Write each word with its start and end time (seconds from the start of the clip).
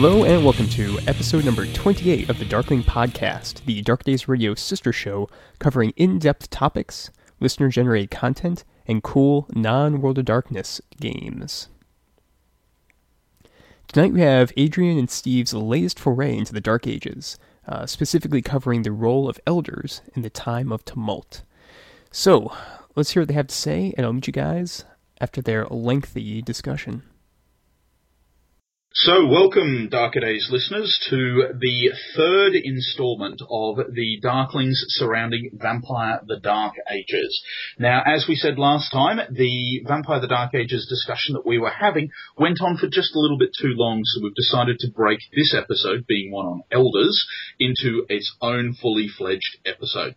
Hello 0.00 0.22
and 0.22 0.44
welcome 0.44 0.68
to 0.68 0.96
episode 1.08 1.44
number 1.44 1.66
28 1.66 2.30
of 2.30 2.38
the 2.38 2.44
Darkling 2.44 2.84
Podcast, 2.84 3.64
the 3.64 3.82
Dark 3.82 4.04
Days 4.04 4.28
Radio 4.28 4.54
sister 4.54 4.92
show 4.92 5.28
covering 5.58 5.92
in 5.96 6.20
depth 6.20 6.50
topics, 6.50 7.10
listener 7.40 7.68
generated 7.68 8.08
content, 8.08 8.62
and 8.86 9.02
cool 9.02 9.48
non 9.50 10.00
World 10.00 10.18
of 10.18 10.24
Darkness 10.26 10.80
games. 11.00 11.68
Tonight 13.88 14.12
we 14.12 14.20
have 14.20 14.52
Adrian 14.56 14.98
and 14.98 15.10
Steve's 15.10 15.52
latest 15.52 15.98
foray 15.98 16.36
into 16.36 16.52
the 16.52 16.60
Dark 16.60 16.86
Ages, 16.86 17.36
uh, 17.66 17.84
specifically 17.84 18.40
covering 18.40 18.82
the 18.82 18.92
role 18.92 19.28
of 19.28 19.40
elders 19.48 20.00
in 20.14 20.22
the 20.22 20.30
time 20.30 20.70
of 20.70 20.84
tumult. 20.84 21.42
So, 22.12 22.52
let's 22.94 23.10
hear 23.10 23.22
what 23.22 23.28
they 23.30 23.34
have 23.34 23.48
to 23.48 23.54
say, 23.54 23.94
and 23.96 24.06
I'll 24.06 24.12
meet 24.12 24.28
you 24.28 24.32
guys 24.32 24.84
after 25.20 25.42
their 25.42 25.66
lengthy 25.66 26.40
discussion. 26.40 27.02
So, 28.94 29.26
welcome, 29.26 29.90
Darker 29.90 30.20
Days 30.20 30.48
listeners, 30.50 30.98
to 31.10 31.52
the 31.60 31.92
third 32.16 32.54
installment 32.54 33.42
of 33.42 33.76
the 33.76 34.18
Darklings 34.24 34.76
surrounding 34.88 35.50
Vampire 35.52 36.20
the 36.26 36.40
Dark 36.40 36.72
Ages. 36.90 37.42
Now, 37.78 38.02
as 38.06 38.24
we 38.26 38.34
said 38.34 38.58
last 38.58 38.90
time, 38.90 39.18
the 39.30 39.82
Vampire 39.86 40.20
the 40.20 40.26
Dark 40.26 40.54
Ages 40.54 40.86
discussion 40.88 41.34
that 41.34 41.46
we 41.46 41.58
were 41.58 41.70
having 41.70 42.08
went 42.38 42.62
on 42.62 42.78
for 42.78 42.86
just 42.86 43.14
a 43.14 43.20
little 43.20 43.36
bit 43.36 43.50
too 43.60 43.74
long, 43.76 44.00
so 44.04 44.22
we've 44.22 44.34
decided 44.34 44.78
to 44.78 44.90
break 44.90 45.18
this 45.36 45.54
episode, 45.54 46.06
being 46.06 46.32
one 46.32 46.46
on 46.46 46.62
Elders, 46.72 47.26
into 47.60 48.06
its 48.08 48.34
own 48.40 48.72
fully 48.72 49.06
fledged 49.06 49.58
episode. 49.66 50.14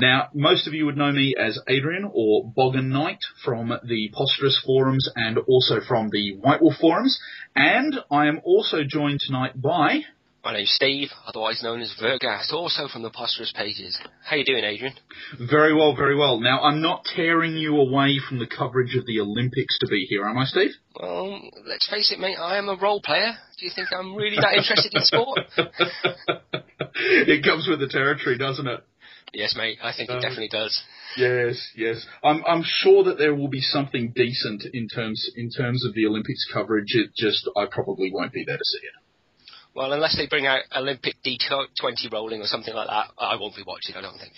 Now, 0.00 0.28
most 0.32 0.66
of 0.68 0.74
you 0.74 0.86
would 0.86 0.96
know 0.96 1.10
me 1.10 1.34
as 1.38 1.58
Adrian 1.68 2.08
or 2.12 2.52
Boggin 2.54 2.90
Knight 2.90 3.18
from 3.44 3.68
the 3.68 4.10
Posterous 4.12 4.60
forums 4.64 5.08
and 5.16 5.38
also 5.38 5.80
from 5.80 6.10
the 6.10 6.36
White 6.36 6.62
Wolf 6.62 6.76
forums. 6.80 7.18
And 7.60 7.96
I 8.08 8.28
am 8.28 8.40
also 8.44 8.84
joined 8.86 9.18
tonight 9.18 9.60
by. 9.60 10.02
My 10.44 10.52
name's 10.52 10.70
Steve, 10.70 11.08
otherwise 11.26 11.60
known 11.60 11.80
as 11.80 11.92
Vergast, 12.00 12.52
also 12.52 12.86
from 12.86 13.02
the 13.02 13.10
Posterous 13.10 13.52
pages. 13.52 13.98
How 14.24 14.36
you 14.36 14.44
doing, 14.44 14.62
Adrian? 14.62 14.94
Very 15.40 15.74
well, 15.74 15.96
very 15.96 16.16
well. 16.16 16.38
Now, 16.38 16.60
I'm 16.62 16.80
not 16.80 17.04
tearing 17.16 17.56
you 17.56 17.76
away 17.78 18.20
from 18.28 18.38
the 18.38 18.46
coverage 18.46 18.94
of 18.94 19.06
the 19.06 19.18
Olympics 19.18 19.76
to 19.80 19.88
be 19.88 20.06
here, 20.08 20.24
am 20.24 20.38
I, 20.38 20.44
Steve? 20.44 20.70
Well, 20.94 21.40
let's 21.66 21.90
face 21.90 22.12
it, 22.12 22.20
mate, 22.20 22.36
I 22.36 22.58
am 22.58 22.68
a 22.68 22.76
role 22.76 23.02
player. 23.02 23.32
Do 23.58 23.66
you 23.66 23.72
think 23.74 23.88
I'm 23.92 24.14
really 24.14 24.36
that 24.36 24.54
interested 24.56 24.94
in 24.94 25.02
sport? 25.02 25.40
it 26.94 27.44
comes 27.44 27.66
with 27.68 27.80
the 27.80 27.88
territory, 27.88 28.38
doesn't 28.38 28.68
it? 28.68 28.84
Yes, 29.32 29.54
mate. 29.56 29.78
I 29.82 29.92
think 29.96 30.10
it 30.10 30.14
um, 30.14 30.20
definitely 30.20 30.48
does. 30.48 30.82
Yes, 31.16 31.70
yes. 31.76 32.04
I'm 32.24 32.42
I'm 32.46 32.62
sure 32.64 33.04
that 33.04 33.18
there 33.18 33.34
will 33.34 33.48
be 33.48 33.60
something 33.60 34.12
decent 34.14 34.64
in 34.72 34.88
terms 34.88 35.30
in 35.36 35.50
terms 35.50 35.84
of 35.84 35.94
the 35.94 36.06
Olympics 36.06 36.46
coverage. 36.52 36.94
It 36.94 37.10
just 37.16 37.48
I 37.56 37.66
probably 37.70 38.10
won't 38.12 38.32
be 38.32 38.44
there 38.44 38.56
to 38.56 38.64
see 38.64 38.78
it. 38.78 39.52
Well, 39.74 39.92
unless 39.92 40.16
they 40.16 40.26
bring 40.26 40.46
out 40.46 40.62
Olympic 40.74 41.16
D20 41.24 42.12
rolling 42.12 42.40
or 42.40 42.46
something 42.46 42.74
like 42.74 42.88
that, 42.88 43.10
I 43.18 43.36
won't 43.36 43.54
be 43.54 43.62
watching. 43.66 43.96
I 43.96 44.00
don't 44.00 44.18
think. 44.18 44.32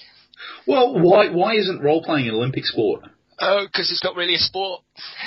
Well, 0.67 1.01
why 1.01 1.31
why 1.31 1.55
isn't 1.55 1.83
role 1.83 2.03
playing 2.03 2.29
an 2.29 2.35
Olympic 2.35 2.65
sport? 2.65 3.05
Oh, 3.41 3.65
because 3.65 3.91
it's 3.91 4.05
not 4.05 4.17
really 4.17 4.35
a 4.35 4.39
sport. 4.39 4.83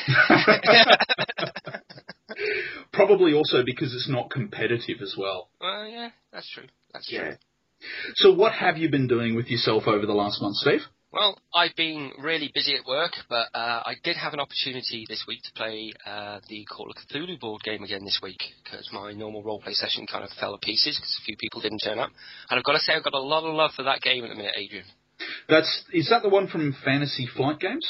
Probably 2.94 3.34
also 3.34 3.64
because 3.66 3.94
it's 3.94 4.08
not 4.08 4.30
competitive 4.30 5.02
as 5.02 5.16
well. 5.18 5.50
Well, 5.60 5.88
yeah, 5.88 6.10
that's 6.32 6.48
true. 6.50 6.68
That's 6.94 7.12
yeah. 7.12 7.22
true. 7.22 7.34
So, 8.16 8.34
what 8.34 8.54
have 8.54 8.78
you 8.78 8.90
been 8.90 9.08
doing 9.08 9.36
with 9.36 9.48
yourself 9.48 9.84
over 9.88 10.06
the 10.06 10.14
last 10.14 10.42
month, 10.42 10.58
Steve? 10.58 10.82
Well, 11.14 11.38
I've 11.54 11.76
been 11.76 12.12
really 12.18 12.50
busy 12.56 12.74
at 12.74 12.88
work, 12.88 13.12
but 13.30 13.48
uh, 13.54 13.84
I 13.86 13.94
did 14.04 14.18
have 14.18 14.34
an 14.34 14.40
opportunity 14.40 15.06
this 15.08 15.26
week 15.28 15.44
to 15.44 15.52
play 15.54 15.94
uh, 16.08 16.40
the 16.50 16.66
Call 16.66 16.90
of 16.90 16.96
Cthulhu 16.98 17.40
board 17.40 17.62
game 17.62 17.84
again 17.84 18.04
this 18.04 18.20
week 18.24 18.42
because 18.64 18.90
my 18.92 19.14
normal 19.14 19.44
roleplay 19.44 19.74
session 19.74 20.08
kind 20.08 20.24
of 20.24 20.32
fell 20.40 20.54
to 20.54 20.58
pieces 20.58 20.98
because 20.98 21.20
a 21.22 21.26
few 21.26 21.38
people 21.38 21.62
didn't 21.62 21.84
turn 21.86 22.00
up. 22.00 22.10
And 22.50 22.58
I've 22.58 22.64
got 22.64 22.74
to 22.74 22.80
say, 22.80 22.94
I've 22.94 23.04
got 23.04 23.14
a 23.14 23.20
lot 23.20 23.44
of 23.44 23.54
love 23.54 23.72
for 23.76 23.84
that 23.84 24.02
game 24.02 24.24
at 24.24 24.32
the 24.32 24.36
minute, 24.36 24.56
Adrian. 24.58 24.86
That's 25.48 25.84
is 25.94 26.10
that 26.10 26.24
the 26.24 26.30
one 26.30 26.48
from 26.48 26.76
Fantasy 26.84 27.28
Flight 27.28 27.60
Games? 27.60 27.88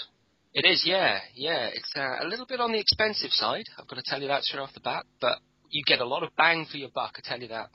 It 0.53 0.65
is, 0.65 0.83
yeah, 0.85 1.19
yeah. 1.33 1.69
It's 1.73 1.93
uh, 1.95 2.25
a 2.25 2.27
little 2.27 2.45
bit 2.45 2.59
on 2.59 2.73
the 2.73 2.79
expensive 2.79 3.31
side. 3.31 3.65
I've 3.79 3.87
got 3.87 3.95
to 3.95 4.03
tell 4.05 4.21
you 4.21 4.27
that 4.27 4.43
straight 4.43 4.59
off 4.59 4.73
the 4.73 4.81
bat, 4.81 5.05
but 5.21 5.39
you 5.69 5.81
get 5.85 6.01
a 6.01 6.05
lot 6.05 6.23
of 6.23 6.35
bang 6.35 6.67
for 6.69 6.77
your 6.77 6.89
buck. 6.93 7.13
I 7.17 7.21
tell 7.23 7.39
you 7.39 7.47
that. 7.47 7.69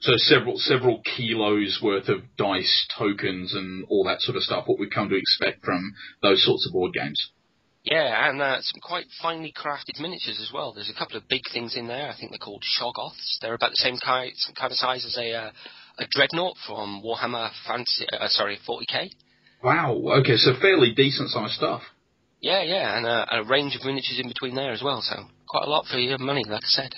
So 0.00 0.12
several 0.16 0.58
several 0.58 1.00
kilos 1.16 1.80
worth 1.82 2.08
of 2.08 2.22
dice, 2.36 2.86
tokens, 2.98 3.54
and 3.54 3.84
all 3.88 4.04
that 4.04 4.20
sort 4.20 4.36
of 4.36 4.42
stuff. 4.42 4.64
What 4.66 4.78
we've 4.78 4.90
come 4.90 5.08
to 5.08 5.16
expect 5.16 5.64
from 5.64 5.94
those 6.22 6.44
sorts 6.44 6.66
of 6.66 6.72
board 6.72 6.92
games. 6.92 7.30
Yeah, 7.84 8.28
and 8.28 8.40
uh, 8.40 8.58
some 8.60 8.80
quite 8.80 9.06
finely 9.20 9.52
crafted 9.52 10.00
miniatures 10.00 10.38
as 10.40 10.52
well. 10.54 10.72
There's 10.72 10.90
a 10.90 10.98
couple 10.98 11.16
of 11.16 11.26
big 11.28 11.42
things 11.52 11.74
in 11.74 11.88
there. 11.88 12.08
I 12.08 12.14
think 12.16 12.30
they're 12.30 12.38
called 12.38 12.62
Shoggoths. 12.62 13.38
They're 13.40 13.54
about 13.54 13.70
the 13.70 13.76
same 13.76 13.96
kind, 13.98 14.32
kind 14.56 14.70
of 14.70 14.78
size 14.78 15.04
as 15.04 15.16
a 15.18 15.32
uh, 15.32 15.50
a 15.98 16.04
dreadnought 16.10 16.56
from 16.66 17.02
Warhammer 17.04 17.50
Fantasy. 17.66 18.06
Uh, 18.12 18.28
sorry, 18.28 18.58
40k. 18.68 19.10
Wow. 19.64 20.00
Okay, 20.20 20.36
so 20.36 20.52
fairly 20.60 20.92
decent 20.92 21.30
sized 21.30 21.54
stuff. 21.54 21.82
Yeah, 22.40 22.62
yeah, 22.62 22.96
and 22.96 23.06
uh, 23.06 23.26
a 23.30 23.44
range 23.44 23.76
of 23.76 23.84
miniatures 23.84 24.18
in 24.20 24.28
between 24.28 24.54
there 24.54 24.72
as 24.72 24.82
well. 24.82 25.00
So 25.00 25.16
quite 25.48 25.64
a 25.64 25.70
lot 25.70 25.86
for 25.86 25.98
your 25.98 26.18
money, 26.18 26.44
like 26.48 26.64
I 26.64 26.68
said. 26.68 26.94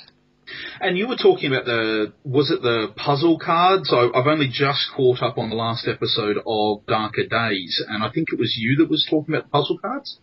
And 0.80 0.98
you 0.98 1.08
were 1.08 1.16
talking 1.16 1.52
about 1.52 1.64
the 1.64 2.12
was 2.24 2.50
it 2.50 2.62
the 2.62 2.92
puzzle 2.96 3.38
cards? 3.38 3.92
I, 3.92 4.10
I've 4.14 4.26
only 4.26 4.48
just 4.48 4.90
caught 4.94 5.22
up 5.22 5.38
on 5.38 5.50
the 5.50 5.56
last 5.56 5.88
episode 5.88 6.36
of 6.46 6.86
Darker 6.86 7.26
Days, 7.26 7.82
and 7.88 8.02
I 8.02 8.10
think 8.10 8.28
it 8.32 8.38
was 8.38 8.54
you 8.58 8.76
that 8.76 8.90
was 8.90 9.06
talking 9.08 9.34
about 9.34 9.44
the 9.44 9.50
puzzle 9.50 9.78
cards. 9.78 10.18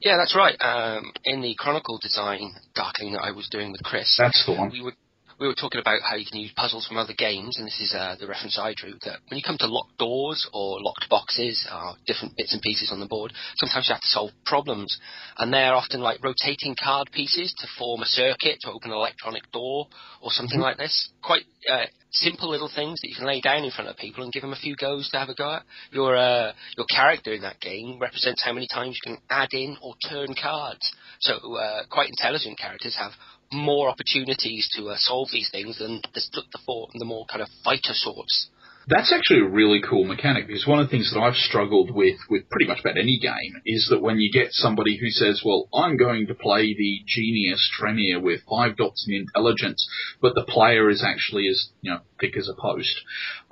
Yeah, 0.00 0.16
that's 0.16 0.34
right. 0.34 0.56
Um, 0.60 1.12
in 1.24 1.42
the 1.42 1.54
Chronicle 1.56 1.98
design 2.02 2.54
Darkling 2.74 3.12
that 3.12 3.22
I 3.22 3.30
was 3.30 3.48
doing 3.48 3.70
with 3.70 3.82
Chris, 3.84 4.16
that's 4.18 4.44
the 4.46 4.52
one. 4.52 4.70
We 4.70 4.82
were 4.82 4.94
we 5.42 5.48
were 5.48 5.58
talking 5.58 5.80
about 5.80 6.00
how 6.02 6.14
you 6.14 6.24
can 6.24 6.38
use 6.38 6.52
puzzles 6.54 6.86
from 6.86 6.96
other 6.96 7.14
games, 7.18 7.58
and 7.58 7.66
this 7.66 7.80
is 7.80 7.92
uh, 7.92 8.14
the 8.18 8.28
reference 8.28 8.58
I 8.58 8.74
drew. 8.76 8.94
That 9.04 9.18
when 9.28 9.36
you 9.36 9.42
come 9.44 9.58
to 9.58 9.66
locked 9.66 9.98
doors 9.98 10.48
or 10.52 10.80
locked 10.80 11.08
boxes 11.10 11.66
or 11.70 11.94
different 12.06 12.36
bits 12.36 12.52
and 12.52 12.62
pieces 12.62 12.90
on 12.92 13.00
the 13.00 13.06
board, 13.06 13.32
sometimes 13.56 13.88
you 13.88 13.94
have 13.94 14.02
to 14.02 14.06
solve 14.06 14.30
problems, 14.46 14.96
and 15.38 15.52
they're 15.52 15.74
often 15.74 16.00
like 16.00 16.22
rotating 16.22 16.76
card 16.80 17.10
pieces 17.12 17.52
to 17.58 17.66
form 17.76 18.02
a 18.02 18.06
circuit 18.06 18.58
to 18.60 18.70
open 18.70 18.92
an 18.92 18.96
electronic 18.96 19.50
door 19.50 19.88
or 20.20 20.30
something 20.30 20.58
mm-hmm. 20.58 20.62
like 20.62 20.78
this. 20.78 21.10
Quite 21.22 21.42
uh, 21.68 21.86
simple 22.12 22.50
little 22.50 22.70
things 22.72 23.00
that 23.00 23.08
you 23.08 23.16
can 23.16 23.26
lay 23.26 23.40
down 23.40 23.64
in 23.64 23.70
front 23.72 23.90
of 23.90 23.96
people 23.96 24.22
and 24.22 24.32
give 24.32 24.42
them 24.42 24.52
a 24.52 24.56
few 24.56 24.76
goes 24.76 25.10
to 25.10 25.18
have 25.18 25.28
a 25.28 25.34
go 25.34 25.54
at. 25.56 25.62
Your 25.90 26.16
uh, 26.16 26.52
your 26.76 26.86
character 26.86 27.32
in 27.32 27.42
that 27.42 27.60
game 27.60 27.98
represents 27.98 28.44
how 28.44 28.52
many 28.52 28.68
times 28.72 28.96
you 29.02 29.12
can 29.12 29.22
add 29.28 29.48
in 29.52 29.76
or 29.82 29.94
turn 30.08 30.34
cards. 30.40 30.88
So 31.20 31.56
uh, 31.56 31.82
quite 31.90 32.10
intelligent 32.10 32.58
characters 32.58 32.96
have 32.96 33.12
more 33.52 33.88
opportunities 33.88 34.68
to 34.76 34.88
uh, 34.88 34.96
solve 34.98 35.28
these 35.32 35.50
things 35.50 35.78
than 35.78 36.00
the, 36.14 36.20
the, 36.32 36.86
the 36.94 37.04
more 37.04 37.26
kind 37.26 37.42
of 37.42 37.48
fighter 37.64 37.92
sorts. 37.92 38.50
That's 38.88 39.12
actually 39.12 39.40
a 39.40 39.48
really 39.48 39.80
cool 39.80 40.04
mechanic 40.04 40.48
because 40.48 40.66
one 40.66 40.80
of 40.80 40.86
the 40.86 40.90
things 40.90 41.12
that 41.12 41.20
I've 41.20 41.36
struggled 41.36 41.94
with 41.94 42.16
with 42.28 42.48
pretty 42.50 42.66
much 42.66 42.80
about 42.80 42.98
any 42.98 43.18
game 43.20 43.62
is 43.64 43.86
that 43.90 44.02
when 44.02 44.18
you 44.18 44.32
get 44.32 44.48
somebody 44.50 44.96
who 44.96 45.08
says, 45.08 45.42
"Well, 45.44 45.68
I'm 45.72 45.96
going 45.96 46.26
to 46.26 46.34
play 46.34 46.74
the 46.74 47.00
genius 47.06 47.70
Tremere 47.78 48.20
with 48.20 48.40
five 48.50 48.76
dots 48.76 49.06
in 49.08 49.14
intelligence," 49.14 49.88
but 50.20 50.34
the 50.34 50.44
player 50.44 50.90
is 50.90 51.04
actually 51.04 51.46
as 51.46 51.70
you 51.80 51.92
know 51.92 52.00
thick 52.20 52.36
as 52.36 52.48
a 52.48 52.60
post, 52.60 53.02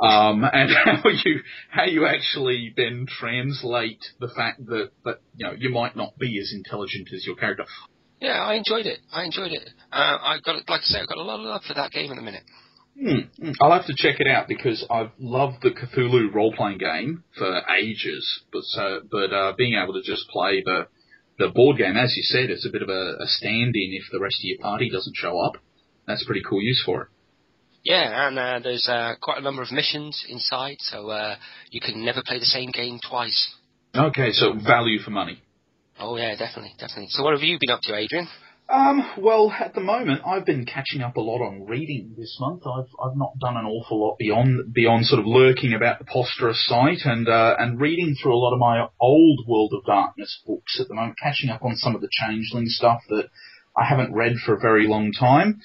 um, 0.01 0.45
and 0.53 0.71
how 0.75 1.09
you 1.09 1.43
how 1.71 1.85
you 1.85 2.07
actually 2.07 2.75
then 2.77 3.07
translate 3.07 4.05
the 4.19 4.29
fact 4.35 4.67
that 4.67 4.91
that 5.05 5.21
you 5.37 5.47
know 5.47 5.53
you 5.57 5.69
might 5.71 5.95
not 5.95 6.19
be 6.19 6.41
as 6.41 6.53
intelligent 6.53 7.09
as 7.15 7.25
your 7.25 7.37
character. 7.37 7.67
Yeah, 8.21 8.43
I 8.43 8.55
enjoyed 8.55 8.87
it. 8.87 9.01
I 9.13 9.25
enjoyed 9.25 9.53
it. 9.53 9.69
Uh, 9.91 10.19
I've 10.23 10.43
got, 10.43 10.57
like 10.69 10.81
I 10.81 10.85
say, 10.85 11.01
I've 11.01 11.09
got 11.09 11.19
a 11.19 11.23
lot 11.23 11.41
of 11.41 11.47
love 11.47 11.63
for 11.67 11.75
that 11.75 11.91
game 11.91 12.13
in 12.13 12.19
a 12.19 12.23
minute. 12.23 12.43
Hmm. 13.01 13.53
I'll 13.61 13.73
have 13.73 13.87
to 13.87 13.95
check 13.97 14.21
it 14.21 14.27
out 14.27 14.47
because 14.47 14.85
I've 14.91 15.11
loved 15.19 15.63
the 15.63 15.71
Cthulhu 15.71 16.35
role 16.35 16.53
playing 16.53 16.79
game 16.79 17.25
for 17.39 17.63
ages. 17.79 18.43
But 18.53 18.63
so, 18.65 19.01
but 19.11 19.33
uh, 19.33 19.53
being 19.57 19.81
able 19.83 19.95
to 19.95 20.03
just 20.03 20.29
play 20.29 20.63
the 20.65 20.87
the 21.39 21.49
board 21.49 21.79
game, 21.79 21.97
as 21.97 22.15
you 22.15 22.23
said, 22.23 22.51
it's 22.51 22.67
a 22.67 22.71
bit 22.71 22.83
of 22.83 22.91
a, 22.91 23.17
a 23.23 23.27
stand 23.27 23.75
in 23.75 23.93
if 23.95 24.03
the 24.13 24.21
rest 24.21 24.37
of 24.41 24.45
your 24.45 24.59
party 24.59 24.91
doesn't 24.91 25.17
show 25.17 25.41
up. 25.41 25.57
That's 26.07 26.25
pretty 26.25 26.43
cool 26.47 26.61
use 26.61 26.83
for 26.85 27.03
it. 27.03 27.09
Yeah, 27.83 28.29
and 28.29 28.39
uh, 28.39 28.61
there's 28.63 28.87
uh, 28.87 29.15
quite 29.23 29.39
a 29.39 29.41
number 29.41 29.63
of 29.63 29.73
missions 29.73 30.23
inside, 30.29 30.77
so 30.81 31.09
uh, 31.09 31.37
you 31.71 31.81
can 31.81 32.05
never 32.05 32.23
play 32.27 32.39
the 32.39 32.45
same 32.45 32.71
game 32.71 33.01
twice. 33.09 33.55
Okay, 33.95 34.33
so 34.33 34.53
value 34.53 34.99
for 34.99 35.11
money. 35.11 35.41
Oh 36.01 36.17
yeah, 36.17 36.35
definitely, 36.35 36.75
definitely. 36.79 37.09
So 37.11 37.23
what 37.23 37.35
have 37.35 37.43
you 37.43 37.59
been 37.61 37.71
up 37.71 37.83
to, 37.83 37.95
Adrian? 37.95 38.27
Um, 38.71 39.05
well, 39.19 39.51
at 39.51 39.75
the 39.75 39.81
moment, 39.81 40.23
I've 40.25 40.47
been 40.47 40.65
catching 40.65 41.03
up 41.03 41.17
a 41.17 41.21
lot 41.21 41.43
on 41.45 41.67
reading 41.67 42.15
this 42.17 42.39
month. 42.41 42.63
I've 42.67 42.89
I've 43.03 43.17
not 43.17 43.39
done 43.39 43.57
an 43.57 43.67
awful 43.67 44.01
lot 44.01 44.17
beyond 44.17 44.73
beyond 44.73 45.07
sort 45.07 45.21
of 45.21 45.27
lurking 45.27 45.75
about 45.75 45.99
the 45.99 46.05
Posterous 46.05 46.65
site 46.67 47.01
and 47.05 47.29
uh, 47.29 47.57
and 47.59 47.81
reading 47.81 48.15
through 48.15 48.35
a 48.35 48.39
lot 48.39 48.55
of 48.55 48.61
my 48.61 48.87
old 49.01 49.41
World 49.47 49.73
of 49.77 49.85
Darkness 49.85 50.41
books 50.47 50.79
at 50.81 50.89
the 50.89 50.95
moment, 50.95 51.19
catching 51.21 51.51
up 51.51 51.65
on 51.65 51.77
some 51.77 51.95
of 51.95 52.01
the 52.01 52.09
Changeling 52.13 52.67
stuff 52.69 53.01
that 53.09 53.29
I 53.77 53.85
haven't 53.85 54.15
read 54.15 54.37
for 54.45 54.55
a 54.55 54.61
very 54.61 54.87
long 54.87 55.13
time. 55.13 55.61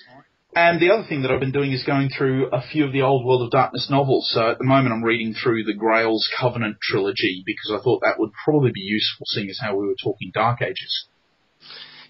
And 0.56 0.80
the 0.80 0.90
other 0.92 1.04
thing 1.04 1.22
that 1.24 1.32
I've 1.32 1.42
been 1.42 1.52
doing 1.52 1.74
is 1.74 1.84
going 1.84 2.10
through 2.10 2.48
a 2.54 2.62
few 2.62 2.86
of 2.86 2.94
the 2.94 3.02
old 3.02 3.26
World 3.26 3.42
of 3.42 3.52
Darkness 3.52 3.90
novels. 3.90 4.32
So 4.34 4.52
at 4.52 4.58
the 4.58 4.64
moment 4.64 4.94
I'm 4.94 5.04
reading 5.04 5.34
through 5.34 5.66
the 5.66 5.74
Grail's 5.74 6.30
Covenant 6.40 6.78
trilogy 6.82 7.44
because 7.46 7.78
I 7.78 7.84
thought 7.84 8.02
that 8.04 8.20
would 8.20 8.32
probably 8.46 8.72
be 8.74 8.80
useful 8.80 9.26
seeing 9.28 9.50
as 9.50 9.60
how 9.62 9.76
we 9.76 9.86
were 9.86 9.98
talking 10.02 10.32
Dark 10.34 10.62
Ages. 10.62 11.08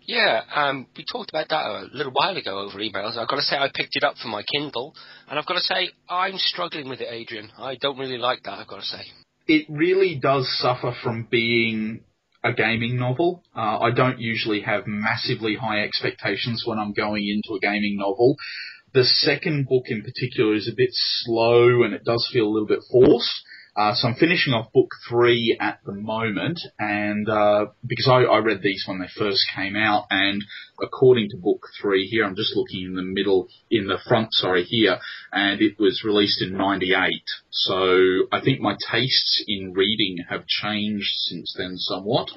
Yeah, 0.03 0.43
um, 0.53 0.85
we 0.95 1.03
talked 1.11 1.31
about 1.31 1.49
that 1.49 1.65
a 1.65 1.87
little 1.91 2.11
while 2.13 2.37
ago 2.37 2.59
over 2.59 2.77
emails. 2.77 3.17
I've 3.17 3.27
got 3.27 3.37
to 3.37 3.41
say 3.41 3.57
I 3.57 3.71
picked 3.73 3.95
it 3.95 4.03
up 4.03 4.17
for 4.17 4.27
my 4.27 4.43
Kindle, 4.43 4.93
and 5.27 5.39
I've 5.39 5.47
got 5.47 5.55
to 5.55 5.61
say 5.61 5.89
I'm 6.07 6.37
struggling 6.37 6.87
with 6.87 7.01
it, 7.01 7.07
Adrian. 7.09 7.49
I 7.57 7.75
don't 7.75 7.97
really 7.97 8.19
like 8.19 8.43
that. 8.43 8.59
I've 8.59 8.67
got 8.67 8.81
to 8.81 8.85
say. 8.85 9.01
It 9.47 9.65
really 9.67 10.19
does 10.21 10.47
suffer 10.59 10.93
from 11.01 11.27
being 11.29 12.01
a 12.45 12.53
gaming 12.53 12.97
novel. 12.97 13.43
Uh, 13.55 13.79
I 13.79 13.91
don't 13.91 14.19
usually 14.19 14.61
have 14.61 14.85
massively 14.85 15.55
high 15.55 15.81
expectations 15.81 16.63
when 16.65 16.77
I'm 16.77 16.93
going 16.93 17.27
into 17.27 17.57
a 17.57 17.59
gaming 17.59 17.97
novel. 17.97 18.35
The 18.93 19.03
second 19.03 19.67
book 19.67 19.85
in 19.87 20.03
particular 20.03 20.53
is 20.53 20.69
a 20.71 20.75
bit 20.75 20.91
slow 20.93 21.83
and 21.83 21.93
it 21.93 22.05
does 22.05 22.29
feel 22.31 22.45
a 22.45 22.53
little 22.53 22.67
bit 22.67 22.79
forced. 22.91 23.41
Uh, 23.75 23.93
so 23.93 24.07
I'm 24.07 24.15
finishing 24.15 24.53
off 24.53 24.71
book 24.71 24.91
three 25.09 25.57
at 25.59 25.79
the 25.85 25.91
moment, 25.91 26.61
and 26.79 27.27
uh, 27.27 27.65
because 27.85 28.07
I, 28.09 28.23
I, 28.23 28.37
read 28.37 28.61
these 28.61 28.85
when 28.87 28.99
they 28.99 29.09
first 29.17 29.43
came 29.53 29.75
out, 29.75 30.05
and 30.09 30.41
according 30.81 31.29
to 31.31 31.37
book 31.37 31.67
three 31.81 32.07
here, 32.07 32.23
I'm 32.23 32.37
just 32.37 32.55
looking 32.55 32.85
in 32.85 32.95
the 32.95 33.01
middle, 33.01 33.49
in 33.69 33.87
the 33.87 33.99
front, 34.07 34.29
sorry, 34.31 34.63
here, 34.63 34.99
and 35.33 35.61
it 35.61 35.77
was 35.77 36.03
released 36.05 36.41
in 36.41 36.55
'98. 36.55 37.11
So 37.49 38.27
I 38.31 38.39
think 38.39 38.61
my 38.61 38.77
tastes 38.89 39.43
in 39.45 39.73
reading 39.73 40.23
have 40.29 40.47
changed 40.47 41.11
since 41.27 41.53
then 41.57 41.75
somewhat. 41.75 42.29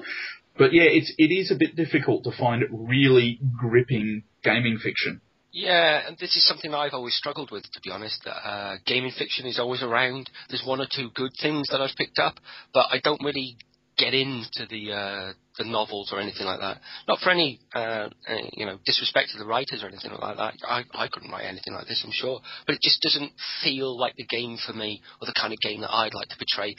But 0.57 0.73
yeah, 0.73 0.83
it's 0.91 1.13
it 1.17 1.33
is 1.33 1.51
a 1.51 1.55
bit 1.55 1.77
difficult 1.77 2.25
to 2.25 2.37
find 2.37 2.65
really 2.69 3.39
gripping 3.57 4.23
gaming 4.43 4.77
fiction. 4.77 5.21
Yeah, 5.51 6.07
and 6.07 6.17
this 6.19 6.35
is 6.35 6.45
something 6.45 6.73
I've 6.75 6.93
always 6.93 7.15
struggled 7.15 7.49
with, 7.51 7.63
to 7.63 7.81
be 7.83 7.89
honest. 7.89 8.25
Uh, 8.25 8.75
gaming 8.85 9.11
fiction 9.17 9.47
is 9.47 9.57
always 9.57 9.81
around. 9.81 10.29
There's 10.47 10.63
one 10.65 10.79
or 10.79 10.87
two 10.93 11.09
good 11.15 11.31
things 11.41 11.67
that 11.71 11.81
I've 11.81 11.95
picked 11.97 12.19
up, 12.19 12.35
but 12.73 12.85
I 12.91 12.99
don't 13.03 13.23
really 13.23 13.57
get 13.97 14.13
into 14.13 14.65
the 14.69 14.93
uh, 14.93 15.33
the 15.57 15.65
novels 15.65 16.11
or 16.13 16.19
anything 16.19 16.45
like 16.45 16.59
that. 16.59 16.79
Not 17.07 17.19
for 17.19 17.31
any 17.31 17.59
uh, 17.73 18.09
you 18.53 18.65
know 18.65 18.77
disrespect 18.85 19.29
to 19.31 19.39
the 19.39 19.45
writers 19.45 19.83
or 19.83 19.87
anything 19.87 20.11
like 20.11 20.37
that. 20.37 20.53
I 20.67 20.83
I 20.93 21.07
couldn't 21.07 21.31
write 21.31 21.45
anything 21.45 21.73
like 21.73 21.87
this, 21.87 22.01
I'm 22.05 22.13
sure, 22.13 22.39
but 22.65 22.75
it 22.75 22.81
just 22.81 23.01
doesn't 23.01 23.31
feel 23.63 23.97
like 23.99 24.15
the 24.15 24.25
game 24.25 24.57
for 24.65 24.73
me 24.73 25.01
or 25.21 25.25
the 25.25 25.33
kind 25.39 25.51
of 25.51 25.59
game 25.59 25.81
that 25.81 25.93
I'd 25.93 26.13
like 26.13 26.29
to 26.29 26.37
portray 26.37 26.75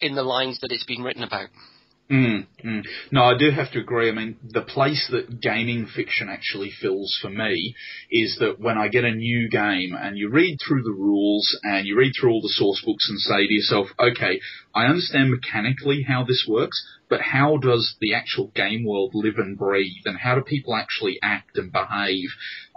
in 0.00 0.14
the 0.14 0.22
lines 0.22 0.58
that 0.60 0.72
it's 0.72 0.84
been 0.84 1.02
written 1.02 1.22
about. 1.22 1.48
Mm, 2.10 2.46
mm. 2.62 2.84
No, 3.12 3.22
I 3.24 3.38
do 3.38 3.50
have 3.50 3.72
to 3.72 3.78
agree. 3.78 4.10
I 4.10 4.12
mean, 4.12 4.36
the 4.42 4.60
place 4.60 5.08
that 5.10 5.40
gaming 5.40 5.86
fiction 5.86 6.28
actually 6.28 6.70
fills 6.70 7.18
for 7.20 7.30
me 7.30 7.74
is 8.10 8.36
that 8.40 8.60
when 8.60 8.76
I 8.76 8.88
get 8.88 9.04
a 9.04 9.14
new 9.14 9.48
game 9.48 9.96
and 9.98 10.18
you 10.18 10.28
read 10.28 10.58
through 10.60 10.82
the 10.82 10.92
rules 10.92 11.58
and 11.62 11.86
you 11.86 11.96
read 11.96 12.12
through 12.20 12.30
all 12.32 12.42
the 12.42 12.50
source 12.50 12.82
books 12.84 13.08
and 13.08 13.18
say 13.18 13.46
to 13.46 13.52
yourself, 13.52 13.86
okay, 13.98 14.38
I 14.74 14.84
understand 14.84 15.30
mechanically 15.30 16.04
how 16.06 16.24
this 16.24 16.44
works, 16.46 16.86
but 17.08 17.22
how 17.22 17.56
does 17.56 17.96
the 18.02 18.12
actual 18.12 18.48
game 18.54 18.84
world 18.84 19.12
live 19.14 19.38
and 19.38 19.56
breathe 19.56 20.04
and 20.04 20.18
how 20.18 20.34
do 20.34 20.42
people 20.42 20.74
actually 20.74 21.18
act 21.22 21.56
and 21.56 21.72
behave? 21.72 22.28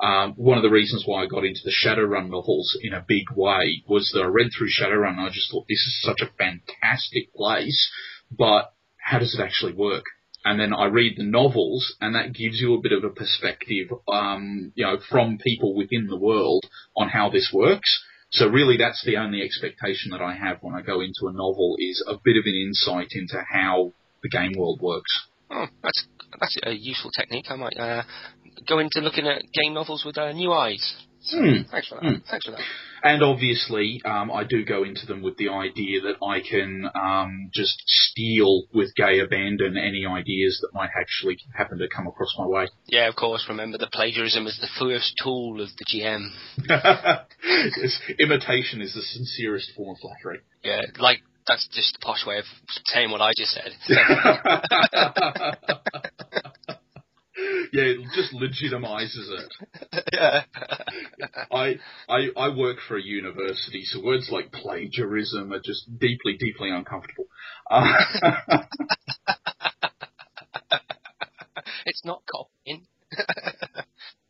Um, 0.01 0.35
one 0.37 0.57
of 0.57 0.63
the 0.63 0.69
reasons 0.69 1.03
why 1.05 1.23
I 1.23 1.27
got 1.27 1.43
into 1.43 1.61
the 1.65 1.73
Shadowrun 1.73 2.29
novels 2.29 2.77
in 2.81 2.93
a 2.93 3.03
big 3.05 3.25
way 3.35 3.83
was 3.89 4.09
that 4.13 4.21
I 4.23 4.27
read 4.27 4.51
through 4.57 4.69
Shadowrun 4.69 5.17
and 5.17 5.21
I 5.21 5.29
just 5.29 5.51
thought 5.51 5.65
this 5.67 5.85
is 5.85 6.01
such 6.01 6.21
a 6.21 6.31
fantastic 6.37 7.33
place, 7.33 7.91
but 8.31 8.71
how 9.07 9.19
does 9.19 9.33
it 9.33 9.41
actually 9.41 9.73
work? 9.73 10.03
And 10.43 10.59
then 10.59 10.73
I 10.73 10.85
read 10.85 11.13
the 11.17 11.23
novels, 11.23 11.95
and 11.99 12.15
that 12.15 12.33
gives 12.33 12.59
you 12.59 12.73
a 12.73 12.81
bit 12.81 12.91
of 12.91 13.03
a 13.03 13.09
perspective, 13.09 13.87
um, 14.07 14.71
you 14.75 14.85
know, 14.85 14.97
from 15.09 15.37
people 15.37 15.75
within 15.75 16.07
the 16.07 16.17
world 16.17 16.65
on 16.95 17.09
how 17.09 17.29
this 17.29 17.49
works. 17.53 17.89
So 18.31 18.47
really, 18.47 18.77
that's 18.77 19.03
the 19.05 19.17
only 19.17 19.41
expectation 19.41 20.11
that 20.11 20.21
I 20.21 20.33
have 20.35 20.57
when 20.61 20.75
I 20.75 20.81
go 20.81 20.99
into 20.99 21.27
a 21.27 21.31
novel 21.33 21.77
is 21.79 22.03
a 22.07 22.15
bit 22.23 22.37
of 22.37 22.43
an 22.45 22.53
insight 22.53 23.07
into 23.11 23.41
how 23.49 23.93
the 24.21 24.29
game 24.29 24.53
world 24.57 24.79
works. 24.81 25.27
Oh, 25.49 25.67
that's 25.81 26.05
that's 26.39 26.57
a 26.63 26.71
useful 26.71 27.11
technique. 27.11 27.45
I 27.49 27.55
might 27.55 27.77
uh, 27.77 28.03
go 28.67 28.79
into 28.79 28.99
looking 28.99 29.25
at 29.27 29.41
game 29.53 29.73
novels 29.73 30.03
with 30.05 30.17
uh, 30.17 30.33
new 30.33 30.51
eyes. 30.51 30.95
Hmm. 31.31 31.63
Thanks 31.71 31.87
for 31.87 31.95
that. 31.95 32.03
Hmm. 32.03 32.17
Thanks 32.29 32.45
for 32.45 32.51
that. 32.51 32.61
And 33.03 33.23
obviously, 33.23 34.01
um, 34.05 34.31
I 34.31 34.43
do 34.43 34.65
go 34.65 34.83
into 34.83 35.05
them 35.05 35.21
with 35.21 35.37
the 35.37 35.49
idea 35.49 36.01
that 36.01 36.15
I 36.25 36.41
can 36.41 36.89
um, 36.95 37.49
just 37.53 37.81
steal 37.85 38.63
with 38.73 38.95
gay 38.95 39.19
abandon 39.19 39.77
any 39.77 40.05
ideas 40.05 40.59
that 40.61 40.73
might 40.73 40.89
actually 40.99 41.37
happen 41.55 41.77
to 41.79 41.87
come 41.87 42.07
across 42.07 42.35
my 42.37 42.45
way. 42.45 42.67
Yeah, 42.87 43.07
of 43.07 43.15
course. 43.15 43.45
Remember, 43.49 43.77
the 43.77 43.89
plagiarism 43.91 44.47
is 44.47 44.57
the 44.59 44.69
first 44.79 45.13
tool 45.23 45.61
of 45.61 45.69
the 45.77 45.85
GM. 45.85 46.31
yes, 47.77 47.99
imitation 48.19 48.81
is 48.81 48.93
the 48.93 49.01
sincerest 49.01 49.71
form 49.75 49.95
of 49.95 50.01
flattery. 50.01 50.41
Yeah, 50.63 50.81
like 50.99 51.19
that's 51.47 51.67
just 51.71 51.93
the 51.93 51.99
posh 52.05 52.25
way 52.25 52.39
of 52.39 52.45
saying 52.85 53.11
what 53.11 53.21
I 53.21 53.31
just 53.35 53.51
said. 53.51 53.71
yeah, 57.77 57.83
it 57.83 57.99
just 58.15 58.33
legitimizes 58.33 59.29
it. 59.39 59.53
yeah. 60.11 60.43
I, 61.51 61.75
I 62.09 62.29
I 62.35 62.55
work 62.55 62.77
for 62.87 62.97
a 62.97 63.01
university, 63.01 63.83
so 63.85 64.03
words 64.03 64.29
like 64.31 64.51
plagiarism 64.51 65.53
are 65.53 65.61
just 65.63 65.87
deeply, 65.99 66.37
deeply 66.39 66.71
uncomfortable. 66.71 67.25
Uh, 67.69 67.83
it's 71.85 72.03
not 72.03 72.23
copying. 72.25 72.87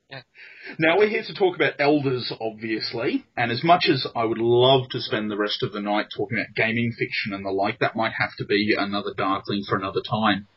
yeah. 0.10 0.24
Now 0.78 0.98
we're 0.98 1.08
here 1.08 1.24
to 1.26 1.34
talk 1.34 1.56
about 1.56 1.76
elders, 1.80 2.34
obviously, 2.42 3.26
and 3.38 3.50
as 3.50 3.64
much 3.64 3.86
as 3.90 4.06
I 4.14 4.26
would 4.26 4.40
love 4.40 4.90
to 4.90 5.00
spend 5.00 5.32
the 5.32 5.38
rest 5.38 5.64
of 5.64 5.72
the 5.72 5.80
night 5.80 6.08
talking 6.16 6.38
about 6.38 6.54
gaming 6.56 6.92
fiction 6.92 7.34
and 7.34 7.46
the 7.46 7.52
like, 7.52 7.80
that 7.80 7.96
might 7.96 8.12
have 8.20 8.32
to 8.40 8.46
be 8.46 8.76
another 8.78 9.14
Darkling 9.16 9.64
for 9.68 9.78
another 9.78 10.02
time. 10.02 10.48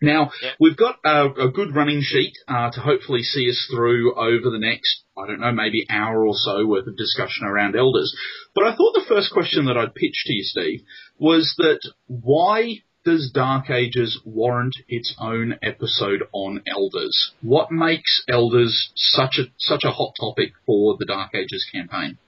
Now, 0.00 0.30
we've 0.60 0.76
got 0.76 0.96
a, 1.04 1.26
a, 1.26 1.50
good 1.50 1.74
running 1.74 2.02
sheet 2.02 2.34
uh, 2.46 2.70
to 2.70 2.80
hopefully 2.80 3.22
see 3.22 3.50
us 3.50 3.68
through 3.68 4.14
over 4.14 4.50
the 4.50 4.58
next, 4.60 5.02
I 5.16 5.26
don't 5.26 5.40
know, 5.40 5.50
maybe 5.50 5.86
hour 5.90 6.24
or 6.24 6.34
so 6.36 6.64
worth 6.66 6.86
of 6.86 6.96
discussion 6.96 7.46
around 7.46 7.74
elders. 7.74 8.16
But 8.54 8.64
I 8.64 8.76
thought 8.76 8.94
the 8.94 9.06
first 9.08 9.32
question 9.32 9.64
that 9.66 9.76
I'd 9.76 9.96
pitch 9.96 10.22
to 10.26 10.32
you, 10.32 10.44
Steve, 10.44 10.82
was 11.18 11.52
that 11.58 11.80
why 12.06 12.82
does 13.04 13.30
Dark 13.32 13.70
Ages 13.70 14.20
warrant 14.24 14.76
its 14.86 15.14
own 15.18 15.58
episode 15.62 16.22
on 16.32 16.62
elders? 16.66 17.32
What 17.42 17.72
makes 17.72 18.22
elders 18.28 18.90
such 18.94 19.38
a 19.38 19.44
such 19.56 19.82
a 19.84 19.90
hot 19.90 20.12
topic 20.20 20.52
for 20.66 20.96
the 20.98 21.06
Dark 21.06 21.34
Ages 21.34 21.66
campaign? 21.72 22.18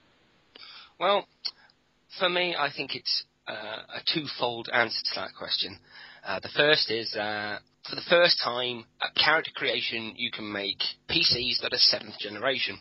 Well, 0.99 1.27
for 2.19 2.29
me, 2.29 2.55
I 2.57 2.69
think 2.75 2.95
it's 2.95 3.23
uh, 3.47 3.53
a 3.53 4.01
twofold 4.13 4.69
answer 4.73 4.99
to 5.13 5.19
that 5.21 5.35
question. 5.37 5.79
Uh, 6.25 6.39
the 6.39 6.49
first 6.55 6.91
is 6.91 7.15
uh, 7.15 7.57
for 7.89 7.95
the 7.95 8.05
first 8.09 8.39
time, 8.43 8.85
at 9.01 9.15
character 9.15 9.51
creation, 9.55 10.13
you 10.15 10.31
can 10.31 10.51
make 10.51 10.77
PCs 11.09 11.61
that 11.61 11.73
are 11.73 11.77
seventh 11.77 12.17
generation. 12.19 12.77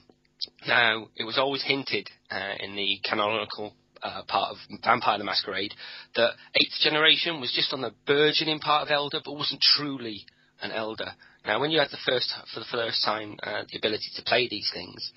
Now, 0.66 1.09
it 1.16 1.25
was 1.25 1.38
always 1.38 1.62
hinted 1.62 2.09
uh, 2.30 2.54
in 2.61 2.76
the 2.76 2.99
canonical 3.09 3.75
uh, 4.02 4.23
part 4.28 4.52
of 4.52 4.56
Vampire 4.82 5.18
the 5.18 5.25
Masquerade 5.25 5.75
that 6.16 6.32
eighth 6.54 6.80
generation 6.80 7.40
was 7.40 7.52
just 7.54 7.73
on 7.73 7.80
the 7.80 7.92
burgeoning 8.06 8.59
part 8.59 8.82
of 8.87 8.90
Elder, 8.90 9.20
but 9.25 9.35
wasn't 9.35 9.61
truly 9.61 10.25
an 10.62 10.73
Elder. 10.73 11.12
Now, 11.47 11.61
when 11.61 11.70
you 11.70 11.78
had 11.78 11.90
the 11.90 11.99
first, 12.06 12.32
for 12.52 12.61
the 12.61 12.66
first 12.70 13.04
time, 13.04 13.37
uh, 13.42 13.62
the 13.70 13.78
ability 13.78 14.11
to 14.16 14.23
play 14.23 14.49
these 14.49 14.70
things, 14.73 15.12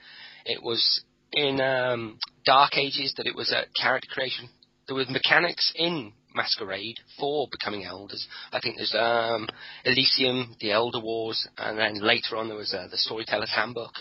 it 0.46 0.62
was 0.63 1.03
in 1.34 1.60
um, 1.60 2.20
Dark 2.46 2.77
Ages 2.77 3.13
that 3.18 3.27
it 3.27 3.36
was 3.36 3.51
a 3.51 3.63
character 3.80 4.08
creation. 4.13 4.48
There 4.88 4.96
were 4.96 5.06
mechanics 5.10 5.72
in 5.75 6.13
Masquerade 6.36 7.00
for 7.20 7.48
becoming 7.52 7.86
elders. 7.86 8.28
I 8.52 8.60
think 8.60 8.78
there's 8.78 8.96
um, 8.98 9.48
Elysium, 9.86 10.56
the 10.60 10.72
Elder 10.72 11.00
Wars, 11.00 11.48
and 11.58 11.78
then 11.78 12.02
later 12.02 12.38
on 12.38 12.48
there 12.48 12.58
was 12.58 12.74
uh, 12.74 12.88
the 12.90 12.98
Storyteller's 12.98 13.54
Handbook 13.54 13.94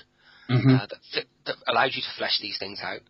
mm-hmm. 0.51 0.75
uh, 0.75 0.87
that, 1.15 1.25
that 1.47 1.57
allowed 1.69 1.93
you 1.93 2.03
to 2.03 2.19
flesh 2.19 2.39
these 2.41 2.59
things 2.59 2.81
out. 2.83 3.01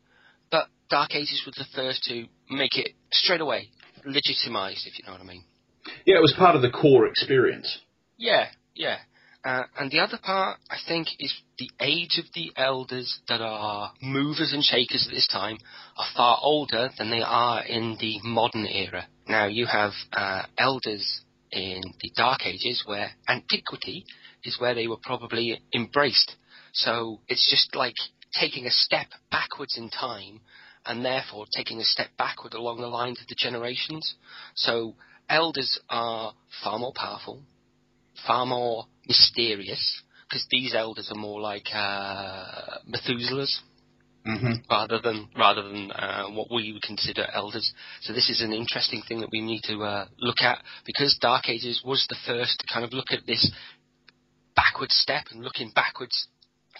But 0.50 0.68
Dark 0.90 1.14
Ages 1.14 1.42
was 1.46 1.54
the 1.54 1.66
first 1.74 2.04
to 2.04 2.26
make 2.50 2.76
it 2.76 2.92
straight 3.10 3.40
away 3.40 3.70
legitimized, 4.04 4.86
if 4.86 4.98
you 4.98 5.04
know 5.06 5.12
what 5.12 5.20
I 5.20 5.24
mean. 5.24 5.44
Yeah, 6.06 6.16
it 6.16 6.22
was 6.22 6.34
part 6.36 6.56
of 6.56 6.62
the 6.62 6.70
core 6.70 7.06
experience. 7.06 7.78
Yeah, 8.16 8.46
yeah. 8.74 8.98
Uh, 9.44 9.64
and 9.76 9.90
the 9.90 9.98
other 9.98 10.18
part, 10.22 10.58
I 10.70 10.76
think, 10.86 11.08
is 11.18 11.34
the 11.58 11.68
age 11.80 12.18
of 12.18 12.26
the 12.32 12.52
elders 12.56 13.20
that 13.28 13.40
are 13.40 13.92
movers 14.00 14.52
and 14.52 14.62
shakers 14.62 15.06
at 15.08 15.14
this 15.14 15.26
time 15.26 15.58
are 15.96 16.06
far 16.16 16.38
older 16.40 16.90
than 16.96 17.10
they 17.10 17.22
are 17.22 17.64
in 17.64 17.96
the 18.00 18.20
modern 18.22 18.66
era. 18.66 19.06
Now, 19.26 19.46
you 19.46 19.66
have 19.66 19.92
uh, 20.12 20.42
elders 20.58 21.22
in 21.50 21.82
the 22.00 22.12
Dark 22.16 22.46
Ages 22.46 22.84
where 22.86 23.10
antiquity 23.28 24.04
is 24.44 24.60
where 24.60 24.74
they 24.74 24.86
were 24.86 24.98
probably 25.02 25.60
embraced. 25.74 26.36
So 26.72 27.20
it's 27.26 27.50
just 27.50 27.74
like 27.74 27.96
taking 28.38 28.66
a 28.66 28.70
step 28.70 29.08
backwards 29.30 29.76
in 29.76 29.90
time 29.90 30.40
and 30.86 31.04
therefore 31.04 31.46
taking 31.54 31.80
a 31.80 31.84
step 31.84 32.08
backward 32.16 32.54
along 32.54 32.80
the 32.80 32.86
lines 32.86 33.20
of 33.20 33.26
the 33.26 33.36
generations. 33.36 34.14
So 34.54 34.94
elders 35.28 35.78
are 35.90 36.32
far 36.62 36.78
more 36.78 36.92
powerful, 36.94 37.42
far 38.26 38.46
more 38.46 38.86
mysterious 39.06 40.02
because 40.28 40.46
these 40.50 40.74
elders 40.74 41.10
are 41.12 41.18
more 41.18 41.40
like 41.40 41.66
uh, 41.72 42.78
Methuselahs. 42.88 43.58
Mm-hmm. 44.26 44.70
Rather 44.70 45.00
than 45.00 45.28
rather 45.36 45.62
than 45.62 45.90
uh, 45.90 46.26
what 46.28 46.46
we 46.48 46.72
would 46.72 46.82
consider 46.82 47.26
elders, 47.34 47.72
so 48.02 48.12
this 48.12 48.30
is 48.30 48.40
an 48.40 48.52
interesting 48.52 49.02
thing 49.08 49.18
that 49.18 49.30
we 49.32 49.40
need 49.40 49.62
to 49.64 49.82
uh, 49.82 50.06
look 50.20 50.40
at 50.42 50.62
because 50.86 51.18
Dark 51.20 51.48
Ages 51.48 51.82
was 51.84 52.06
the 52.08 52.14
first 52.24 52.60
to 52.60 52.72
kind 52.72 52.84
of 52.84 52.92
look 52.92 53.10
at 53.10 53.26
this 53.26 53.50
backward 54.54 54.92
step 54.92 55.24
and 55.32 55.42
looking 55.42 55.72
backwards 55.74 56.28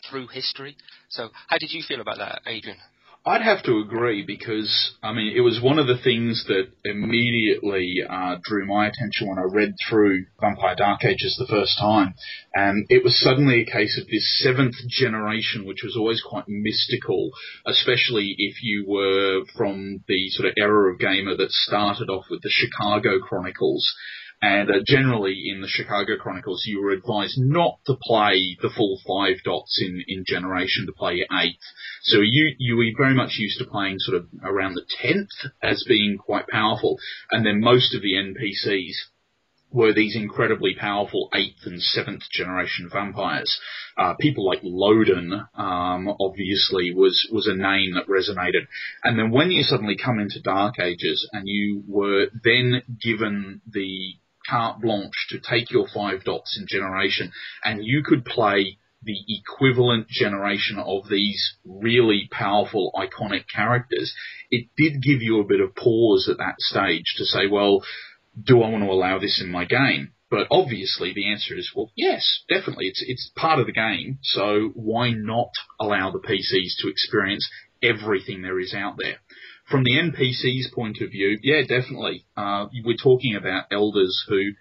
through 0.08 0.28
history. 0.28 0.76
So, 1.08 1.30
how 1.48 1.58
did 1.58 1.72
you 1.72 1.82
feel 1.86 2.00
about 2.00 2.18
that, 2.18 2.42
Adrian? 2.46 2.78
I'd 3.24 3.42
have 3.42 3.62
to 3.64 3.78
agree 3.78 4.24
because 4.26 4.96
I 5.00 5.12
mean 5.12 5.36
it 5.36 5.42
was 5.42 5.60
one 5.62 5.78
of 5.78 5.86
the 5.86 5.98
things 6.02 6.44
that 6.48 6.66
immediately 6.84 8.02
uh, 8.08 8.38
drew 8.42 8.66
my 8.66 8.88
attention 8.88 9.28
when 9.28 9.38
I 9.38 9.42
read 9.42 9.74
through 9.88 10.26
Vampire 10.40 10.74
Dark 10.74 11.04
Ages 11.04 11.36
the 11.38 11.46
first 11.46 11.78
time, 11.78 12.14
and 12.52 12.84
it 12.88 13.04
was 13.04 13.20
suddenly 13.20 13.60
a 13.60 13.72
case 13.72 13.96
of 13.96 14.08
this 14.08 14.40
seventh 14.42 14.74
generation, 14.88 15.66
which 15.66 15.84
was 15.84 15.96
always 15.96 16.20
quite 16.20 16.48
mystical, 16.48 17.30
especially 17.64 18.34
if 18.38 18.60
you 18.60 18.86
were 18.88 19.44
from 19.56 20.02
the 20.08 20.28
sort 20.30 20.48
of 20.48 20.54
era 20.58 20.92
of 20.92 20.98
gamer 20.98 21.36
that 21.36 21.52
started 21.52 22.10
off 22.10 22.24
with 22.28 22.42
the 22.42 22.50
Chicago 22.50 23.20
Chronicles 23.20 23.94
and 24.42 24.68
uh, 24.68 24.80
generally 24.84 25.44
in 25.54 25.60
the 25.60 25.68
Chicago 25.68 26.16
Chronicles, 26.20 26.64
you 26.66 26.82
were 26.82 26.90
advised 26.90 27.38
not 27.38 27.78
to 27.86 27.94
play 28.02 28.56
the 28.60 28.70
full 28.76 28.98
five 29.06 29.36
dots 29.44 29.80
in, 29.80 30.02
in 30.08 30.24
Generation, 30.26 30.86
to 30.86 30.92
play 30.92 31.24
eighth. 31.40 31.62
So 32.02 32.18
you, 32.20 32.56
you 32.58 32.76
were 32.76 32.90
very 32.98 33.14
much 33.14 33.36
used 33.38 33.60
to 33.60 33.66
playing 33.66 34.00
sort 34.00 34.16
of 34.16 34.26
around 34.42 34.74
the 34.74 34.84
tenth 35.00 35.30
as 35.62 35.84
being 35.86 36.18
quite 36.18 36.48
powerful. 36.48 36.98
And 37.30 37.46
then 37.46 37.60
most 37.60 37.94
of 37.94 38.02
the 38.02 38.14
NPCs 38.14 38.94
were 39.70 39.92
these 39.92 40.16
incredibly 40.16 40.74
powerful 40.74 41.30
eighth 41.34 41.64
and 41.64 41.80
seventh 41.80 42.22
generation 42.32 42.90
vampires. 42.92 43.60
Uh, 43.96 44.14
people 44.18 44.44
like 44.44 44.60
Lodin, 44.64 45.32
um, 45.54 46.14
obviously 46.20 46.92
was, 46.92 47.28
was 47.32 47.46
a 47.46 47.54
name 47.54 47.94
that 47.94 48.08
resonated. 48.08 48.66
And 49.04 49.16
then 49.16 49.30
when 49.30 49.52
you 49.52 49.62
suddenly 49.62 49.96
come 49.96 50.18
into 50.18 50.42
Dark 50.42 50.80
Ages 50.80 51.28
and 51.32 51.44
you 51.46 51.84
were 51.86 52.26
then 52.42 52.82
given 53.00 53.62
the 53.70 54.16
carte 54.48 54.80
blanche 54.80 55.26
to 55.30 55.38
take 55.38 55.70
your 55.70 55.86
five 55.92 56.24
dots 56.24 56.58
in 56.58 56.66
generation 56.68 57.32
and 57.64 57.84
you 57.84 58.02
could 58.04 58.24
play 58.24 58.78
the 59.04 59.18
equivalent 59.28 60.08
generation 60.08 60.78
of 60.78 61.08
these 61.08 61.56
really 61.64 62.28
powerful 62.30 62.92
iconic 62.94 63.44
characters, 63.52 64.14
it 64.50 64.68
did 64.76 65.02
give 65.02 65.22
you 65.22 65.40
a 65.40 65.44
bit 65.44 65.60
of 65.60 65.74
pause 65.74 66.28
at 66.30 66.38
that 66.38 66.54
stage 66.58 67.14
to 67.16 67.24
say, 67.24 67.46
well, 67.50 67.82
do 68.40 68.62
I 68.62 68.70
want 68.70 68.84
to 68.84 68.90
allow 68.90 69.18
this 69.18 69.40
in 69.42 69.50
my 69.50 69.64
game? 69.64 70.12
But 70.30 70.46
obviously 70.50 71.12
the 71.12 71.30
answer 71.30 71.54
is, 71.54 71.72
well, 71.74 71.90
yes, 71.94 72.44
definitely. 72.48 72.86
It's, 72.86 73.04
it's 73.06 73.30
part 73.36 73.58
of 73.58 73.66
the 73.66 73.72
game. 73.72 74.18
So 74.22 74.70
why 74.74 75.10
not 75.10 75.50
allow 75.78 76.10
the 76.10 76.20
PCs 76.20 76.80
to 76.80 76.88
experience 76.88 77.50
everything 77.82 78.40
there 78.40 78.58
is 78.58 78.72
out 78.72 78.94
there? 78.98 79.16
From 79.70 79.84
the 79.84 79.92
NPC's 79.92 80.70
point 80.74 80.98
of 81.00 81.10
view, 81.10 81.38
yeah, 81.42 81.62
definitely. 81.62 82.26
Uh, 82.36 82.66
we're 82.84 82.96
talking 82.96 83.36
about 83.36 83.66
elders 83.70 84.24
who, 84.28 84.52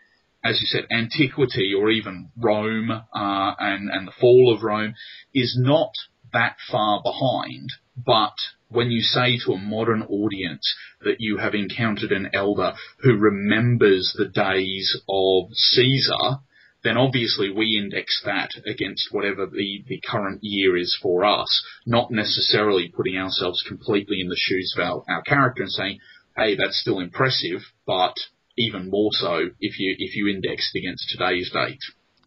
as 0.43 0.59
you 0.61 0.67
said, 0.67 0.87
antiquity 0.91 1.73
or 1.73 1.89
even 1.89 2.29
Rome 2.37 2.91
uh, 2.91 3.53
and 3.59 3.89
and 3.89 4.07
the 4.07 4.13
fall 4.19 4.53
of 4.55 4.63
Rome 4.63 4.93
is 5.33 5.57
not 5.59 5.91
that 6.33 6.57
far 6.71 7.01
behind. 7.03 7.69
But 7.97 8.35
when 8.69 8.89
you 8.89 9.01
say 9.01 9.37
to 9.45 9.53
a 9.53 9.57
modern 9.57 10.03
audience 10.03 10.75
that 11.01 11.17
you 11.19 11.37
have 11.37 11.53
encountered 11.53 12.11
an 12.11 12.29
elder 12.33 12.73
who 12.99 13.17
remembers 13.17 14.15
the 14.17 14.29
days 14.29 14.97
of 15.09 15.49
Caesar, 15.51 16.39
then 16.83 16.97
obviously 16.97 17.51
we 17.51 17.77
index 17.77 18.21
that 18.25 18.49
against 18.65 19.09
whatever 19.11 19.45
the, 19.45 19.83
the 19.87 20.01
current 20.01 20.39
year 20.41 20.75
is 20.77 20.97
for 21.01 21.25
us, 21.25 21.63
not 21.85 22.11
necessarily 22.11 22.91
putting 22.95 23.17
ourselves 23.17 23.63
completely 23.67 24.19
in 24.19 24.29
the 24.29 24.37
shoes 24.37 24.73
of 24.77 24.83
our, 24.83 25.03
our 25.07 25.21
character 25.23 25.63
and 25.63 25.71
saying, 25.71 25.99
hey, 26.35 26.55
that's 26.55 26.79
still 26.79 26.99
impressive, 26.99 27.61
but 27.85 28.15
even 28.57 28.89
more 28.89 29.09
so 29.11 29.49
if 29.59 29.79
you 29.79 29.95
if 29.97 30.15
you 30.15 30.27
indexed 30.27 30.75
against 30.75 31.09
today's 31.09 31.49
date. 31.51 31.79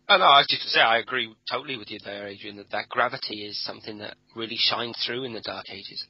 Oh, 0.09 0.19
no, 0.19 0.25
I 0.25 0.39
was 0.39 0.47
just 0.49 0.63
to 0.63 0.69
say 0.69 0.81
I 0.81 0.99
agree 0.99 1.35
totally 1.51 1.77
with 1.77 1.91
you 1.91 1.99
there, 2.05 2.29
Adrian. 2.29 2.57
That 2.57 2.71
that 2.71 2.89
gravity 2.89 3.47
is 3.47 3.63
something 3.65 3.99
that 3.99 4.17
really 4.37 4.59
shines 4.59 4.97
through 5.05 5.25
in 5.25 5.33
the 5.33 5.41
Dark 5.41 5.67
Ages. 5.71 6.05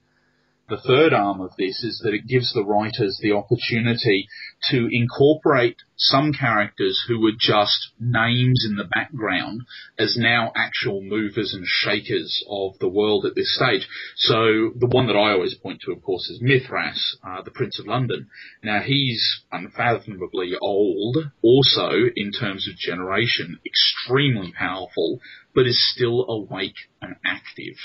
The 0.66 0.78
third 0.78 1.12
arm 1.12 1.42
of 1.42 1.54
this 1.58 1.84
is 1.84 1.98
that 2.02 2.14
it 2.14 2.26
gives 2.26 2.54
the 2.54 2.64
writers 2.64 3.18
the 3.20 3.32
opportunity 3.32 4.26
to 4.70 4.88
incorporate 4.90 5.76
some 5.94 6.32
characters 6.32 7.04
who 7.06 7.20
were 7.20 7.36
just 7.38 7.92
names 8.00 8.64
in 8.66 8.76
the 8.76 8.84
background 8.84 9.60
as 9.98 10.16
now 10.16 10.52
actual 10.56 11.02
movers 11.02 11.52
and 11.52 11.66
shakers 11.66 12.42
of 12.48 12.78
the 12.78 12.88
world 12.88 13.26
at 13.26 13.34
this 13.34 13.54
stage. 13.54 13.86
So 14.16 14.72
the 14.74 14.88
one 14.90 15.06
that 15.08 15.18
I 15.18 15.32
always 15.32 15.54
point 15.54 15.82
to, 15.82 15.92
of 15.92 16.02
course, 16.02 16.30
is 16.30 16.40
Mithras, 16.40 17.18
uh, 17.22 17.42
the 17.42 17.50
Prince 17.50 17.78
of 17.78 17.86
London. 17.86 18.30
Now 18.62 18.80
he's 18.80 19.44
unfathomably 19.52 20.56
old, 20.62 21.30
also 21.42 21.90
in 22.16 22.32
terms 22.32 22.66
of 22.66 22.76
generation, 22.76 23.60
extremely 23.66 24.52
powerful, 24.52 25.20
but 25.54 25.66
is 25.66 25.92
still 25.92 26.24
awake 26.26 26.88
and 27.02 27.16
active. 27.22 27.76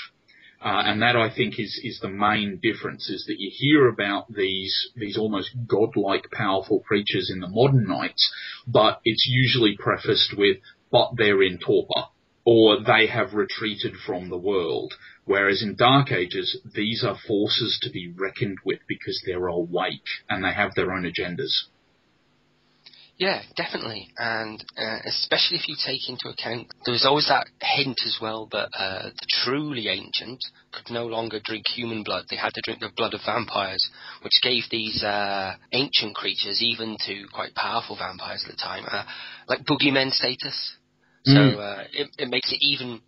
Uh, 0.62 0.82
and 0.84 1.00
that 1.00 1.16
I 1.16 1.34
think 1.34 1.58
is, 1.58 1.80
is 1.82 2.00
the 2.00 2.10
main 2.10 2.58
difference 2.62 3.08
is 3.08 3.24
that 3.26 3.38
you 3.38 3.50
hear 3.50 3.88
about 3.88 4.30
these, 4.30 4.90
these 4.94 5.16
almost 5.16 5.50
godlike 5.66 6.30
powerful 6.30 6.80
creatures 6.80 7.30
in 7.32 7.40
the 7.40 7.48
modern 7.48 7.88
nights, 7.88 8.30
but 8.66 9.00
it's 9.04 9.26
usually 9.26 9.74
prefaced 9.78 10.34
with, 10.36 10.58
but 10.92 11.12
they're 11.16 11.42
in 11.42 11.58
torpor, 11.58 12.08
or 12.44 12.76
they 12.78 13.06
have 13.06 13.32
retreated 13.32 13.94
from 14.04 14.28
the 14.28 14.36
world. 14.36 14.92
Whereas 15.24 15.62
in 15.62 15.76
Dark 15.76 16.12
Ages, 16.12 16.58
these 16.74 17.04
are 17.04 17.16
forces 17.26 17.78
to 17.82 17.90
be 17.90 18.12
reckoned 18.14 18.58
with 18.62 18.80
because 18.86 19.22
they're 19.24 19.46
awake 19.46 20.08
and 20.28 20.44
they 20.44 20.52
have 20.52 20.74
their 20.74 20.92
own 20.92 21.04
agendas. 21.04 21.68
Yeah, 23.20 23.42
definitely, 23.54 24.08
and 24.16 24.64
uh, 24.78 25.00
especially 25.04 25.58
if 25.58 25.68
you 25.68 25.76
take 25.76 26.08
into 26.08 26.30
account 26.30 26.68
there 26.86 26.92
was 26.92 27.04
always 27.04 27.28
that 27.28 27.48
hint 27.60 28.00
as 28.06 28.16
well 28.18 28.48
that 28.50 28.70
uh, 28.72 29.10
the 29.10 29.26
truly 29.44 29.88
ancient 29.88 30.42
could 30.72 30.90
no 30.90 31.06
longer 31.06 31.38
drink 31.44 31.68
human 31.68 32.02
blood; 32.02 32.24
they 32.30 32.36
had 32.36 32.54
to 32.54 32.62
drink 32.64 32.80
the 32.80 32.88
blood 32.96 33.12
of 33.12 33.20
vampires, 33.26 33.90
which 34.24 34.40
gave 34.42 34.62
these 34.70 35.04
uh, 35.04 35.54
ancient 35.72 36.14
creatures, 36.16 36.62
even 36.62 36.96
to 37.06 37.26
quite 37.30 37.54
powerful 37.54 37.94
vampires 37.94 38.42
at 38.48 38.52
the 38.52 38.56
time, 38.56 38.84
uh, 38.90 39.04
like 39.48 39.66
boogeymen 39.66 40.12
status. 40.12 40.76
Mm. 41.28 41.34
So 41.34 41.60
uh, 41.60 41.84
it, 41.92 42.08
it 42.16 42.30
makes 42.30 42.50
it 42.50 42.62
even 42.62 43.02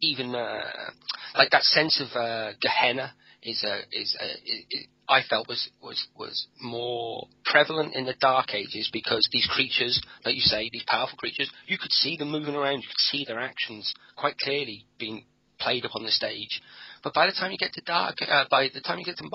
even 0.00 0.34
uh, 0.34 0.90
like 1.36 1.50
that 1.50 1.64
sense 1.64 2.00
of 2.00 2.08
Gehenna 2.62 3.12
is 3.42 3.64
a 3.64 3.80
is 3.92 4.16
a, 4.20 5.12
I 5.12 5.22
felt 5.28 5.48
was 5.48 5.70
was 5.82 6.06
was 6.16 6.46
more 6.60 7.26
prevalent 7.44 7.94
in 7.94 8.04
the 8.04 8.14
Dark 8.20 8.54
Ages 8.54 8.90
because 8.92 9.26
these 9.32 9.48
creatures, 9.50 10.00
like 10.24 10.34
you 10.34 10.42
say, 10.42 10.68
these 10.72 10.84
powerful 10.86 11.16
creatures, 11.16 11.50
you 11.66 11.78
could 11.78 11.92
see 11.92 12.16
them 12.16 12.30
moving 12.30 12.54
around, 12.54 12.82
you 12.82 12.88
could 12.88 13.10
see 13.10 13.24
their 13.26 13.40
actions 13.40 13.94
quite 14.16 14.38
clearly 14.38 14.86
being 14.98 15.24
played 15.58 15.84
upon 15.84 16.04
the 16.04 16.10
stage. 16.10 16.60
But 17.02 17.14
by 17.14 17.26
the 17.26 17.32
time 17.32 17.50
you 17.50 17.58
get 17.58 17.72
to 17.74 17.82
Dark, 17.82 18.16
uh, 18.26 18.44
by 18.50 18.68
the 18.72 18.80
time 18.80 18.98
you 18.98 19.04
get 19.04 19.16
to 19.18 19.30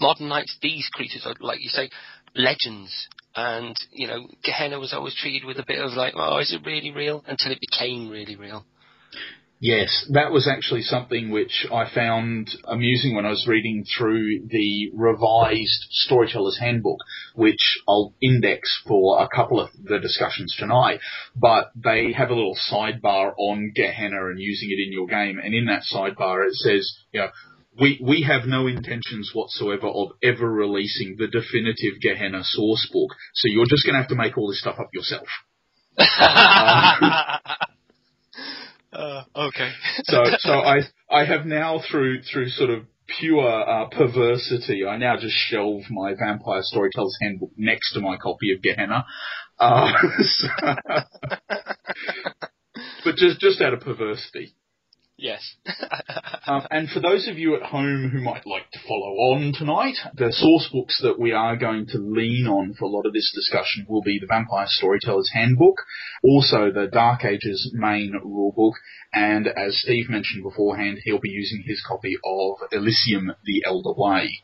modern 0.00 0.28
nights, 0.28 0.56
these 0.62 0.88
creatures 0.92 1.22
are, 1.26 1.34
like 1.40 1.60
you 1.60 1.68
say, 1.68 1.90
legends. 2.34 2.90
And 3.34 3.76
you 3.90 4.06
know, 4.06 4.28
Gehenna 4.44 4.78
was 4.78 4.92
always 4.92 5.14
treated 5.14 5.46
with 5.46 5.58
a 5.58 5.64
bit 5.66 5.78
of 5.78 5.92
like, 5.92 6.14
oh, 6.16 6.38
is 6.38 6.52
it 6.52 6.66
really 6.66 6.90
real? 6.90 7.24
Until 7.26 7.52
it 7.52 7.58
became 7.60 8.08
really 8.08 8.36
real. 8.36 8.64
Yes, 9.62 10.06
that 10.10 10.32
was 10.32 10.48
actually 10.48 10.82
something 10.82 11.30
which 11.30 11.68
I 11.72 11.88
found 11.88 12.50
amusing 12.64 13.14
when 13.14 13.24
I 13.24 13.30
was 13.30 13.46
reading 13.46 13.84
through 13.96 14.48
the 14.48 14.90
revised 14.92 15.86
Storyteller's 15.90 16.58
Handbook, 16.58 16.98
which 17.36 17.78
I'll 17.88 18.12
index 18.20 18.82
for 18.88 19.22
a 19.22 19.28
couple 19.28 19.60
of 19.60 19.70
the 19.80 20.00
discussions 20.00 20.56
tonight. 20.58 20.98
But 21.36 21.70
they 21.76 22.10
have 22.10 22.30
a 22.30 22.34
little 22.34 22.56
sidebar 22.72 23.34
on 23.38 23.70
Gehenna 23.72 24.26
and 24.30 24.40
using 24.40 24.68
it 24.72 24.82
in 24.84 24.92
your 24.92 25.06
game, 25.06 25.38
and 25.38 25.54
in 25.54 25.66
that 25.66 25.84
sidebar 25.88 26.44
it 26.44 26.54
says, 26.54 26.92
you 27.12 27.20
know, 27.20 27.28
we, 27.80 28.00
we 28.04 28.22
have 28.22 28.48
no 28.48 28.66
intentions 28.66 29.30
whatsoever 29.32 29.86
of 29.86 30.08
ever 30.24 30.50
releasing 30.50 31.14
the 31.18 31.28
definitive 31.28 32.00
Gehenna 32.02 32.42
source 32.42 32.90
book, 32.92 33.10
so 33.34 33.46
you're 33.46 33.66
just 33.66 33.86
going 33.86 33.94
to 33.94 34.00
have 34.00 34.10
to 34.10 34.16
make 34.16 34.36
all 34.36 34.48
this 34.48 34.60
stuff 34.60 34.80
up 34.80 34.90
yourself. 34.92 35.28
um, 35.98 37.12
uh, 38.92 39.24
okay. 39.34 39.72
so, 40.04 40.22
so 40.38 40.52
I, 40.52 40.80
I 41.10 41.24
have 41.24 41.46
now 41.46 41.80
through, 41.90 42.22
through 42.22 42.48
sort 42.48 42.70
of 42.70 42.84
pure 43.18 43.48
uh, 43.68 43.88
perversity, 43.88 44.84
I 44.86 44.96
now 44.96 45.16
just 45.16 45.34
shelve 45.34 45.82
my 45.90 46.14
Vampire 46.14 46.62
Storyteller's 46.62 47.16
Handbook 47.20 47.50
next 47.56 47.92
to 47.94 48.00
my 48.00 48.16
copy 48.16 48.52
of 48.52 48.62
Gehenna. 48.62 49.04
Uh, 49.58 49.92
so, 50.20 50.48
but 53.04 53.16
just, 53.16 53.40
just 53.40 53.60
out 53.60 53.74
of 53.74 53.80
perversity. 53.80 54.54
Yes. 55.22 55.54
um, 56.48 56.66
and 56.72 56.90
for 56.90 56.98
those 56.98 57.28
of 57.28 57.38
you 57.38 57.54
at 57.54 57.62
home 57.62 58.10
who 58.10 58.20
might 58.20 58.44
like 58.44 58.68
to 58.72 58.80
follow 58.88 59.14
on 59.30 59.52
tonight, 59.56 59.94
the 60.16 60.32
source 60.32 60.68
books 60.72 61.00
that 61.00 61.16
we 61.16 61.30
are 61.30 61.56
going 61.56 61.86
to 61.90 61.98
lean 61.98 62.48
on 62.48 62.74
for 62.74 62.86
a 62.86 62.88
lot 62.88 63.06
of 63.06 63.12
this 63.12 63.30
discussion 63.32 63.86
will 63.88 64.02
be 64.02 64.18
the 64.18 64.26
Vampire 64.26 64.66
Storyteller's 64.66 65.30
Handbook, 65.32 65.76
also 66.24 66.72
the 66.72 66.88
Dark 66.92 67.24
Ages 67.24 67.70
main 67.72 68.14
rulebook, 68.26 68.72
and 69.12 69.46
as 69.46 69.80
Steve 69.80 70.10
mentioned 70.10 70.42
beforehand, 70.42 70.98
he'll 71.04 71.20
be 71.20 71.30
using 71.30 71.62
his 71.64 71.80
copy 71.86 72.16
of 72.24 72.56
Elysium 72.72 73.30
the 73.44 73.62
Elder 73.64 73.92
Wars. 73.96 74.42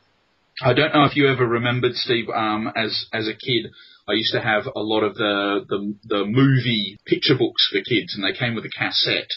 I 0.62 0.74
don't 0.74 0.94
know 0.94 1.06
if 1.06 1.16
you 1.16 1.28
ever 1.28 1.44
remembered, 1.44 1.94
Steve, 1.94 2.28
um, 2.28 2.70
as 2.76 3.06
as 3.12 3.26
a 3.26 3.34
kid, 3.34 3.72
I 4.08 4.12
used 4.12 4.32
to 4.32 4.40
have 4.40 4.66
a 4.66 4.80
lot 4.80 5.02
of 5.02 5.16
the, 5.16 5.64
the 5.68 5.94
the 6.04 6.24
movie 6.24 6.98
picture 7.04 7.36
books 7.36 7.68
for 7.72 7.80
kids, 7.80 8.14
and 8.14 8.22
they 8.22 8.38
came 8.38 8.54
with 8.54 8.64
a 8.64 8.70
cassette. 8.70 9.30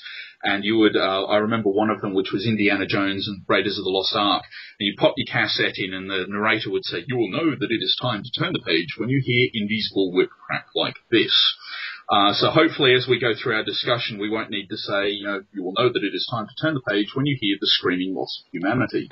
And 0.43 0.63
you 0.63 0.77
would, 0.77 0.95
uh, 0.95 1.25
I 1.25 1.37
remember 1.37 1.69
one 1.69 1.89
of 1.89 2.01
them, 2.01 2.13
which 2.13 2.31
was 2.31 2.47
Indiana 2.47 2.85
Jones 2.87 3.27
and 3.27 3.43
Raiders 3.47 3.77
of 3.77 3.83
the 3.83 3.91
Lost 3.91 4.15
Ark. 4.15 4.43
And 4.79 4.87
you 4.87 4.95
pop 4.97 5.13
your 5.17 5.27
cassette 5.31 5.77
in, 5.77 5.93
and 5.93 6.09
the 6.09 6.25
narrator 6.27 6.71
would 6.71 6.85
say, 6.85 7.03
"You 7.07 7.17
will 7.17 7.29
know 7.29 7.51
that 7.51 7.71
it 7.71 7.83
is 7.83 7.97
time 8.01 8.23
to 8.23 8.31
turn 8.39 8.53
the 8.53 8.65
page 8.65 8.97
when 8.97 9.09
you 9.09 9.21
hear 9.23 9.49
Indy's 9.53 9.91
bullwhip 9.95 10.29
crack 10.29 10.67
like 10.75 10.95
this." 11.11 11.33
Uh, 12.11 12.33
so 12.33 12.49
hopefully, 12.49 12.93
as 12.93 13.07
we 13.07 13.19
go 13.19 13.33
through 13.33 13.55
our 13.55 13.63
discussion, 13.63 14.19
we 14.19 14.29
won't 14.29 14.49
need 14.49 14.67
to 14.67 14.75
say, 14.75 15.11
you 15.11 15.25
know, 15.25 15.41
you 15.53 15.63
will 15.63 15.73
know 15.77 15.87
that 15.87 16.03
it 16.03 16.13
is 16.13 16.27
time 16.29 16.45
to 16.45 16.53
turn 16.61 16.73
the 16.73 16.81
page 16.81 17.15
when 17.15 17.25
you 17.25 17.37
hear 17.39 17.55
the 17.61 17.67
screaming 17.67 18.13
loss 18.13 18.43
of 18.43 18.51
humanity. 18.51 19.07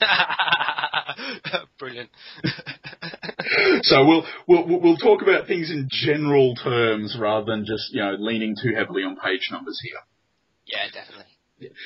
Brilliant. 1.78 2.10
so 3.82 4.04
we'll, 4.06 4.24
we'll 4.48 4.80
we'll 4.80 4.96
talk 4.96 5.22
about 5.22 5.46
things 5.46 5.70
in 5.70 5.88
general 5.90 6.56
terms 6.56 7.16
rather 7.18 7.46
than 7.46 7.64
just 7.64 7.92
you 7.92 8.00
know 8.00 8.16
leaning 8.18 8.56
too 8.60 8.74
heavily 8.76 9.02
on 9.02 9.16
page 9.16 9.48
numbers 9.52 9.80
here. 9.84 10.00
Yeah, 10.72 10.86
definitely. 10.92 11.26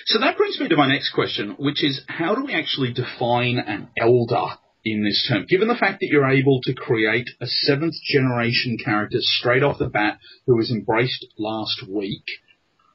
So 0.06 0.20
that 0.20 0.38
brings 0.38 0.58
me 0.58 0.68
to 0.68 0.76
my 0.76 0.88
next 0.88 1.12
question, 1.12 1.56
which 1.58 1.84
is 1.84 2.02
how 2.06 2.34
do 2.34 2.44
we 2.44 2.54
actually 2.54 2.92
define 2.92 3.58
an 3.58 3.88
elder 3.98 4.46
in 4.84 5.04
this 5.04 5.26
term? 5.28 5.44
Given 5.48 5.68
the 5.68 5.74
fact 5.74 6.00
that 6.00 6.06
you're 6.06 6.30
able 6.30 6.60
to 6.62 6.72
create 6.72 7.28
a 7.40 7.46
seventh 7.46 7.94
generation 8.10 8.78
character 8.82 9.18
straight 9.20 9.62
off 9.62 9.78
the 9.78 9.88
bat 9.88 10.18
who 10.46 10.56
was 10.56 10.70
embraced 10.70 11.26
last 11.36 11.82
week, 11.86 12.24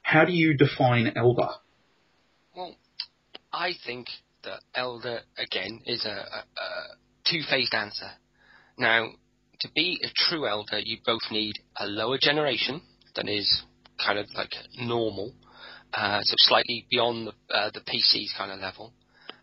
how 0.02 0.26
do 0.26 0.32
you 0.32 0.58
define 0.58 1.12
elder? 1.16 1.50
Well, 2.56 2.76
I 3.54 3.74
think 3.86 4.08
that 4.44 4.62
elder 4.74 5.20
again 5.38 5.82
is 5.86 6.06
a, 6.06 6.10
a, 6.10 6.14
a 6.14 6.96
two-phased 7.30 7.74
answer. 7.76 8.12
Now, 8.78 9.10
to 9.60 9.70
be 9.76 10.00
a 10.04 10.08
true 10.16 10.48
elder, 10.48 10.80
you 10.80 10.98
both 11.06 11.30
need 11.30 11.56
a 11.78 11.86
lower 11.86 12.18
generation 12.20 12.82
that 13.16 13.30
is 13.30 13.64
kind 14.04 14.18
of 14.18 14.26
like 14.34 14.52
normal, 14.80 15.34
uh, 15.94 16.22
so 16.22 16.36
slightly 16.38 16.86
beyond 16.90 17.28
the, 17.28 17.54
uh, 17.54 17.70
the 17.74 17.82
PC's 17.82 18.34
kind 18.38 18.52
of 18.52 18.60
level, 18.60 18.94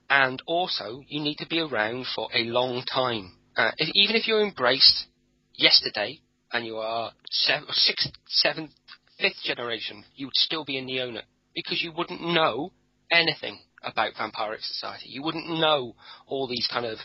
and 0.09 0.43
also 0.47 1.03
you 1.07 1.21
need 1.21 1.37
to 1.37 1.47
be 1.47 1.61
around 1.61 2.07
for 2.15 2.29
a 2.35 2.45
long 2.45 2.83
time. 2.93 3.33
Uh, 3.57 3.73
if, 3.79 3.89
even 3.95 4.17
if 4.17 4.27
you're 4.27 4.43
embraced 4.43 5.07
yesterday 5.55 6.21
and 6.53 6.65
you 6.65 6.77
are 6.77 7.13
seven, 7.31 7.67
sixth, 7.73 8.11
seventh, 8.27 8.71
fifth 9.19 9.43
generation, 9.43 10.05
you 10.15 10.27
would 10.27 10.37
still 10.37 10.65
be 10.65 10.79
a 10.79 11.03
owner 11.03 11.23
because 11.55 11.83
you 11.83 11.93
wouldn't 11.93 12.23
know 12.23 12.73
anything 13.11 13.59
about 13.83 14.15
Vampiric 14.15 14.63
Society. 14.63 15.07
You 15.09 15.23
wouldn't 15.23 15.49
know 15.49 15.95
all 16.27 16.47
these 16.49 16.69
kind 16.71 16.87
of 16.87 16.99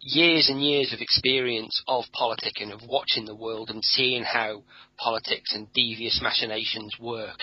years 0.00 0.48
and 0.48 0.62
years 0.62 0.92
of 0.92 1.00
experience 1.00 1.82
of 1.86 2.04
politics 2.12 2.60
and 2.60 2.72
of 2.72 2.80
watching 2.88 3.26
the 3.26 3.34
world 3.34 3.70
and 3.70 3.84
seeing 3.84 4.22
how 4.22 4.62
politics 4.96 5.54
and 5.54 5.72
devious 5.74 6.20
machinations 6.22 6.94
work. 6.98 7.38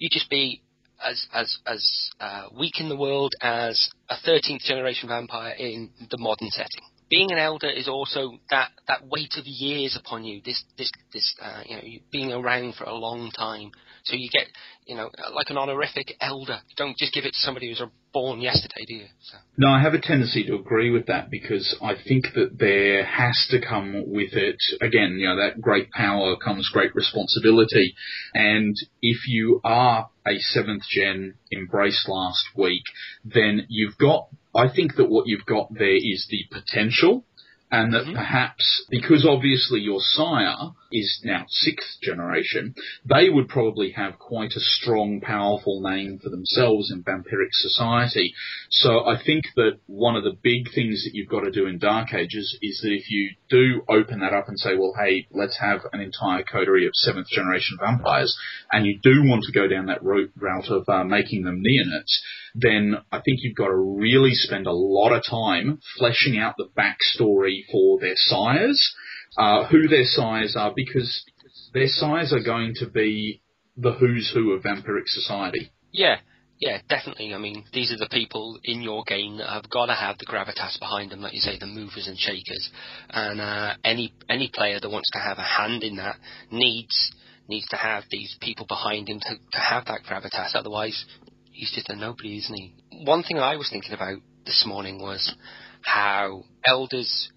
You'd 0.00 0.12
just 0.12 0.30
be 0.30 0.62
as 1.04 1.26
as 1.32 1.58
as 1.66 2.10
uh, 2.18 2.46
weak 2.58 2.80
in 2.80 2.88
the 2.88 2.96
world 2.96 3.34
as 3.40 3.90
a 4.08 4.16
13th 4.16 4.62
generation 4.62 5.08
vampire 5.08 5.54
in 5.56 5.90
the 6.10 6.18
modern 6.18 6.50
setting. 6.50 6.89
Being 7.10 7.32
an 7.32 7.38
elder 7.38 7.68
is 7.68 7.88
also 7.88 8.38
that, 8.50 8.70
that 8.86 9.06
weight 9.08 9.34
of 9.36 9.44
years 9.44 9.98
upon 9.98 10.24
you. 10.24 10.40
This 10.44 10.62
this 10.78 10.92
this 11.12 11.34
uh, 11.42 11.62
you 11.66 11.76
know 11.76 11.82
you 11.82 12.00
being 12.12 12.32
around 12.32 12.76
for 12.76 12.84
a 12.84 12.94
long 12.94 13.32
time, 13.32 13.72
so 14.04 14.14
you 14.14 14.28
get 14.30 14.46
you 14.86 14.94
know 14.94 15.10
like 15.34 15.50
an 15.50 15.58
honorific 15.58 16.12
elder. 16.20 16.60
You 16.68 16.74
don't 16.76 16.96
just 16.96 17.12
give 17.12 17.24
it 17.24 17.32
to 17.32 17.38
somebody 17.38 17.68
who's 17.68 17.82
born 18.12 18.40
yesterday, 18.40 18.84
do 18.86 18.94
you? 18.94 19.06
So. 19.22 19.38
No, 19.56 19.70
I 19.70 19.82
have 19.82 19.94
a 19.94 20.00
tendency 20.00 20.44
to 20.44 20.54
agree 20.54 20.90
with 20.90 21.06
that 21.06 21.30
because 21.30 21.76
I 21.82 21.94
think 21.94 22.26
that 22.34 22.58
there 22.58 23.04
has 23.04 23.46
to 23.50 23.60
come 23.60 24.04
with 24.06 24.32
it 24.32 24.62
again. 24.80 25.16
You 25.18 25.30
know 25.30 25.36
that 25.36 25.60
great 25.60 25.90
power 25.90 26.36
comes 26.36 26.70
great 26.72 26.94
responsibility, 26.94 27.94
and 28.34 28.76
if 29.02 29.26
you 29.26 29.60
are 29.64 30.10
a 30.26 30.38
seventh 30.38 30.84
gen 30.88 31.34
embrace 31.50 32.06
last 32.08 32.44
week, 32.56 32.84
then 33.24 33.66
you've 33.68 33.98
got 33.98 34.28
I 34.54 34.68
think 34.68 34.96
that 34.96 35.08
what 35.08 35.26
you've 35.26 35.46
got 35.46 35.72
there 35.72 35.96
is 35.96 36.26
the 36.28 36.44
potential 36.50 37.24
and 37.70 37.94
that 37.94 38.04
mm-hmm. 38.04 38.16
perhaps 38.16 38.84
because 38.90 39.26
obviously 39.28 39.80
your 39.80 40.00
sire 40.00 40.72
is 40.92 41.20
now 41.24 41.44
sixth 41.48 42.00
generation, 42.02 42.74
they 43.04 43.28
would 43.28 43.48
probably 43.48 43.92
have 43.92 44.18
quite 44.18 44.52
a 44.56 44.60
strong, 44.60 45.20
powerful 45.20 45.80
name 45.82 46.18
for 46.22 46.30
themselves 46.30 46.90
in 46.92 47.02
vampiric 47.02 47.50
society. 47.52 48.34
So 48.70 49.06
I 49.06 49.20
think 49.24 49.44
that 49.56 49.78
one 49.86 50.16
of 50.16 50.24
the 50.24 50.36
big 50.42 50.72
things 50.74 51.04
that 51.04 51.14
you've 51.14 51.28
got 51.28 51.40
to 51.40 51.50
do 51.50 51.66
in 51.66 51.78
Dark 51.78 52.12
Ages 52.14 52.58
is 52.62 52.80
that 52.82 52.92
if 52.92 53.10
you 53.10 53.30
do 53.48 53.82
open 53.88 54.20
that 54.20 54.32
up 54.32 54.48
and 54.48 54.58
say, 54.58 54.76
well, 54.76 54.94
hey, 54.98 55.26
let's 55.30 55.58
have 55.60 55.80
an 55.92 56.00
entire 56.00 56.42
coterie 56.42 56.86
of 56.86 56.92
seventh 56.94 57.28
generation 57.28 57.78
vampires, 57.80 58.36
and 58.72 58.86
you 58.86 58.98
do 59.02 59.22
want 59.24 59.44
to 59.44 59.52
go 59.52 59.66
down 59.66 59.86
that 59.86 60.02
route, 60.02 60.32
of 60.68 60.88
uh, 60.88 61.04
making 61.04 61.44
them 61.44 61.62
neonates, 61.62 62.18
then 62.54 62.96
I 63.12 63.20
think 63.20 63.40
you've 63.42 63.56
got 63.56 63.68
to 63.68 63.76
really 63.76 64.34
spend 64.34 64.66
a 64.66 64.72
lot 64.72 65.12
of 65.12 65.22
time 65.28 65.80
fleshing 65.98 66.38
out 66.38 66.56
the 66.56 66.68
backstory 66.76 67.60
for 67.70 68.00
their 68.00 68.14
sires, 68.16 68.94
uh, 69.36 69.66
who 69.66 69.88
their 69.88 70.04
sires 70.04 70.56
are, 70.56 70.72
because 70.74 71.24
their 71.72 71.88
sires 71.88 72.32
are 72.32 72.42
going 72.42 72.74
to 72.76 72.88
be 72.88 73.42
the 73.76 73.92
who's 73.92 74.30
who 74.34 74.52
of 74.52 74.62
vampiric 74.62 75.06
society. 75.06 75.70
Yeah, 75.92 76.16
yeah, 76.60 76.82
definitely. 76.88 77.32
I 77.32 77.38
mean, 77.38 77.64
these 77.72 77.90
are 77.90 77.96
the 77.96 78.08
people 78.10 78.58
in 78.64 78.82
your 78.82 79.02
game 79.06 79.38
that 79.38 79.48
have 79.48 79.70
got 79.70 79.86
to 79.86 79.94
have 79.94 80.18
the 80.18 80.26
gravitas 80.26 80.78
behind 80.78 81.10
them, 81.10 81.22
like 81.22 81.32
you 81.32 81.40
say, 81.40 81.58
the 81.58 81.66
movers 81.66 82.06
and 82.06 82.18
shakers. 82.18 82.70
And 83.08 83.40
uh, 83.40 83.74
any 83.82 84.12
any 84.28 84.50
player 84.52 84.78
that 84.78 84.90
wants 84.90 85.10
to 85.12 85.18
have 85.18 85.38
a 85.38 85.42
hand 85.42 85.82
in 85.82 85.96
that 85.96 86.16
needs 86.50 87.12
needs 87.48 87.66
to 87.68 87.76
have 87.76 88.04
these 88.10 88.36
people 88.40 88.66
behind 88.66 89.08
him 89.08 89.20
to, 89.20 89.34
to 89.52 89.58
have 89.58 89.86
that 89.86 90.02
gravitas. 90.08 90.54
Otherwise, 90.54 91.04
he's 91.50 91.72
just 91.74 91.88
a 91.88 91.96
nobody, 91.96 92.36
isn't 92.38 92.54
he? 92.54 92.74
One 93.04 93.22
thing 93.22 93.38
I 93.38 93.56
was 93.56 93.70
thinking 93.70 93.94
about 93.94 94.18
this 94.44 94.64
morning 94.66 95.00
was 95.00 95.34
how 95.82 96.44
elders 96.66 97.30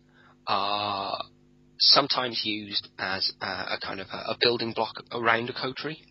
are 0.45 1.17
sometimes 1.79 2.41
used 2.43 2.87
as 2.99 3.31
a, 3.41 3.45
a 3.45 3.77
kind 3.81 3.99
of 3.99 4.07
a, 4.11 4.31
a, 4.31 4.37
building 4.39 4.73
block 4.73 4.95
around 5.11 5.49
a 5.49 5.53
coterie. 5.53 6.01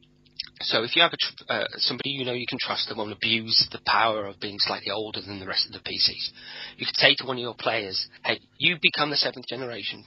So 0.63 0.83
if 0.85 0.95
you 0.97 1.03
have 1.03 1.13
tr- 1.13 1.45
uh, 1.49 1.65
somebody 1.77 2.11
you 2.11 2.25
know 2.25 2.33
you 2.33 2.47
can 2.49 2.59
trust 2.61 2.89
that 2.89 2.97
won't 2.97 3.13
abuse 3.13 3.69
the 3.73 3.81
power 3.87 4.27
of 4.27 4.41
being 4.41 4.59
slightly 4.59 4.91
older 4.91 5.21
than 5.21 5.41
the 5.41 5.47
rest 5.47 5.67
of 5.67 5.73
the 5.73 5.79
PCs, 5.79 6.31
you 6.77 6.87
could 6.87 6.97
say 6.97 7.15
to 7.17 7.27
one 7.27 7.37
of 7.37 7.43
your 7.43 7.55
players, 7.55 8.07
"Hey, 8.25 8.41
you 8.59 8.77
become 8.81 9.11
the 9.11 9.17
seventh 9.17 9.47
generation, 9.49 10.05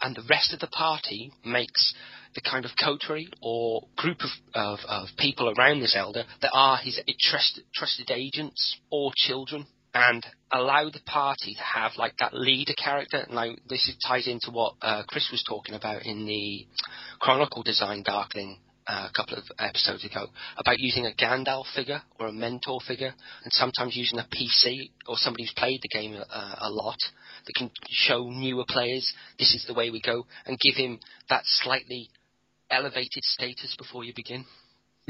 and 0.00 0.14
the 0.14 0.26
rest 0.28 0.52
of 0.52 0.60
the 0.60 0.68
party 0.68 1.30
makes 1.44 1.94
the 2.34 2.40
kind 2.40 2.64
of 2.64 2.70
coterie 2.82 3.28
or 3.42 3.82
group 3.96 4.20
of, 4.22 4.30
of, 4.54 4.78
of 4.88 5.08
people 5.18 5.52
around 5.56 5.80
this 5.80 5.96
elder 5.96 6.24
that 6.40 6.50
are 6.54 6.78
his 6.78 6.98
trusted, 7.20 7.64
trusted 7.74 8.10
agents 8.10 8.76
or 8.90 9.12
children." 9.16 9.66
And 9.94 10.24
allow 10.50 10.88
the 10.88 11.00
party 11.06 11.54
to 11.54 11.62
have 11.62 11.92
like 11.96 12.16
that 12.18 12.34
leader 12.34 12.74
character. 12.74 13.26
Now 13.30 13.52
this 13.68 13.94
ties 14.06 14.26
into 14.26 14.50
what 14.50 14.74
uh, 14.80 15.02
Chris 15.06 15.28
was 15.30 15.44
talking 15.46 15.74
about 15.74 16.04
in 16.04 16.26
the 16.26 16.66
Chronicle 17.20 17.62
Design 17.62 18.02
Darkling 18.02 18.58
uh, 18.86 19.08
a 19.10 19.12
couple 19.14 19.36
of 19.36 19.44
episodes 19.58 20.04
ago 20.04 20.26
about 20.56 20.78
using 20.78 21.06
a 21.06 21.12
Gandalf 21.12 21.64
figure 21.74 22.02
or 22.18 22.26
a 22.26 22.32
mentor 22.32 22.80
figure, 22.86 23.14
and 23.44 23.52
sometimes 23.52 23.96
using 23.96 24.18
a 24.18 24.26
PC 24.34 24.90
or 25.06 25.16
somebody 25.16 25.44
who's 25.44 25.54
played 25.56 25.80
the 25.82 25.88
game 25.88 26.16
uh, 26.16 26.54
a 26.60 26.70
lot 26.70 26.98
that 27.46 27.54
can 27.54 27.70
show 27.90 28.28
newer 28.30 28.64
players 28.68 29.12
this 29.38 29.54
is 29.54 29.64
the 29.66 29.74
way 29.74 29.90
we 29.90 30.00
go 30.00 30.26
and 30.46 30.58
give 30.58 30.76
him 30.76 30.98
that 31.28 31.42
slightly 31.44 32.08
elevated 32.70 33.22
status 33.22 33.74
before 33.76 34.04
you 34.04 34.12
begin. 34.16 34.44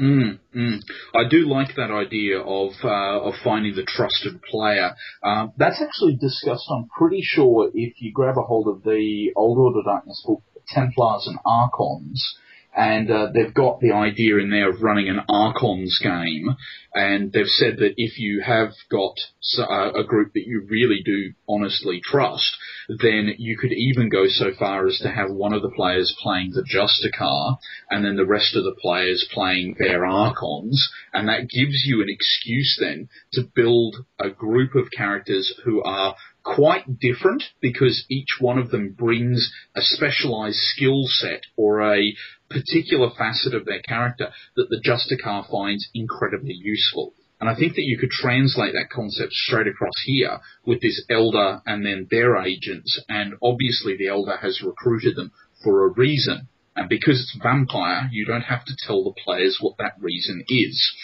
Mm, 0.01 0.39
mm. 0.55 0.79
I 1.13 1.29
do 1.29 1.47
like 1.47 1.75
that 1.75 1.91
idea 1.91 2.39
of 2.39 2.71
uh, 2.83 3.19
of 3.21 3.35
finding 3.43 3.75
the 3.75 3.85
trusted 3.85 4.41
player. 4.41 4.95
Uh, 5.21 5.47
that's 5.57 5.81
actually 5.81 6.15
discussed. 6.15 6.65
I'm 6.71 6.87
pretty 6.97 7.21
sure 7.21 7.69
if 7.73 8.01
you 8.01 8.11
grab 8.11 8.37
a 8.37 8.41
hold 8.41 8.67
of 8.67 8.81
the 8.83 9.31
Old 9.35 9.57
World 9.57 9.77
of 9.77 9.85
Darkness 9.85 10.23
book, 10.25 10.41
Templars 10.67 11.27
and 11.27 11.37
Archons, 11.45 12.35
and 12.75 13.09
uh, 13.11 13.27
they've 13.33 13.53
got 13.53 13.79
the 13.79 13.91
idea 13.91 14.37
in 14.37 14.49
there 14.49 14.69
of 14.69 14.81
running 14.81 15.09
an 15.09 15.21
Archons 15.29 15.99
game, 16.01 16.55
and 16.93 17.31
they've 17.31 17.45
said 17.45 17.77
that 17.77 17.93
if 17.97 18.17
you 18.17 18.41
have 18.45 18.69
got 18.89 19.15
uh, 19.59 19.93
a 19.93 20.03
group 20.03 20.33
that 20.33 20.47
you 20.47 20.65
really 20.69 21.01
do 21.05 21.33
honestly 21.47 22.01
trust, 22.03 22.57
then 22.87 23.35
you 23.37 23.57
could 23.57 23.71
even 23.71 24.09
go 24.09 24.25
so 24.27 24.51
far 24.57 24.87
as 24.87 24.97
to 24.99 25.09
have 25.09 25.29
one 25.31 25.53
of 25.53 25.61
the 25.61 25.71
players 25.75 26.15
playing 26.21 26.51
the 26.51 26.63
Justicar, 26.63 27.57
and 27.89 28.03
then 28.03 28.15
the 28.15 28.25
rest 28.25 28.55
of 28.55 28.63
the 28.63 28.75
players 28.81 29.27
playing 29.31 29.75
their 29.77 30.05
Archons, 30.05 30.89
and 31.13 31.27
that 31.27 31.49
gives 31.49 31.83
you 31.85 32.01
an 32.01 32.09
excuse 32.09 32.77
then 32.79 33.07
to 33.33 33.43
build 33.55 33.95
a 34.19 34.29
group 34.29 34.75
of 34.75 34.91
characters 34.95 35.53
who 35.63 35.83
are 35.83 36.15
quite 36.43 36.99
different 36.99 37.43
because 37.61 38.05
each 38.09 38.37
one 38.39 38.57
of 38.57 38.69
them 38.69 38.95
brings 38.97 39.51
a 39.75 39.81
specialized 39.81 40.57
skill 40.57 41.03
set 41.07 41.41
or 41.55 41.81
a 41.81 42.13
particular 42.49 43.09
facet 43.17 43.53
of 43.53 43.65
their 43.65 43.81
character 43.81 44.31
that 44.55 44.69
the 44.69 44.81
Justicar 44.85 45.49
finds 45.49 45.89
incredibly 45.93 46.53
useful. 46.53 47.13
And 47.39 47.49
I 47.49 47.55
think 47.55 47.75
that 47.75 47.83
you 47.83 47.97
could 47.97 48.11
translate 48.11 48.73
that 48.73 48.89
concept 48.89 49.33
straight 49.33 49.67
across 49.67 49.93
here 50.05 50.39
with 50.65 50.81
this 50.81 51.03
elder 51.09 51.61
and 51.65 51.85
then 51.85 52.07
their 52.09 52.37
agents. 52.37 53.01
And 53.09 53.33
obviously 53.41 53.97
the 53.97 54.07
elder 54.07 54.37
has 54.37 54.61
recruited 54.61 55.15
them 55.15 55.31
for 55.63 55.85
a 55.85 55.89
reason. 55.89 56.47
And 56.75 56.89
because 56.89 57.19
it's 57.19 57.37
vampire, 57.43 58.09
you 58.11 58.25
don't 58.25 58.41
have 58.43 58.65
to 58.65 58.77
tell 58.87 59.03
the 59.03 59.13
players 59.25 59.57
what 59.59 59.77
that 59.77 59.95
reason 59.99 60.43
is. 60.47 60.95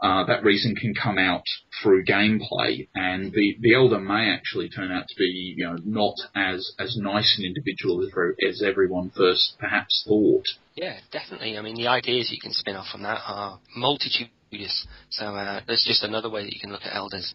Uh, 0.00 0.24
that 0.24 0.44
reason 0.44 0.76
can 0.76 0.94
come 0.94 1.18
out 1.18 1.42
through 1.82 2.04
gameplay, 2.04 2.86
and 2.94 3.32
the, 3.32 3.56
the 3.60 3.74
elder 3.74 3.98
may 3.98 4.30
actually 4.30 4.68
turn 4.68 4.92
out 4.92 5.08
to 5.08 5.14
be, 5.16 5.54
you 5.56 5.64
know, 5.64 5.76
not 5.84 6.14
as 6.36 6.70
as 6.78 6.96
nice 6.96 7.36
an 7.38 7.44
individual 7.44 8.00
as, 8.04 8.12
as 8.48 8.62
everyone 8.62 9.10
first 9.16 9.54
perhaps 9.58 10.04
thought. 10.06 10.46
Yeah, 10.76 11.00
definitely. 11.10 11.58
I 11.58 11.62
mean, 11.62 11.74
the 11.74 11.88
ideas 11.88 12.30
you 12.30 12.38
can 12.40 12.52
spin 12.52 12.76
off 12.76 12.86
from 12.92 13.02
that 13.02 13.20
are 13.26 13.58
multitudinous. 13.74 14.86
So 15.10 15.26
uh, 15.34 15.62
there's 15.66 15.84
just 15.84 16.04
another 16.04 16.30
way 16.30 16.44
that 16.44 16.54
you 16.54 16.60
can 16.60 16.70
look 16.70 16.82
at 16.84 16.94
elders. 16.94 17.34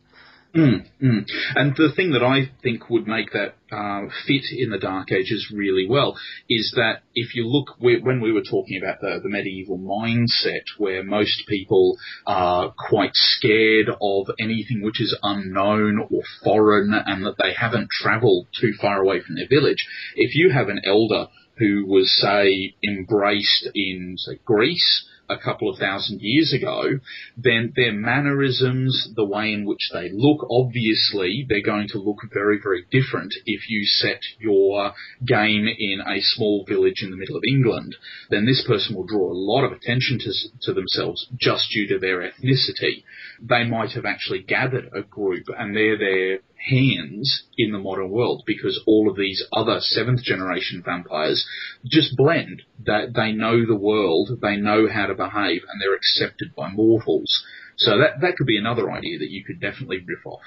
Mm, 0.56 0.86
mm. 1.02 1.26
And 1.56 1.76
the 1.76 1.92
thing 1.96 2.12
that 2.12 2.22
I 2.22 2.52
think 2.62 2.88
would 2.88 3.08
make 3.08 3.32
that 3.32 3.56
uh, 3.72 4.08
fit 4.28 4.44
in 4.56 4.70
the 4.70 4.78
Dark 4.78 5.12
Ages 5.12 5.52
really 5.52 5.88
well 5.90 6.16
is 6.48 6.74
that 6.76 7.02
if 7.16 7.34
you 7.34 7.48
look 7.48 7.76
when 7.80 8.22
we 8.22 8.32
were 8.32 8.44
talking 8.44 8.80
about 8.80 9.02
the, 9.02 9.20
the 9.24 9.30
medieval 9.30 9.80
mindset, 9.80 10.66
where 10.78 11.04
most 11.04 11.48
people 11.48 11.98
are 12.28 12.72
quite 12.78 13.16
scared 13.16 13.90
of 14.00 14.28
anything 14.40 14.84
which 14.84 15.02
is 15.02 15.18
unknown 15.24 16.08
or 16.12 16.22
foreign, 16.44 16.94
and 16.94 17.26
that 17.26 17.38
they 17.42 17.54
haven't 17.54 17.90
travelled 17.90 18.48
too 18.60 18.74
far 18.80 19.02
away 19.02 19.22
from 19.22 19.36
their 19.36 19.48
village, 19.50 19.88
if 20.16 20.36
you 20.36 20.52
have 20.52 20.70
an 20.70 20.82
elder 20.86 21.30
who 21.58 21.86
was 21.88 22.16
say 22.22 22.76
embraced 22.88 23.70
in 23.74 24.16
say 24.18 24.40
Greece 24.46 25.08
a 25.30 25.38
couple 25.38 25.70
of 25.70 25.80
thousand 25.80 26.20
years 26.22 26.54
ago, 26.54 27.00
then 27.38 27.74
their 27.76 27.94
mannerisms, 27.94 29.10
the 29.16 29.26
way 29.26 29.54
in 29.54 29.66
which 29.66 29.90
they 29.94 30.10
look, 30.12 30.46
obviously 30.50 31.46
they're 31.48 31.62
going 31.62 31.88
to 31.90 32.00
look 32.00 32.18
very, 32.34 32.60
very 32.62 32.86
different 32.92 33.34
if 33.46 33.70
you 33.70 33.86
set 33.86 34.20
your 34.40 34.94
game 35.26 35.68
in 35.68 36.02
a 36.02 36.20
small 36.22 36.66
village 36.68 37.02
in 37.02 37.12
the 37.12 37.18
middle 37.18 37.38
of 37.38 37.44
England. 37.48 37.96
Then 38.30 38.46
this 38.46 38.64
person 38.68 38.96
will 38.96 39.06
draw 39.06 39.32
a 39.32 39.34
lot 39.34 39.64
of 39.64 39.72
attention 39.72 40.20
to, 40.20 40.32
to 40.64 40.74
themselves 40.74 41.28
just 41.40 41.70
due 41.72 41.88
to 41.88 42.00
their 42.00 42.20
ethnicity. 42.20 43.04
They 43.42 43.64
might 43.64 43.92
have 43.92 44.06
actually 44.06 44.44
gathered 44.44 44.90
a 44.94 45.02
group 45.02 45.46
and 45.58 45.76
they're 45.76 45.98
there 45.98 46.40
hands 46.70 47.44
in 47.58 47.72
the 47.72 47.80
modern 47.80 48.10
world 48.10 48.44
because 48.46 48.82
all 48.88 49.10
of 49.10 49.18
these 49.18 49.44
other 49.52 49.78
seventh 49.80 50.24
generation 50.24 50.82
vampires 50.84 51.46
just 51.86 52.16
blend. 52.16 52.62
That 52.86 53.14
they 53.14 53.32
know 53.32 53.66
the 53.66 53.76
world, 53.76 54.40
they 54.42 54.58
know 54.58 54.88
how 54.92 55.08
to 55.08 55.16
behave, 55.16 55.62
and 55.70 55.82
they're 55.82 55.96
accepted 55.96 56.56
by 56.56 56.70
mortals. 56.70 57.44
So 57.78 57.98
that 57.98 58.22
that 58.22 58.36
could 58.38 58.48
be 58.48 58.58
another 58.58 58.92
idea 58.92 59.20
that 59.20 59.30
you 59.30 59.44
could 59.44 59.60
definitely 59.60 59.98
riff 59.98 60.26
off. 60.26 60.42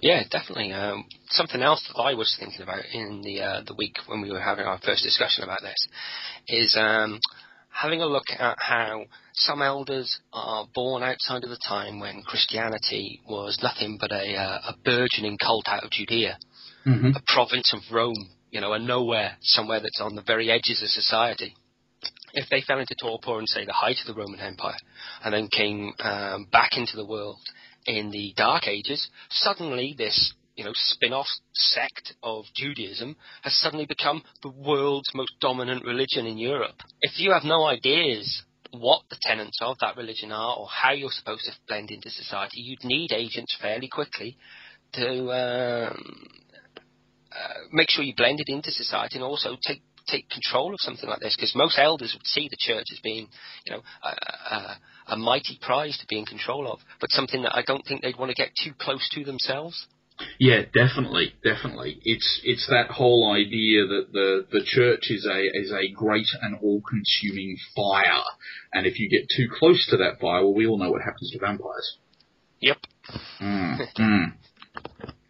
Yeah, 0.00 0.22
definitely. 0.30 0.72
Um, 0.72 1.04
something 1.28 1.62
else 1.62 1.86
that 1.88 2.00
I 2.00 2.14
was 2.14 2.36
thinking 2.38 2.62
about 2.62 2.84
in 2.92 3.22
the 3.22 3.40
uh, 3.40 3.62
the 3.66 3.74
week 3.74 3.96
when 4.06 4.22
we 4.22 4.30
were 4.30 4.40
having 4.40 4.64
our 4.64 4.78
first 4.78 5.02
discussion 5.02 5.44
about 5.44 5.60
this 5.62 5.88
is 6.48 6.76
um, 6.78 7.20
having 7.72 8.00
a 8.00 8.06
look 8.06 8.26
at 8.38 8.56
how 8.58 9.04
some 9.34 9.62
elders 9.62 10.20
are 10.32 10.66
born 10.74 11.02
outside 11.02 11.44
of 11.44 11.50
the 11.50 11.58
time 11.66 12.00
when 12.00 12.22
Christianity 12.22 13.20
was 13.28 13.58
nothing 13.62 13.98
but 14.00 14.12
a, 14.12 14.36
uh, 14.36 14.60
a 14.68 14.76
burgeoning 14.84 15.38
cult 15.38 15.66
out 15.68 15.84
of 15.84 15.90
Judea, 15.90 16.38
mm-hmm. 16.86 17.10
a 17.16 17.22
province 17.26 17.74
of 17.74 17.94
Rome, 17.94 18.30
you 18.50 18.60
know, 18.60 18.72
a 18.72 18.78
nowhere, 18.78 19.36
somewhere 19.40 19.80
that's 19.80 20.00
on 20.00 20.14
the 20.14 20.22
very 20.22 20.50
edges 20.50 20.82
of 20.82 20.88
society. 20.88 21.54
If 22.34 22.48
they 22.50 22.62
fell 22.62 22.78
into 22.78 22.94
torpor 23.00 23.40
in, 23.40 23.46
say, 23.46 23.64
the 23.64 23.72
height 23.72 23.96
of 24.00 24.14
the 24.14 24.20
Roman 24.20 24.40
Empire, 24.40 24.76
and 25.24 25.34
then 25.34 25.48
came 25.48 25.92
um, 26.00 26.46
back 26.50 26.76
into 26.76 26.96
the 26.96 27.06
world 27.06 27.40
in 27.86 28.10
the 28.10 28.32
Dark 28.36 28.66
Ages, 28.68 29.08
suddenly 29.30 29.94
this 29.96 30.32
you 30.56 30.64
know, 30.64 30.72
spin-off 30.74 31.26
sect 31.54 32.14
of 32.22 32.44
Judaism 32.54 33.16
has 33.42 33.54
suddenly 33.54 33.86
become 33.86 34.22
the 34.42 34.50
world's 34.50 35.10
most 35.14 35.32
dominant 35.40 35.84
religion 35.84 36.26
in 36.26 36.38
Europe. 36.38 36.76
If 37.00 37.18
you 37.18 37.32
have 37.32 37.44
no 37.44 37.64
ideas 37.64 38.42
what 38.72 39.02
the 39.10 39.18
tenets 39.20 39.58
of 39.60 39.76
that 39.80 39.96
religion 39.96 40.32
are 40.32 40.56
or 40.56 40.66
how 40.66 40.92
you're 40.92 41.10
supposed 41.10 41.44
to 41.44 41.52
blend 41.68 41.90
into 41.90 42.10
society, 42.10 42.60
you'd 42.60 42.84
need 42.84 43.12
agents 43.12 43.56
fairly 43.60 43.88
quickly 43.88 44.36
to 44.94 45.30
um, 45.30 46.26
uh, 47.30 47.54
make 47.72 47.90
sure 47.90 48.04
you 48.04 48.14
blend 48.16 48.40
it 48.40 48.48
into 48.52 48.70
society 48.70 49.16
and 49.16 49.24
also 49.24 49.56
take 49.66 49.82
take 50.08 50.28
control 50.30 50.74
of 50.74 50.80
something 50.80 51.08
like 51.08 51.20
this 51.20 51.36
because 51.36 51.54
most 51.54 51.78
elders 51.78 52.12
would 52.12 52.26
see 52.26 52.48
the 52.50 52.56
church 52.58 52.86
as 52.92 52.98
being, 53.02 53.28
you 53.64 53.72
know, 53.72 53.82
a, 54.02 54.54
a, 54.54 54.78
a 55.08 55.16
mighty 55.16 55.58
prize 55.62 55.96
to 55.98 56.06
be 56.08 56.18
in 56.18 56.26
control 56.26 56.70
of, 56.70 56.80
but 57.00 57.10
something 57.10 57.42
that 57.42 57.54
I 57.54 57.62
don't 57.62 57.84
think 57.86 58.02
they'd 58.02 58.18
want 58.18 58.30
to 58.30 58.34
get 58.34 58.50
too 58.62 58.72
close 58.78 59.08
to 59.12 59.24
themselves. 59.24 59.86
Yeah, 60.38 60.62
definitely, 60.72 61.34
definitely. 61.42 62.00
It's 62.04 62.40
it's 62.44 62.66
that 62.68 62.90
whole 62.90 63.32
idea 63.32 63.86
that 63.86 64.12
the 64.12 64.46
the 64.50 64.62
church 64.64 65.10
is 65.10 65.26
a 65.26 65.40
is 65.54 65.72
a 65.72 65.90
great 65.92 66.26
and 66.40 66.56
all-consuming 66.62 67.56
fire, 67.74 68.22
and 68.72 68.86
if 68.86 68.98
you 68.98 69.08
get 69.08 69.28
too 69.34 69.48
close 69.52 69.86
to 69.90 69.96
that 69.98 70.20
fire, 70.20 70.42
well, 70.42 70.54
we 70.54 70.66
all 70.66 70.78
know 70.78 70.90
what 70.90 71.02
happens 71.02 71.30
to 71.32 71.38
vampires. 71.38 71.96
Yep. 72.60 72.78
Mm, 73.40 73.78
mm. 73.98 74.32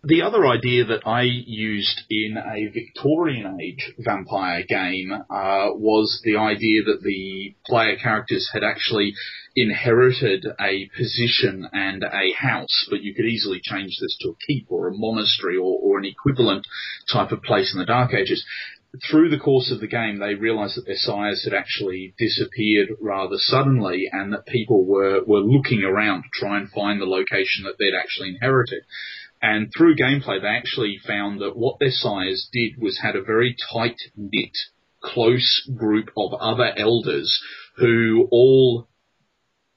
The 0.05 0.23
other 0.23 0.45
idea 0.49 0.85
that 0.87 1.07
I 1.07 1.23
used 1.23 2.03
in 2.11 2.37
a 2.37 2.67
Victorian 2.67 3.61
age 3.61 3.93
vampire 3.99 4.65
game 4.69 5.13
uh, 5.13 5.69
was 5.75 6.21
the 6.25 6.39
idea 6.39 6.83
that 6.83 7.03
the 7.03 7.55
player 7.65 7.95
characters 7.95 8.51
had 8.53 8.65
actually 8.65 9.15
inherited 9.55 10.45
a 10.61 10.91
position 10.97 11.69
and 11.73 12.03
a 12.03 12.33
house, 12.37 12.89
but 12.91 13.05
you 13.05 13.15
could 13.15 13.27
easily 13.27 13.61
change 13.63 13.97
this 14.01 14.17
to 14.23 14.31
a 14.31 14.37
keep 14.45 14.67
or 14.73 14.89
a 14.89 14.93
monastery 14.93 15.57
or, 15.57 15.79
or 15.81 15.99
an 15.99 16.05
equivalent 16.05 16.67
type 17.13 17.31
of 17.31 17.45
place 17.45 17.73
in 17.73 17.79
the 17.79 17.87
Dark 17.87 18.13
Ages 18.13 18.45
through 19.09 19.31
the 19.31 19.39
course 19.39 19.71
of 19.71 19.81
the 19.81 19.87
game, 19.87 20.19
they 20.19 20.35
realised 20.35 20.77
that 20.77 20.85
their 20.85 20.99
sires 20.99 21.45
had 21.45 21.55
actually 21.55 22.15
disappeared 22.19 22.91
rather 23.01 23.37
suddenly, 23.39 24.09
and 24.13 24.33
that 24.33 24.45
people 24.45 24.85
were 24.85 25.25
were 25.25 25.41
looking 25.41 25.83
around 25.83 26.25
to 26.25 26.29
try 26.35 26.59
and 26.59 26.71
find 26.71 27.01
the 27.01 27.07
location 27.07 27.65
that 27.65 27.77
they'd 27.79 27.99
actually 27.99 28.29
inherited. 28.29 28.83
And 29.43 29.73
through 29.77 29.97
gameplay, 29.97 30.41
they 30.41 30.47
actually 30.47 30.99
found 31.05 31.41
that 31.41 31.57
what 31.57 31.81
their 31.81 31.91
sires 31.91 32.49
did 32.53 32.81
was 32.81 33.01
had 33.03 33.17
a 33.17 33.23
very 33.23 33.57
tight 33.73 33.97
knit, 34.17 34.57
close 35.03 35.69
group 35.77 36.11
of 36.17 36.33
other 36.35 36.73
elders 36.77 37.43
who 37.77 38.29
all 38.31 38.89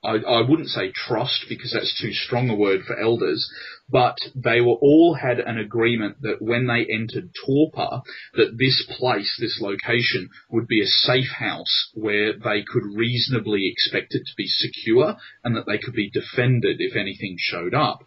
I, 0.04 0.18
I, 0.18 0.42
wouldn't 0.48 0.70
say 0.70 0.92
trust 0.92 1.46
because 1.50 1.74
that's 1.74 2.00
too 2.00 2.14
strong 2.14 2.50
a 2.52 2.56
word 2.56 2.82
for 2.86 3.00
elders, 3.00 3.50
but 3.90 4.18
they 4.34 4.62
were 4.62 4.78
all 4.82 5.14
had 5.14 5.40
an 5.40 5.58
agreement 5.58 6.22
that 6.22 6.42
when 6.42 6.68
they 6.68 6.86
entered 6.92 7.30
Torpor, 7.46 8.02
that 8.34 8.58
this 8.58 8.84
place, 8.98 9.38
this 9.40 9.60
location, 9.62 10.30
would 10.50 10.68
be 10.68 10.82
a 10.82 10.88
safe 10.88 11.30
house 11.38 11.92
where 11.94 12.34
they 12.34 12.64
could 12.64 12.84
reasonably 12.96 13.68
expect 13.72 14.16
it 14.16 14.24
to 14.26 14.34
be 14.36 14.48
secure 14.48 15.16
and 15.44 15.56
that 15.56 15.66
they 15.68 15.78
could 15.78 15.94
be 15.94 16.10
defended 16.10 16.78
if 16.80 16.96
anything 16.96 17.36
showed 17.38 17.74
up. 17.74 18.00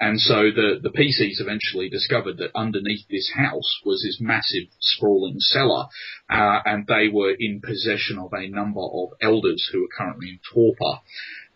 And 0.00 0.18
so 0.20 0.50
the, 0.50 0.80
the 0.82 0.90
PCs 0.90 1.40
eventually 1.40 1.88
discovered 1.88 2.38
that 2.38 2.50
underneath 2.54 3.06
this 3.10 3.30
house 3.36 3.80
was 3.84 4.02
this 4.02 4.18
massive 4.20 4.68
sprawling 4.80 5.38
cellar, 5.38 5.86
uh, 6.30 6.60
and 6.64 6.86
they 6.86 7.08
were 7.12 7.34
in 7.38 7.60
possession 7.60 8.18
of 8.18 8.32
a 8.32 8.48
number 8.48 8.80
of 8.80 9.10
elders 9.20 9.68
who 9.72 9.84
are 9.84 9.96
currently 9.96 10.30
in 10.30 10.40
Torpor. 10.52 11.00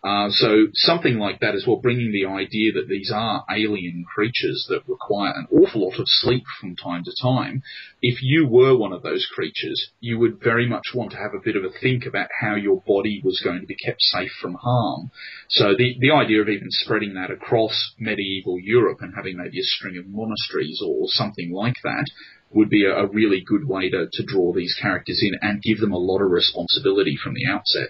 Uh, 0.03 0.29
so 0.31 0.65
something 0.73 1.19
like 1.19 1.39
that 1.41 1.53
as 1.53 1.65
well, 1.67 1.75
bringing 1.75 2.11
the 2.11 2.25
idea 2.25 2.71
that 2.71 2.87
these 2.89 3.11
are 3.13 3.45
alien 3.51 4.03
creatures 4.03 4.65
that 4.67 4.81
require 4.87 5.31
an 5.35 5.47
awful 5.51 5.87
lot 5.87 5.99
of 5.99 6.07
sleep 6.07 6.43
from 6.59 6.75
time 6.75 7.03
to 7.03 7.11
time. 7.21 7.61
If 8.01 8.23
you 8.23 8.47
were 8.47 8.75
one 8.75 8.93
of 8.93 9.03
those 9.03 9.27
creatures, 9.31 9.91
you 9.99 10.17
would 10.17 10.39
very 10.43 10.67
much 10.67 10.87
want 10.95 11.11
to 11.11 11.17
have 11.17 11.35
a 11.35 11.43
bit 11.43 11.55
of 11.55 11.63
a 11.63 11.69
think 11.69 12.07
about 12.07 12.29
how 12.41 12.55
your 12.55 12.81
body 12.81 13.21
was 13.23 13.41
going 13.43 13.61
to 13.61 13.67
be 13.67 13.75
kept 13.75 14.01
safe 14.01 14.31
from 14.41 14.55
harm. 14.55 15.11
So 15.49 15.75
the, 15.77 15.95
the 15.99 16.11
idea 16.11 16.41
of 16.41 16.49
even 16.49 16.71
spreading 16.71 17.13
that 17.13 17.29
across 17.29 17.93
medieval 17.99 18.59
Europe 18.59 18.99
and 19.01 19.13
having 19.15 19.37
maybe 19.37 19.59
a 19.59 19.63
string 19.63 19.97
of 19.99 20.07
monasteries 20.07 20.81
or 20.83 21.05
something 21.09 21.51
like 21.51 21.77
that 21.83 22.05
would 22.49 22.69
be 22.69 22.85
a, 22.85 22.91
a 22.91 23.07
really 23.07 23.43
good 23.45 23.67
way 23.67 23.91
to, 23.91 24.07
to 24.11 24.25
draw 24.25 24.51
these 24.51 24.75
characters 24.81 25.21
in 25.21 25.37
and 25.47 25.61
give 25.61 25.79
them 25.79 25.91
a 25.91 25.97
lot 25.97 26.23
of 26.23 26.31
responsibility 26.31 27.19
from 27.23 27.35
the 27.35 27.45
outset. 27.45 27.89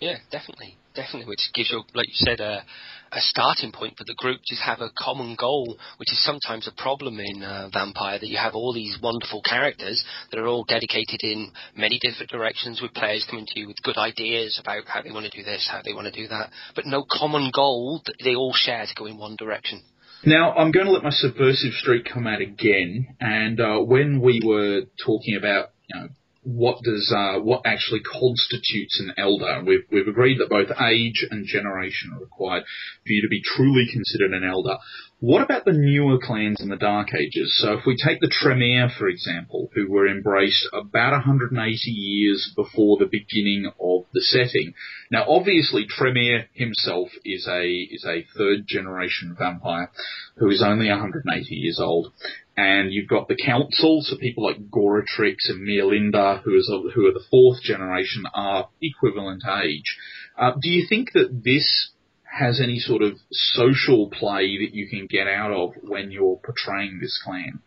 Yeah, 0.00 0.18
definitely 0.30 0.76
definitely, 0.94 1.28
which 1.28 1.50
gives 1.54 1.70
you, 1.70 1.82
like 1.94 2.08
you 2.08 2.14
said, 2.14 2.40
a, 2.40 2.64
a 3.12 3.20
starting 3.20 3.72
point 3.72 3.96
for 3.96 4.04
the 4.04 4.14
group. 4.14 4.40
Just 4.46 4.62
have 4.62 4.80
a 4.80 4.90
common 4.98 5.36
goal, 5.38 5.76
which 5.98 6.12
is 6.12 6.24
sometimes 6.24 6.68
a 6.68 6.82
problem 6.82 7.18
in 7.20 7.42
uh, 7.42 7.68
Vampire 7.72 8.18
that 8.18 8.28
you 8.28 8.38
have 8.38 8.54
all 8.54 8.72
these 8.72 8.98
wonderful 9.02 9.42
characters 9.42 10.04
that 10.30 10.38
are 10.38 10.46
all 10.46 10.64
dedicated 10.64 11.20
in 11.22 11.52
many 11.76 11.98
different 12.00 12.30
directions, 12.30 12.80
with 12.80 12.94
players 12.94 13.26
coming 13.28 13.46
to 13.46 13.60
you 13.60 13.66
with 13.66 13.82
good 13.82 13.96
ideas 13.96 14.60
about 14.62 14.84
how 14.86 15.02
they 15.02 15.10
want 15.10 15.30
to 15.30 15.36
do 15.36 15.44
this, 15.44 15.68
how 15.70 15.82
they 15.84 15.92
want 15.92 16.12
to 16.12 16.20
do 16.20 16.28
that, 16.28 16.50
but 16.74 16.86
no 16.86 17.04
common 17.10 17.50
goal 17.54 18.00
that 18.06 18.16
they 18.22 18.34
all 18.34 18.54
share 18.54 18.86
to 18.86 18.94
go 18.94 19.06
in 19.06 19.18
one 19.18 19.36
direction. 19.36 19.82
Now, 20.26 20.54
I'm 20.54 20.70
going 20.70 20.86
to 20.86 20.92
let 20.92 21.02
my 21.02 21.10
subversive 21.10 21.72
streak 21.74 22.06
come 22.10 22.26
out 22.26 22.40
again, 22.40 23.14
and 23.20 23.60
uh, 23.60 23.80
when 23.80 24.22
we 24.22 24.40
were 24.42 24.82
talking 25.04 25.36
about, 25.36 25.72
you 25.86 26.00
know, 26.00 26.08
what 26.44 26.82
does 26.82 27.12
uh, 27.14 27.40
what 27.40 27.62
actually 27.64 28.00
constitutes 28.00 29.00
an 29.00 29.14
elder. 29.16 29.62
We've 29.66 29.84
we've 29.90 30.08
agreed 30.08 30.38
that 30.38 30.50
both 30.50 30.70
age 30.80 31.26
and 31.30 31.46
generation 31.46 32.12
are 32.14 32.20
required 32.20 32.64
for 33.04 33.12
you 33.12 33.22
to 33.22 33.28
be 33.28 33.42
truly 33.42 33.86
considered 33.90 34.32
an 34.32 34.44
elder. 34.44 34.76
What 35.20 35.42
about 35.42 35.64
the 35.64 35.72
newer 35.72 36.18
clans 36.18 36.60
in 36.60 36.68
the 36.68 36.76
Dark 36.76 37.14
Ages? 37.14 37.56
So 37.58 37.78
if 37.78 37.86
we 37.86 37.96
take 37.96 38.20
the 38.20 38.28
Tremere, 38.28 38.90
for 38.90 39.08
example, 39.08 39.70
who 39.74 39.90
were 39.90 40.06
embraced 40.06 40.68
about 40.72 41.12
180 41.12 41.90
years 41.90 42.52
before 42.54 42.98
the 42.98 43.06
beginning 43.06 43.72
of 43.80 44.04
the 44.12 44.20
setting. 44.20 44.74
Now, 45.10 45.24
obviously, 45.26 45.86
Tremere 45.86 46.48
himself 46.52 47.08
is 47.24 47.48
a 47.48 47.66
is 47.66 48.04
a 48.04 48.26
third 48.36 48.66
generation 48.66 49.34
vampire 49.38 49.90
who 50.36 50.50
is 50.50 50.62
only 50.62 50.88
180 50.90 51.54
years 51.54 51.80
old, 51.80 52.12
and 52.56 52.92
you've 52.92 53.08
got 53.08 53.28
the 53.28 53.36
council, 53.36 54.02
so 54.02 54.16
people 54.16 54.44
like 54.44 54.70
Goratrix 54.70 55.48
and 55.48 55.66
Meerlinda, 55.66 56.42
who 56.42 56.56
is 56.56 56.70
a, 56.72 56.90
who 56.90 57.06
are 57.06 57.12
the 57.12 57.24
fourth 57.30 57.62
generation, 57.62 58.24
are 58.32 58.68
equivalent 58.80 59.42
age. 59.64 59.96
Uh, 60.38 60.52
do 60.60 60.68
you 60.68 60.86
think 60.88 61.12
that 61.12 61.42
this 61.44 61.90
has 62.24 62.60
any 62.60 62.78
sort 62.78 63.02
of 63.02 63.14
social 63.30 64.08
play 64.10 64.58
that 64.58 64.74
you 64.74 64.88
can 64.88 65.06
get 65.06 65.26
out 65.26 65.52
of 65.52 65.72
when 65.82 66.10
you're 66.10 66.40
portraying 66.44 66.98
this 67.00 67.20
clan? 67.24 67.60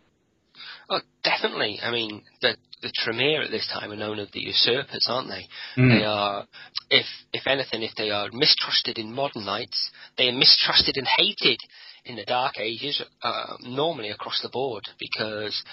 Oh, 0.90 1.02
definitely. 1.24 1.80
I 1.82 1.92
mean, 1.92 2.24
the 2.42 2.56
the 2.82 2.92
Tremere 2.96 3.42
at 3.42 3.52
this 3.52 3.68
time 3.68 3.92
are 3.92 3.96
known 3.96 4.20
as 4.20 4.30
the 4.32 4.40
usurpers, 4.40 5.08
aren't 5.10 5.30
they? 5.30 5.48
Mm. 5.82 6.00
They 6.00 6.06
are, 6.06 6.48
if 6.90 7.06
if 7.34 7.48
anything, 7.48 7.82
if 7.82 7.96
they 7.98 8.12
are 8.12 8.30
mistrusted 8.32 8.98
in 8.98 9.14
modern 9.14 9.46
nights, 9.46 9.92
they 10.18 10.30
are 10.30 10.34
mistrusted 10.34 10.96
and 10.96 11.08
hated 11.08 11.60
in 12.08 12.16
the 12.16 12.26
Dark 12.26 12.60
Ages, 12.60 13.02
uh, 13.22 13.58
normally 13.62 14.10
across 14.10 14.42
the 14.42 14.50
board, 14.50 14.84
because 15.00 15.64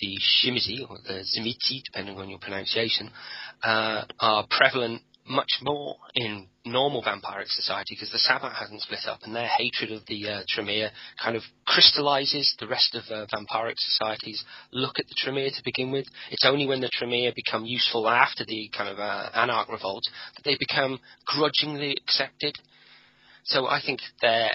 the 0.00 0.16
Shimizi 0.18 0.88
or 0.88 0.98
the 1.06 1.24
Tzimisce, 1.24 1.82
depending 1.84 2.18
on 2.18 2.28
your 2.28 2.38
pronunciation, 2.38 3.10
uh, 3.62 4.04
are 4.20 4.46
prevalent 4.50 5.02
much 5.26 5.60
more 5.62 5.96
in 6.14 6.48
normal 6.64 7.02
vampiric 7.02 7.48
society 7.48 7.94
because 7.94 8.10
the 8.10 8.18
Sabbat 8.18 8.52
hasn't 8.52 8.80
split 8.82 9.00
up, 9.06 9.20
and 9.22 9.34
their 9.34 9.46
hatred 9.46 9.92
of 9.92 10.04
the 10.06 10.28
uh, 10.28 10.42
Tremere 10.48 10.90
kind 11.22 11.36
of 11.36 11.42
crystallizes 11.66 12.54
the 12.58 12.66
rest 12.66 12.94
of 12.94 13.04
uh, 13.10 13.26
vampiric 13.32 13.74
societies. 13.76 14.44
Look 14.72 14.98
at 14.98 15.06
the 15.06 15.14
Tremere 15.16 15.50
to 15.50 15.62
begin 15.64 15.90
with. 15.90 16.06
It's 16.30 16.44
only 16.44 16.66
when 16.66 16.80
the 16.80 16.90
Tremere 16.92 17.32
become 17.34 17.64
useful 17.64 18.08
after 18.08 18.44
the 18.44 18.70
kind 18.76 18.90
of 18.90 18.98
uh, 18.98 19.30
Anarch 19.34 19.68
revolt 19.68 20.04
that 20.36 20.44
they 20.44 20.56
become 20.58 20.98
grudgingly 21.26 21.96
accepted. 22.02 22.56
So 23.44 23.66
I 23.66 23.80
think 23.84 24.00
their 24.20 24.50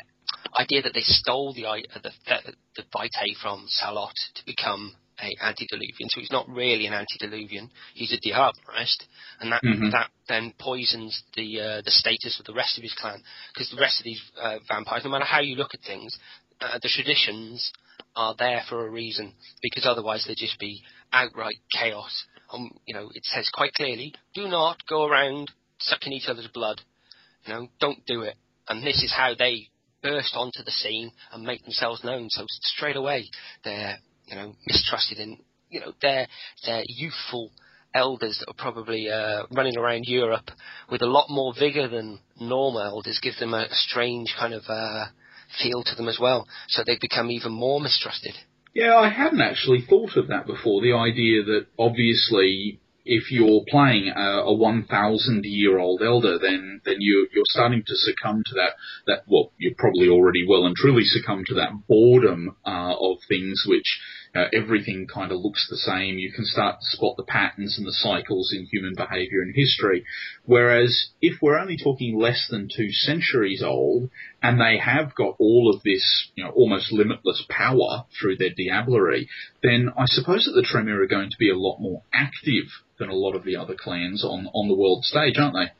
idea 0.59 0.81
that 0.83 0.93
they 0.93 1.01
stole 1.01 1.53
the 1.53 1.65
uh, 1.65 1.77
the, 2.01 2.11
the, 2.27 2.53
the 2.77 2.83
vitae 2.93 3.33
from 3.41 3.67
Saulot 3.81 4.13
to 4.35 4.45
become 4.45 4.93
a 5.21 5.31
antediluvian, 5.41 6.09
so 6.09 6.19
he's 6.19 6.31
not 6.31 6.47
really 6.49 6.85
an 6.87 6.93
antediluvian. 6.93 7.71
He's 7.93 8.11
a 8.13 8.17
diabolist, 8.19 9.05
and 9.39 9.51
that 9.51 9.63
Mhm. 9.63 9.91
that 9.91 10.09
then 10.27 10.53
poisons 10.59 11.23
the 11.35 11.61
uh, 11.61 11.81
the 11.81 11.91
status 11.91 12.39
of 12.39 12.45
the 12.45 12.53
rest 12.53 12.77
of 12.77 12.83
his 12.83 12.93
clan 12.93 13.23
because 13.53 13.69
the 13.69 13.79
rest 13.79 13.99
of 13.99 14.03
these 14.03 14.21
uh, 14.37 14.59
vampires, 14.67 15.03
no 15.03 15.09
matter 15.11 15.25
how 15.25 15.39
you 15.39 15.55
look 15.55 15.73
at 15.73 15.81
things, 15.81 16.17
uh, 16.61 16.77
the 16.81 16.89
traditions 16.89 17.71
are 18.15 18.35
there 18.37 18.61
for 18.67 18.85
a 18.85 18.89
reason 18.89 19.33
because 19.61 19.85
otherwise 19.85 20.25
they'd 20.25 20.37
just 20.37 20.59
be 20.59 20.83
outright 21.13 21.57
chaos. 21.71 22.25
Um, 22.51 22.71
you 22.85 22.93
know, 22.93 23.09
it 23.13 23.23
says 23.25 23.49
quite 23.53 23.73
clearly, 23.73 24.13
do 24.33 24.47
not 24.47 24.85
go 24.87 25.05
around 25.05 25.51
sucking 25.79 26.13
each 26.13 26.27
other's 26.27 26.47
blood. 26.47 26.81
You 27.45 27.53
know, 27.53 27.67
don't 27.79 28.05
do 28.05 28.21
it. 28.21 28.35
And 28.67 28.85
this 28.85 29.01
is 29.03 29.13
how 29.15 29.33
they 29.37 29.69
burst 30.05 30.35
onto 30.35 30.63
the 30.63 30.71
scene 30.71 31.11
and 31.31 31.43
make 31.43 31.63
themselves 31.63 32.03
known. 32.03 32.29
So 32.29 32.45
straight 32.47 32.95
away, 32.95 33.25
they're 33.63 33.97
you 34.27 34.35
know 34.35 34.53
mistrusted 34.67 35.17
in 35.17 35.37
you 35.69 35.79
know 35.79 35.93
they're 36.01 36.27
they're 36.65 36.83
youthful 36.87 37.51
elders 37.93 38.37
that 38.39 38.51
are 38.51 38.61
probably 38.61 39.09
uh, 39.09 39.43
running 39.51 39.77
around 39.77 40.03
Europe 40.05 40.51
with 40.91 41.01
a 41.01 41.07
lot 41.07 41.27
more 41.29 41.53
vigor 41.57 41.87
than 41.87 42.19
normal 42.39 42.81
elders 42.81 43.19
gives 43.21 43.39
them 43.39 43.53
a, 43.53 43.63
a 43.63 43.67
strange 43.71 44.35
kind 44.37 44.53
of 44.53 44.63
uh, 44.67 45.05
feel 45.63 45.81
to 45.83 45.95
them 45.95 46.09
as 46.09 46.19
well. 46.19 46.45
So 46.67 46.83
they 46.85 46.97
become 46.99 47.31
even 47.31 47.53
more 47.53 47.79
mistrusted. 47.79 48.33
Yeah, 48.73 48.95
I 48.97 49.09
hadn't 49.09 49.41
actually 49.41 49.85
thought 49.89 50.17
of 50.17 50.27
that 50.27 50.45
before. 50.45 50.81
The 50.81 50.93
idea 50.93 51.43
that 51.43 51.67
obviously, 51.79 52.81
if 53.05 53.31
you're 53.31 53.61
playing 53.69 54.11
a, 54.15 54.43
a 54.45 54.53
1,000 54.53 55.45
year 55.45 55.77
old 55.77 56.01
elder, 56.01 56.39
then 56.39 56.81
then 56.85 56.95
you, 56.99 57.27
you're 57.33 57.43
starting 57.47 57.83
to 57.85 57.95
succumb 57.95 58.43
to 58.47 58.55
that. 58.55 58.73
That 59.05 59.23
well, 59.27 59.51
you're 59.57 59.75
probably 59.77 60.09
already 60.09 60.45
well 60.47 60.65
and 60.65 60.75
truly 60.75 61.03
succumb 61.03 61.43
to 61.47 61.55
that 61.55 61.71
boredom 61.87 62.55
uh, 62.65 62.95
of 62.99 63.17
things 63.27 63.63
which. 63.67 63.99
Uh, 64.35 64.49
everything 64.51 65.07
kind 65.07 65.31
of 65.31 65.39
looks 65.39 65.65
the 65.69 65.77
same. 65.77 66.17
You 66.17 66.29
can 66.29 66.43
start 66.43 66.81
to 66.81 66.97
spot 66.97 67.15
the 67.15 67.23
patterns 67.23 67.77
and 67.77 67.87
the 67.87 67.93
cycles 67.93 68.53
in 68.53 68.65
human 68.65 68.93
behaviour 68.93 69.41
and 69.41 69.55
history. 69.55 70.03
Whereas 70.43 71.11
if 71.21 71.41
we're 71.41 71.57
only 71.57 71.77
talking 71.81 72.19
less 72.19 72.45
than 72.49 72.67
two 72.67 72.91
centuries 72.91 73.63
old, 73.63 74.09
and 74.43 74.59
they 74.59 74.77
have 74.77 75.15
got 75.15 75.35
all 75.39 75.73
of 75.73 75.81
this, 75.83 76.31
you 76.35 76.43
know, 76.43 76.51
almost 76.51 76.91
limitless 76.91 77.45
power 77.49 78.03
through 78.19 78.35
their 78.35 78.49
diablerie, 78.49 79.27
then 79.63 79.89
I 79.97 80.03
suppose 80.05 80.43
that 80.43 80.51
the 80.51 80.67
Tremere 80.67 81.01
are 81.01 81.07
going 81.07 81.29
to 81.29 81.37
be 81.39 81.49
a 81.49 81.57
lot 81.57 81.79
more 81.79 82.03
active 82.13 82.65
than 82.99 83.09
a 83.09 83.15
lot 83.15 83.35
of 83.35 83.43
the 83.43 83.55
other 83.55 83.75
clans 83.77 84.23
on, 84.23 84.47
on 84.53 84.67
the 84.67 84.75
world 84.75 85.03
stage, 85.03 85.37
aren't 85.37 85.55
they? 85.55 85.71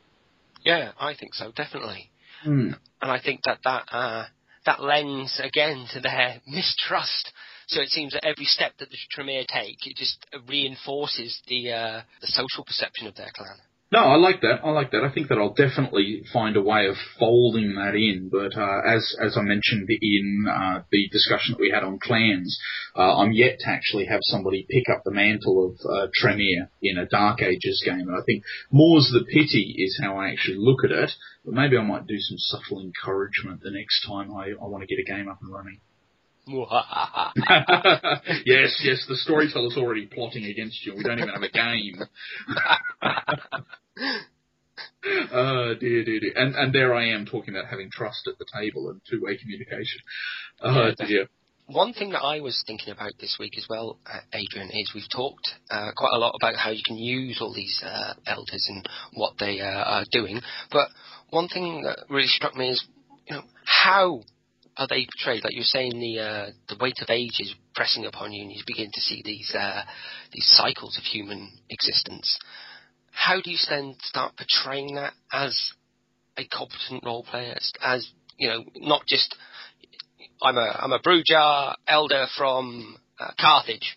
Yeah, 0.70 0.92
I 0.98 1.14
think 1.14 1.34
so, 1.34 1.52
definitely. 1.54 2.10
Hmm. 2.42 2.72
And 3.00 3.10
I 3.10 3.20
think 3.20 3.40
that 3.44 3.58
that 3.64 3.84
uh, 3.90 4.26
that 4.64 4.82
lends 4.82 5.40
again 5.42 5.86
to 5.92 6.00
their 6.00 6.40
mistrust. 6.46 7.32
So 7.68 7.80
it 7.80 7.88
seems 7.88 8.12
that 8.12 8.24
every 8.24 8.44
step 8.44 8.72
that 8.78 8.90
the 8.90 8.96
Tremere 9.10 9.44
take, 9.48 9.86
it 9.86 9.96
just 9.96 10.24
reinforces 10.48 11.40
the 11.48 11.72
uh, 11.72 12.02
the 12.20 12.26
social 12.26 12.64
perception 12.64 13.06
of 13.06 13.14
their 13.16 13.30
clan. 13.34 13.56
No, 13.92 14.00
I 14.00 14.16
like 14.16 14.40
that. 14.40 14.64
I 14.64 14.70
like 14.70 14.90
that. 14.90 15.04
I 15.04 15.12
think 15.12 15.28
that 15.28 15.38
I'll 15.38 15.54
definitely 15.54 16.24
find 16.32 16.56
a 16.56 16.62
way 16.62 16.86
of 16.88 16.96
folding 17.20 17.76
that 17.76 17.94
in. 17.94 18.28
But 18.32 18.58
uh, 18.58 18.80
as 18.84 19.14
as 19.24 19.36
I 19.38 19.42
mentioned 19.42 19.88
in 19.88 20.44
uh, 20.50 20.82
the 20.90 21.08
discussion 21.12 21.52
that 21.52 21.60
we 21.60 21.70
had 21.70 21.84
on 21.84 22.00
clans, 22.02 22.58
uh, 22.96 23.18
I'm 23.18 23.30
yet 23.30 23.60
to 23.60 23.68
actually 23.68 24.06
have 24.06 24.18
somebody 24.22 24.66
pick 24.68 24.88
up 24.92 25.02
the 25.04 25.12
mantle 25.12 25.70
of 25.70 25.78
uh, 25.88 26.08
Tremere 26.12 26.68
in 26.82 26.98
a 26.98 27.06
Dark 27.06 27.42
Ages 27.42 27.80
game. 27.86 28.08
And 28.08 28.16
I 28.16 28.24
think 28.26 28.42
more's 28.72 29.08
the 29.12 29.24
pity 29.24 29.76
is 29.78 30.00
how 30.02 30.18
I 30.18 30.30
actually 30.30 30.58
look 30.58 30.82
at 30.82 30.90
it. 30.90 31.12
But 31.44 31.54
maybe 31.54 31.78
I 31.78 31.82
might 31.82 32.08
do 32.08 32.18
some 32.18 32.38
subtle 32.38 32.80
encouragement 32.80 33.60
the 33.62 33.70
next 33.70 34.04
time 34.04 34.34
I, 34.34 34.50
I 34.50 34.66
want 34.66 34.82
to 34.82 34.88
get 34.88 34.98
a 34.98 35.06
game 35.06 35.28
up 35.28 35.38
and 35.40 35.52
running. 35.54 35.78
yes, 38.46 38.80
yes, 38.84 39.04
the 39.08 39.16
storyteller's 39.16 39.76
already 39.76 40.06
plotting 40.06 40.44
against 40.44 40.84
you. 40.86 40.94
We 40.96 41.02
don't 41.02 41.18
even 41.18 41.30
have 41.30 41.42
a 41.42 41.50
game. 41.50 42.02
Oh 45.32 45.74
dear, 45.78 46.04
dear, 46.04 46.20
dear. 46.20 46.32
And, 46.36 46.54
and 46.54 46.74
there 46.74 46.94
I 46.94 47.08
am 47.08 47.26
talking 47.26 47.54
about 47.54 47.70
having 47.70 47.90
trust 47.90 48.26
at 48.28 48.38
the 48.38 48.46
table 48.58 48.90
and 48.90 49.00
two-way 49.08 49.36
communication. 49.36 50.00
Oh 50.60 50.88
Yeah, 50.98 51.06
dear. 51.06 51.26
One 51.68 51.92
thing 51.92 52.10
that 52.10 52.22
I 52.22 52.40
was 52.40 52.62
thinking 52.66 52.92
about 52.92 53.12
this 53.20 53.36
week 53.40 53.54
as 53.56 53.66
well, 53.68 53.98
uh, 54.06 54.20
Adrian, 54.32 54.70
is 54.70 54.92
we've 54.94 55.10
talked 55.10 55.48
uh, 55.70 55.90
quite 55.96 56.12
a 56.14 56.18
lot 56.18 56.34
about 56.40 56.56
how 56.56 56.70
you 56.70 56.82
can 56.86 56.96
use 56.96 57.38
all 57.40 57.52
these 57.54 57.82
uh, 57.84 58.14
elders 58.26 58.66
and 58.68 58.88
what 59.14 59.34
they 59.38 59.60
uh, 59.60 59.66
are 59.66 60.04
doing. 60.12 60.40
But 60.70 60.88
one 61.30 61.48
thing 61.48 61.82
that 61.82 62.04
really 62.08 62.28
struck 62.28 62.54
me 62.54 62.70
is, 62.70 62.84
you 63.28 63.36
know, 63.36 63.42
how 63.64 64.22
are 64.76 64.86
they 64.88 65.06
portrayed? 65.06 65.44
Like 65.44 65.54
you 65.54 65.60
were 65.60 65.64
saying, 65.64 65.98
the 65.98 66.20
uh, 66.20 66.50
the 66.68 66.76
weight 66.80 66.98
of 67.00 67.10
age 67.10 67.36
is 67.38 67.54
pressing 67.74 68.06
upon 68.06 68.32
you, 68.32 68.42
and 68.42 68.52
you 68.52 68.62
begin 68.66 68.90
to 68.92 69.00
see 69.00 69.22
these 69.24 69.52
uh, 69.54 69.82
these 70.32 70.46
cycles 70.48 70.98
of 70.98 71.04
human 71.04 71.50
existence. 71.70 72.38
How 73.12 73.40
do 73.40 73.50
you 73.50 73.58
then 73.68 73.96
start 74.02 74.34
portraying 74.36 74.96
that 74.96 75.14
as 75.32 75.58
a 76.36 76.46
competent 76.46 77.02
role 77.04 77.24
player, 77.24 77.54
as, 77.56 77.72
as 77.82 78.10
you 78.36 78.48
know, 78.48 78.64
not 78.76 79.06
just 79.06 79.34
I'm 80.42 80.56
a 80.56 80.78
I'm 80.78 80.92
a 80.92 81.00
Brujah 81.00 81.74
elder 81.88 82.26
from 82.36 82.96
uh, 83.18 83.30
Carthage. 83.40 83.96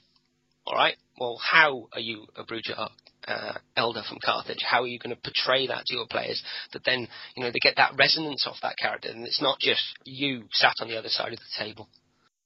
All 0.66 0.76
right. 0.76 0.96
Well, 1.20 1.40
how 1.42 1.90
are 1.92 2.00
you 2.00 2.28
a 2.36 2.44
Brujah 2.44 2.90
uh, 3.28 3.54
elder 3.76 4.04
from 4.08 4.20
Carthage? 4.24 4.64
How 4.64 4.84
are 4.84 4.88
you 4.88 5.00
going 5.00 5.16
to 5.16 5.22
portray 5.22 5.68
that 5.68 5.86
to 5.86 5.96
your 5.96 6.08
players? 6.08 6.42
That 6.74 6.84
then 6.86 7.08
you 7.36 7.44
know 7.44 7.52
they 7.52 7.60
get 7.62 7.76
that 7.78 7.94
resonance 7.98 8.46
off 8.48 8.58
that 8.62 8.76
character, 8.78 9.10
and 9.10 9.26
it's 9.26 9.42
not 9.42 9.60
just 9.60 9.84
you 10.06 10.44
sat 10.52 10.76
on 10.82 10.88
the 10.88 10.98
other 10.98 11.10
side 11.10 11.34
of 11.34 11.40
the 11.40 11.64
table. 11.64 11.90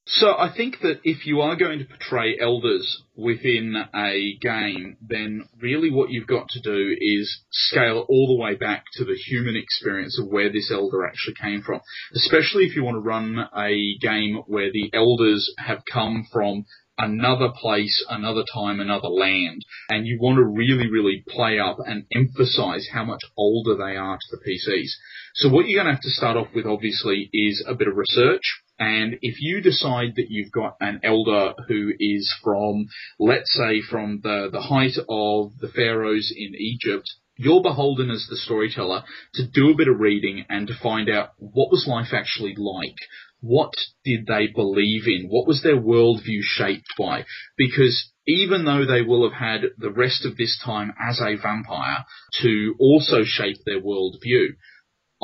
So 0.06 0.38
I 0.38 0.54
think 0.56 0.82
that 0.82 1.00
if 1.06 1.26
you 1.26 1.40
are 1.40 1.56
going 1.56 1.80
to 1.80 1.86
portray 1.86 2.38
elders 2.38 3.04
within 3.16 3.74
a 3.96 4.38
game, 4.42 4.98
then 5.02 5.48
really 5.62 5.92
what 5.92 6.10
you've 6.10 6.28
got 6.28 6.50
to 6.50 6.62
do 6.62 6.98
is 7.00 7.42
scale 7.52 8.06
all 8.10 8.28
the 8.28 8.42
way 8.42 8.56
back 8.56 8.84
to 8.96 9.06
the 9.06 9.16
human 9.16 9.56
experience 9.56 10.20
of 10.20 10.28
where 10.28 10.52
this 10.52 10.70
elder 10.74 11.06
actually 11.06 11.36
came 11.42 11.62
from. 11.62 11.80
Especially 12.14 12.66
if 12.66 12.76
you 12.76 12.84
want 12.84 12.96
to 12.96 13.00
run 13.00 13.48
a 13.56 13.98
game 14.02 14.44
where 14.48 14.74
the 14.74 14.90
elders 14.94 15.54
have 15.58 15.84
come 15.90 16.28
from 16.34 16.66
another 17.04 17.50
place, 17.50 18.06
another 18.10 18.44
time, 18.54 18.80
another 18.80 19.10
land, 19.10 19.62
and 19.89 20.08
you 20.08 20.18
want 20.22 20.38
to 20.38 20.44
really, 20.44 20.89
really 20.89 21.24
play 21.28 21.60
up 21.60 21.78
and 21.86 22.06
emphasize 22.13 22.88
how 22.94 23.04
much 23.04 23.22
older 23.38 23.76
they 23.76 23.96
are 23.96 24.18
to 24.18 24.28
the 24.32 24.42
PCs. 24.46 24.92
So 25.36 25.50
what 25.50 25.68
you're 25.68 25.84
going 25.84 25.88
to 25.88 25.94
have 25.94 26.04
to 26.04 26.10
start 26.10 26.38
off 26.38 26.48
with, 26.56 26.66
obviously, 26.66 27.30
is 27.34 27.63
a 27.68 27.76
bit 27.76 27.88
of 27.88 27.96
research 27.96 28.44
And 28.80 29.18
if 29.22 29.36
you 29.39 29.62
decide 29.62 30.13
that 30.16 30.30
you've 30.30 30.52
got 30.52 30.76
an 30.80 31.00
elder 31.04 31.54
who 31.68 31.92
is 32.00 32.34
from, 32.44 32.88
let's 33.20 33.54
say, 33.54 33.82
from 33.82 34.20
the, 34.24 34.50
the 34.52 34.62
height 34.62 34.98
of 35.08 35.52
the 35.60 35.68
pharaohs 35.68 36.34
in 36.36 36.56
Egypt, 36.56 37.10
you're 37.38 37.62
beholden 37.62 38.10
as 38.12 38.28
the 38.30 38.38
storyteller 38.38 39.04
to 39.36 39.48
do 39.48 39.72
a 39.72 39.76
bit 39.76 39.88
of 39.88 40.00
reading 40.00 40.46
and 40.50 40.68
to 40.68 40.74
find 40.82 41.10
out 41.10 41.30
what 41.38 41.72
was 41.72 41.88
life 41.88 42.13
actually 42.13 42.56
like. 42.56 42.98
What 43.46 43.74
did 44.06 44.26
they 44.26 44.48
believe 44.48 45.06
in? 45.06 45.28
What 45.28 45.46
was 45.46 45.64
their 45.64 45.76
worldview 45.76 46.44
shaped 46.44 46.88
by? 46.98 47.26
Because 47.58 48.10
even 48.26 48.64
though 48.64 48.86
they 48.86 49.02
will 49.02 49.30
have 49.30 49.38
had 49.38 49.72
the 49.78 49.92
rest 49.92 50.24
of 50.24 50.38
this 50.38 50.58
time 50.64 50.94
as 50.98 51.20
a 51.20 51.36
vampire 51.36 52.06
to 52.42 52.74
also 52.80 53.26
shape 53.26 53.58
their 53.66 53.82
worldview, 53.82 54.56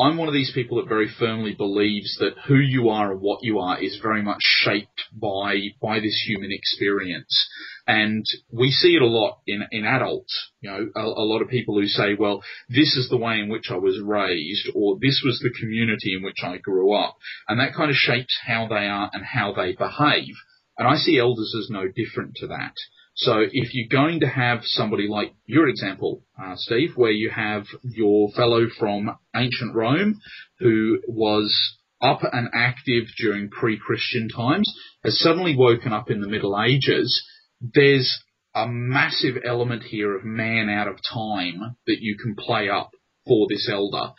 I'm 0.01 0.17
one 0.17 0.27
of 0.27 0.33
these 0.33 0.51
people 0.53 0.77
that 0.77 0.87
very 0.87 1.09
firmly 1.19 1.53
believes 1.53 2.17
that 2.19 2.35
who 2.47 2.55
you 2.55 2.89
are 2.89 3.11
and 3.11 3.21
what 3.21 3.39
you 3.43 3.59
are 3.59 3.81
is 3.81 3.99
very 4.01 4.21
much 4.21 4.39
shaped 4.41 5.01
by 5.11 5.57
by 5.81 5.99
this 5.99 6.23
human 6.27 6.51
experience. 6.51 7.49
And 7.87 8.23
we 8.51 8.69
see 8.69 8.95
it 8.95 9.01
a 9.01 9.07
lot 9.07 9.39
in, 9.47 9.63
in 9.71 9.83
adults. 9.83 10.51
You 10.61 10.69
know, 10.69 10.89
a, 10.95 11.01
a 11.01 11.25
lot 11.25 11.41
of 11.41 11.49
people 11.49 11.79
who 11.79 11.87
say, 11.87 12.13
well, 12.17 12.43
this 12.69 12.95
is 12.95 13.09
the 13.09 13.17
way 13.17 13.39
in 13.39 13.49
which 13.49 13.71
I 13.71 13.77
was 13.77 13.99
raised, 13.99 14.69
or 14.75 14.97
this 15.01 15.21
was 15.25 15.39
the 15.39 15.53
community 15.59 16.13
in 16.15 16.23
which 16.23 16.43
I 16.43 16.57
grew 16.57 16.93
up. 16.93 17.17
And 17.47 17.59
that 17.59 17.73
kind 17.73 17.89
of 17.89 17.95
shapes 17.95 18.37
how 18.45 18.67
they 18.67 18.85
are 18.85 19.09
and 19.11 19.25
how 19.25 19.53
they 19.53 19.73
behave. 19.73 20.35
And 20.77 20.87
I 20.87 20.95
see 20.95 21.17
elders 21.19 21.53
as 21.57 21.69
no 21.69 21.87
different 21.87 22.35
to 22.35 22.47
that. 22.47 22.73
So 23.21 23.41
if 23.51 23.73
you're 23.73 23.89
going 23.91 24.21
to 24.21 24.29
have 24.29 24.59
somebody 24.63 25.09
like 25.09 25.33
your 25.45 25.67
example, 25.67 26.23
uh, 26.41 26.53
Steve, 26.55 26.91
where 26.95 27.11
you 27.11 27.29
have 27.29 27.65
your 27.83 28.31
fellow 28.31 28.67
from 28.79 29.17
ancient 29.35 29.75
Rome 29.75 30.21
who 30.59 30.99
was 31.05 31.77
up 32.01 32.21
and 32.23 32.47
active 32.53 33.07
during 33.17 33.49
pre-Christian 33.49 34.29
times, 34.29 34.73
has 35.03 35.19
suddenly 35.19 35.53
woken 35.57 35.91
up 35.91 36.09
in 36.09 36.21
the 36.21 36.29
Middle 36.29 36.57
Ages, 36.61 37.21
there's 37.59 38.23
a 38.55 38.65
massive 38.69 39.35
element 39.45 39.83
here 39.83 40.15
of 40.15 40.23
man 40.23 40.69
out 40.69 40.87
of 40.87 40.99
time 41.03 41.75
that 41.87 41.97
you 41.99 42.17
can 42.17 42.35
play 42.35 42.69
up 42.69 42.91
for 43.27 43.47
this 43.49 43.67
elder. 43.69 44.13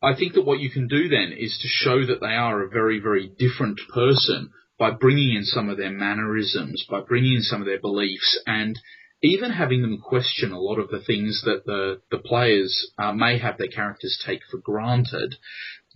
I 0.00 0.14
think 0.14 0.34
that 0.34 0.46
what 0.46 0.60
you 0.60 0.70
can 0.70 0.86
do 0.86 1.08
then 1.08 1.32
is 1.36 1.58
to 1.60 1.68
show 1.68 2.06
that 2.06 2.20
they 2.20 2.26
are 2.34 2.62
a 2.62 2.70
very, 2.70 3.00
very 3.00 3.28
different 3.38 3.80
person 3.92 4.50
by 4.78 4.90
bringing 4.90 5.34
in 5.34 5.44
some 5.44 5.68
of 5.68 5.76
their 5.76 5.90
mannerisms, 5.90 6.86
by 6.88 7.00
bringing 7.00 7.34
in 7.34 7.42
some 7.42 7.60
of 7.60 7.66
their 7.66 7.80
beliefs, 7.80 8.38
and 8.46 8.78
even 9.22 9.50
having 9.50 9.82
them 9.82 9.98
question 9.98 10.52
a 10.52 10.60
lot 10.60 10.78
of 10.78 10.90
the 10.90 11.00
things 11.00 11.42
that 11.44 11.64
the, 11.66 12.00
the 12.10 12.18
players 12.18 12.92
uh, 12.98 13.12
may 13.12 13.38
have 13.38 13.58
their 13.58 13.68
characters 13.68 14.22
take 14.24 14.40
for 14.50 14.58
granted. 14.58 15.34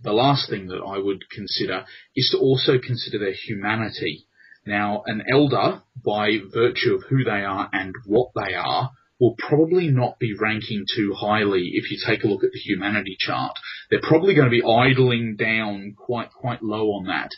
The 0.01 0.11
last 0.11 0.49
thing 0.49 0.67
that 0.67 0.81
I 0.85 0.97
would 0.97 1.29
consider 1.29 1.85
is 2.15 2.29
to 2.31 2.37
also 2.37 2.73
consider 2.77 3.19
their 3.19 3.33
humanity. 3.33 4.25
Now, 4.65 5.03
an 5.05 5.23
elder, 5.31 5.81
by 6.03 6.39
virtue 6.53 6.95
of 6.95 7.03
who 7.09 7.23
they 7.23 7.43
are 7.43 7.69
and 7.71 7.95
what 8.05 8.31
they 8.35 8.53
are, 8.53 8.91
will 9.23 9.35
probably 9.39 9.87
not 9.87 10.19
be 10.19 10.35
ranking 10.37 10.83
too 10.93 11.13
highly 11.17 11.71
if 11.75 11.89
you 11.89 11.97
take 12.05 12.25
a 12.25 12.27
look 12.27 12.43
at 12.43 12.51
the 12.51 12.59
humanity 12.59 13.15
chart. 13.17 13.53
They're 13.89 14.01
probably 14.01 14.35
going 14.35 14.51
to 14.51 14.51
be 14.51 14.61
idling 14.61 15.37
down 15.37 15.95
quite, 15.97 16.29
quite 16.33 16.61
low 16.61 16.87
on 16.89 17.05
that. 17.05 17.29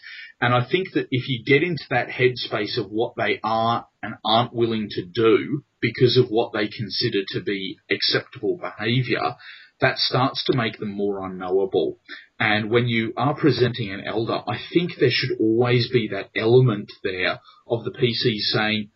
And 0.41 0.51
I 0.51 0.65
think 0.67 0.93
that 0.95 1.09
if 1.11 1.29
you 1.29 1.43
get 1.45 1.61
into 1.61 1.83
that 1.91 2.07
headspace 2.07 2.79
of 2.79 2.89
what 2.89 3.13
they 3.15 3.39
are 3.43 3.87
and 4.01 4.15
aren't 4.25 4.55
willing 4.55 4.87
to 4.89 5.05
do 5.05 5.63
because 5.79 6.17
of 6.17 6.29
what 6.29 6.53
they 6.53 6.69
consider 6.69 7.19
to 7.27 7.41
be 7.41 7.77
acceptable 7.91 8.57
behavior, 8.57 9.35
that 9.79 9.99
starts 9.99 10.43
to 10.45 10.57
make 10.57 10.79
them 10.79 10.89
more 10.89 11.23
unknowable. 11.23 11.99
And 12.39 12.71
when 12.71 12.87
you 12.87 13.13
are 13.15 13.35
presenting 13.35 13.91
an 13.91 14.03
elder, 14.03 14.41
I 14.47 14.57
think 14.73 14.93
there 14.99 15.11
should 15.11 15.37
always 15.39 15.91
be 15.91 16.07
that 16.07 16.31
element 16.35 16.91
there 17.03 17.41
of 17.67 17.83
the 17.83 17.91
PC 17.91 18.39
saying, 18.39 18.89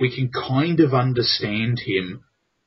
we 0.00 0.14
can 0.14 0.30
kind 0.30 0.78
of 0.78 0.94
understand 0.94 1.80
him, 1.80 2.22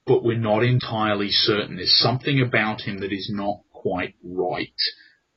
but 0.06 0.24
we're 0.24 0.38
not 0.38 0.64
entirely 0.64 1.30
certain. 1.30 1.78
There's 1.78 2.00
something 2.00 2.42
about 2.42 2.82
him 2.82 3.00
that 3.00 3.12
is 3.12 3.30
not 3.34 3.60
quite 3.72 4.16
right. 4.24 4.70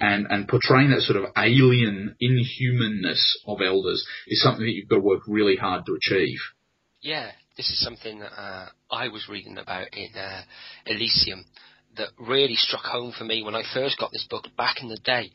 And, 0.00 0.26
and 0.28 0.48
portraying 0.48 0.90
that 0.90 1.02
sort 1.02 1.22
of 1.22 1.30
alien 1.36 2.16
inhumanness 2.20 3.22
of 3.46 3.60
elders 3.64 4.04
is 4.26 4.42
something 4.42 4.64
that 4.64 4.72
you've 4.72 4.88
got 4.88 4.96
to 4.96 5.02
work 5.02 5.22
really 5.26 5.56
hard 5.56 5.86
to 5.86 5.94
achieve. 5.94 6.38
Yeah, 7.00 7.30
this 7.56 7.70
is 7.70 7.80
something 7.80 8.18
that 8.20 8.32
uh, 8.32 8.68
I 8.90 9.08
was 9.08 9.28
reading 9.28 9.58
about 9.58 9.88
in 9.92 10.10
uh, 10.16 10.42
Elysium 10.86 11.44
that 11.96 12.08
really 12.18 12.56
struck 12.56 12.82
home 12.82 13.12
for 13.16 13.24
me 13.24 13.42
when 13.42 13.54
I 13.54 13.62
first 13.72 13.98
got 13.98 14.10
this 14.10 14.26
book 14.28 14.46
back 14.56 14.82
in 14.82 14.88
the 14.88 14.98
day. 15.04 15.30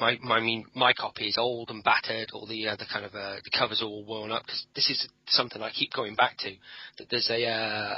My, 0.00 0.16
my, 0.22 0.36
I 0.36 0.40
mean, 0.40 0.64
my 0.74 0.92
copy 0.94 1.26
is 1.26 1.36
old 1.38 1.70
and 1.70 1.84
battered. 1.84 2.30
All 2.32 2.46
the 2.46 2.68
uh, 2.68 2.76
the 2.76 2.86
kind 2.90 3.04
of 3.04 3.14
uh, 3.14 3.36
the 3.44 3.50
covers 3.56 3.82
are 3.82 3.86
all 3.86 4.04
worn 4.04 4.32
up 4.32 4.42
because 4.42 4.66
this 4.74 4.90
is 4.90 5.08
something 5.28 5.62
I 5.62 5.70
keep 5.70 5.92
going 5.92 6.14
back 6.14 6.38
to. 6.38 6.50
That 6.98 7.10
there's 7.10 7.30
a 7.30 7.46
uh, 7.46 7.94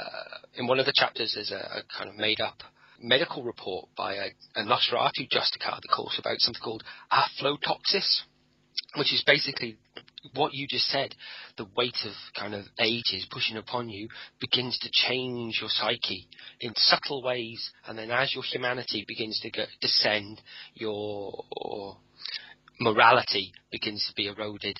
in 0.55 0.67
one 0.67 0.79
of 0.79 0.85
the 0.85 0.93
chapters 0.95 1.33
there's 1.35 1.51
a, 1.51 1.55
a 1.55 1.83
kind 1.97 2.09
of 2.09 2.15
made 2.15 2.41
up 2.41 2.63
medical 2.99 3.43
report 3.43 3.89
by 3.97 4.15
a, 4.15 4.27
a 4.55 4.63
Nosferatu 4.63 5.27
Justicar 5.31 5.81
that 5.81 5.91
calls 5.93 6.17
about 6.19 6.39
something 6.39 6.61
called 6.61 6.83
aflatoxis, 7.11 8.21
which 8.97 9.13
is 9.13 9.23
basically 9.25 9.77
what 10.33 10.53
you 10.53 10.67
just 10.67 10.87
said, 10.87 11.13
the 11.57 11.67
weight 11.77 11.97
of 12.05 12.13
kind 12.37 12.53
of 12.53 12.65
ages 12.79 13.27
pushing 13.31 13.57
upon 13.57 13.89
you 13.89 14.07
begins 14.39 14.77
to 14.79 14.89
change 14.91 15.59
your 15.61 15.69
psyche 15.69 16.27
in 16.59 16.73
subtle 16.75 17.21
ways, 17.21 17.71
and 17.87 17.97
then 17.97 18.11
as 18.11 18.33
your 18.33 18.43
humanity 18.43 19.05
begins 19.07 19.39
to 19.41 19.51
get, 19.51 19.67
descend, 19.81 20.41
your 20.73 21.43
morality 22.79 23.51
begins 23.71 24.05
to 24.07 24.13
be 24.15 24.27
eroded. 24.27 24.77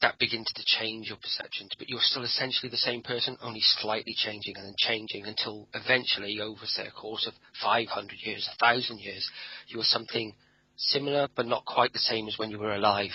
That 0.00 0.18
begins 0.18 0.46
to 0.54 0.62
change 0.64 1.08
your 1.08 1.16
perceptions, 1.16 1.70
but 1.76 1.88
you're 1.88 1.98
still 2.00 2.22
essentially 2.22 2.70
the 2.70 2.76
same 2.76 3.02
person, 3.02 3.36
only 3.42 3.60
slightly 3.60 4.14
changing 4.16 4.56
and 4.56 4.66
then 4.66 4.74
changing 4.78 5.26
until 5.26 5.68
eventually, 5.74 6.40
over 6.40 6.66
say 6.66 6.86
a 6.86 6.90
course 6.92 7.26
of 7.26 7.34
500 7.62 8.16
years, 8.24 8.48
1,000 8.60 8.98
years, 8.98 9.28
you 9.66 9.80
are 9.80 9.84
something 9.84 10.34
similar 10.76 11.26
but 11.34 11.46
not 11.46 11.64
quite 11.64 11.92
the 11.92 11.98
same 11.98 12.28
as 12.28 12.38
when 12.38 12.50
you 12.50 12.58
were 12.60 12.74
alive 12.74 13.10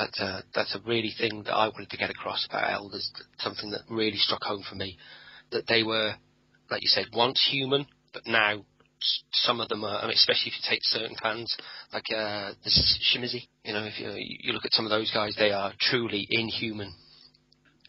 that's 0.00 0.20
a, 0.20 0.42
that's 0.54 0.74
a 0.74 0.80
really 0.88 1.12
thing 1.18 1.42
that 1.44 1.52
I 1.52 1.68
wanted 1.68 1.90
to 1.90 1.96
get 1.98 2.10
across 2.10 2.46
about 2.48 2.72
elders, 2.72 3.12
something 3.38 3.70
that 3.70 3.82
really 3.90 4.16
struck 4.16 4.42
home 4.42 4.62
for 4.68 4.74
me. 4.74 4.96
That 5.52 5.66
they 5.68 5.82
were, 5.82 6.14
like 6.70 6.82
you 6.82 6.88
said, 6.88 7.06
once 7.12 7.46
human, 7.50 7.86
but 8.14 8.22
now 8.26 8.64
some 9.32 9.60
of 9.60 9.68
them 9.68 9.84
are, 9.84 9.98
I 9.98 10.02
mean, 10.02 10.14
especially 10.14 10.52
if 10.52 10.54
you 10.54 10.70
take 10.70 10.80
certain 10.84 11.16
clans, 11.16 11.54
like 11.92 12.04
uh, 12.16 12.52
the 12.64 12.70
Tzimisce, 12.70 13.46
you 13.64 13.72
know, 13.72 13.84
if 13.84 13.98
you, 14.00 14.12
you 14.16 14.52
look 14.52 14.64
at 14.64 14.72
some 14.72 14.86
of 14.86 14.90
those 14.90 15.10
guys, 15.12 15.34
they 15.38 15.50
are 15.50 15.72
truly 15.80 16.26
inhuman. 16.30 16.94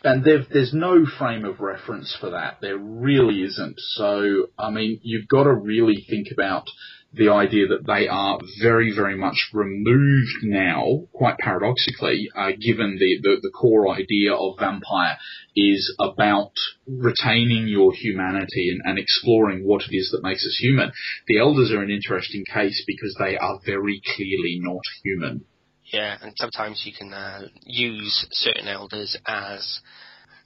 And 0.04 0.26
there's 0.26 0.74
no 0.74 1.06
frame 1.20 1.46
of 1.46 1.60
reference 1.60 2.16
for 2.20 2.32
that. 2.32 2.58
There 2.60 2.78
really 2.78 3.44
isn't. 3.44 3.76
So, 3.78 4.48
I 4.58 4.72
mean, 4.72 5.00
you've 5.04 5.28
got 5.28 5.44
to 5.44 5.54
really 5.54 6.04
think 6.10 6.28
about 6.34 6.66
the 7.14 7.30
idea 7.30 7.68
that 7.68 7.86
they 7.86 8.08
are 8.08 8.40
very, 8.62 8.94
very 8.96 9.18
much 9.18 9.50
removed 9.54 10.44
now, 10.44 11.08
quite 11.12 11.38
paradoxically, 11.38 12.30
uh, 12.36 12.52
given 12.60 12.98
the, 13.00 13.20
the, 13.22 13.36
the, 13.42 13.50
core 13.50 13.94
idea 13.94 14.34
of 14.34 14.58
vampire 14.58 15.18
is 15.56 15.94
about 16.00 16.54
retaining 16.88 17.68
your 17.68 17.94
humanity 17.94 18.70
and, 18.70 18.82
and 18.86 18.98
exploring 18.98 19.66
what 19.66 19.84
it 19.90 19.96
is 19.96 20.10
that 20.12 20.24
makes 20.24 20.46
us 20.46 20.58
human. 20.60 20.92
The 21.28 21.40
elders 21.40 21.72
are 21.72 21.82
an 21.82 21.92
interesting 21.92 22.46
case 22.46 22.82
because 22.88 23.16
they 23.20 23.38
are 23.38 23.60
very 23.66 24.02
clearly 24.16 24.60
not 24.62 24.82
human. 25.04 25.44
Yeah, 25.92 26.18
and 26.22 26.32
sometimes 26.38 26.84
you 26.86 26.94
can 26.98 27.12
uh, 27.12 27.48
use 27.64 28.26
certain 28.32 28.70
elders 28.70 29.18
as 29.28 29.82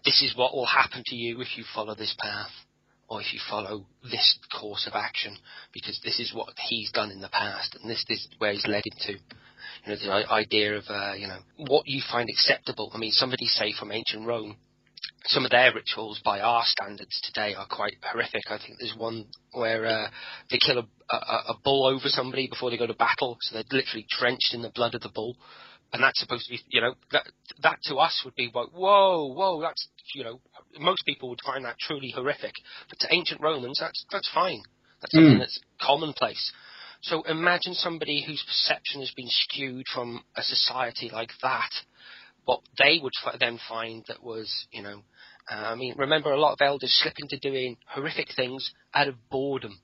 this 0.04 0.24
is 0.24 0.36
what 0.36 0.56
will 0.56 0.66
happen 0.66 1.04
to 1.06 1.16
you 1.16 1.40
if 1.42 1.58
you 1.58 1.64
follow 1.76 1.94
this 1.94 2.16
path 2.20 2.50
or 3.08 3.22
if 3.22 3.34
you 3.34 3.40
follow 3.50 3.86
this 4.04 4.38
course 4.60 4.88
of 4.88 4.94
action, 4.96 5.38
because 5.74 6.00
this 6.04 6.20
is 6.20 6.34
what 6.34 6.50
he's 6.68 6.92
done 6.92 7.12
in 7.12 7.22
the 7.22 7.30
past, 7.30 7.76
and 7.80 7.90
this, 7.90 8.04
this 8.08 8.20
is 8.20 8.30
where 8.40 8.54
he's 8.54 8.66
led 8.68 8.84
him 8.86 8.98
to. 9.00 9.12
You 9.14 9.94
know, 9.94 10.24
the 10.24 10.32
idea 10.32 10.78
of, 10.78 10.84
uh, 10.90 11.14
you 11.14 11.28
know, 11.28 11.40
what 11.58 11.88
you 11.88 12.02
find 12.12 12.30
acceptable. 12.30 12.92
I 12.94 12.98
mean, 12.98 13.12
somebody 13.12 13.46
say 13.46 13.74
from 13.78 13.92
ancient 13.92 14.26
Rome, 14.26 14.58
some 15.26 15.46
of 15.46 15.52
their 15.52 15.74
rituals 15.74 16.22
by 16.24 16.40
our 16.40 16.64
standards 16.66 17.20
today 17.24 17.56
are 17.56 17.68
quite 17.68 17.98
horrific. 18.02 18.44
I 18.50 18.58
think 18.58 18.80
there's 18.80 18.96
one 18.98 19.26
where 19.54 19.86
uh, 19.86 20.08
they 20.50 20.58
kill 20.58 20.80
a, 20.80 21.16
a, 21.16 21.18
a 21.50 21.56
bull 21.64 21.86
over 21.86 22.08
somebody 22.08 22.48
before 22.48 22.70
they 22.70 22.78
go 22.78 22.88
to 22.88 22.94
battle, 22.94 23.38
so 23.42 23.56
they're 23.56 23.80
literally 23.80 24.06
drenched 24.20 24.54
in 24.54 24.62
the 24.62 24.72
blood 24.74 24.96
of 24.96 25.02
the 25.02 25.10
bull 25.10 25.36
and 25.96 26.04
that's 26.04 26.20
supposed 26.20 26.46
to 26.46 26.52
be, 26.52 26.60
you 26.68 26.82
know, 26.82 26.94
that 27.14 27.26
that 27.64 27.80
to 27.86 27.96
us 27.96 28.22
would 28.26 28.36
be 28.36 28.52
like, 28.54 28.68
whoa, 28.74 29.34
whoa, 29.34 29.62
that's, 29.62 29.88
you 30.14 30.26
know, 30.26 30.42
most 30.78 31.06
people 31.06 31.30
would 31.30 31.40
find 31.46 31.64
that 31.64 31.80
truly 31.80 32.12
horrific, 32.14 32.52
but 32.90 33.00
to 33.00 33.14
ancient 33.14 33.40
Romans, 33.40 33.78
that's 33.80 34.06
that's 34.12 34.30
fine. 34.34 34.62
That's 35.00 35.14
something 35.14 35.36
mm. 35.36 35.40
that's 35.40 35.62
commonplace. 35.82 36.52
So 37.02 37.22
imagine 37.24 37.76
somebody 37.76 38.26
whose 38.28 38.44
perception 38.46 39.00
has 39.00 39.12
been 39.12 39.30
skewed 39.30 39.86
from 39.94 40.22
a 40.36 40.42
society 40.42 41.10
like 41.14 41.32
that. 41.42 41.70
What 42.44 42.60
they 42.78 43.00
would 43.02 43.14
then 43.40 43.58
find 43.70 44.04
that 44.10 44.22
was, 44.22 44.54
you 44.72 44.84
know, 44.84 45.02
uh, 45.50 45.56
I 45.56 45.76
mean, 45.76 45.96
remember 45.98 46.32
a 46.32 46.40
lot 46.40 46.54
of 46.54 46.62
elders 46.62 46.94
slip 47.02 47.16
into 47.20 47.40
doing 47.40 47.78
horrific 47.88 48.28
things 48.36 48.70
out 48.94 49.08
of 49.08 49.16
boredom, 49.30 49.80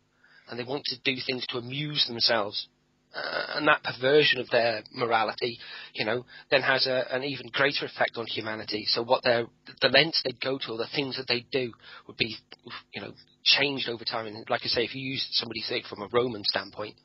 and 0.50 0.60
they 0.60 0.66
want 0.66 0.84
to 0.88 1.00
do 1.06 1.16
things 1.26 1.46
to 1.48 1.58
amuse 1.58 2.06
themselves 2.08 2.68
uh, 3.14 3.46
and 3.56 3.68
that 3.68 3.84
perversion 3.84 4.40
of 4.40 4.50
their 4.50 4.84
morality, 4.94 5.58
you 5.94 6.06
know, 6.06 6.26
then 6.50 6.62
has 6.62 6.88
a, 6.88 7.14
an 7.14 7.24
even 7.24 7.48
greater 7.52 7.86
effect 7.86 8.12
on 8.16 8.26
humanity. 8.26 8.86
So 8.88 9.04
what 9.04 9.24
their 9.24 9.48
the 9.82 9.90
lengths 9.90 10.22
they'd 10.24 10.40
go 10.40 10.58
to, 10.58 10.72
or 10.72 10.78
the 10.78 10.88
things 10.96 11.18
that 11.18 11.28
they 11.28 11.46
do, 11.52 11.74
would 12.08 12.18
be, 12.18 12.36
you 12.94 13.02
know, 13.02 13.14
changed 13.44 13.90
over 13.90 14.06
time. 14.06 14.28
And 14.28 14.50
like 14.50 14.62
I 14.64 14.68
say, 14.68 14.84
if 14.84 14.96
you 14.96 15.02
use 15.02 15.28
somebody 15.32 15.62
say 15.62 15.84
from 15.90 16.02
a 16.02 16.10
Roman 16.12 16.44
standpoint, 16.46 16.96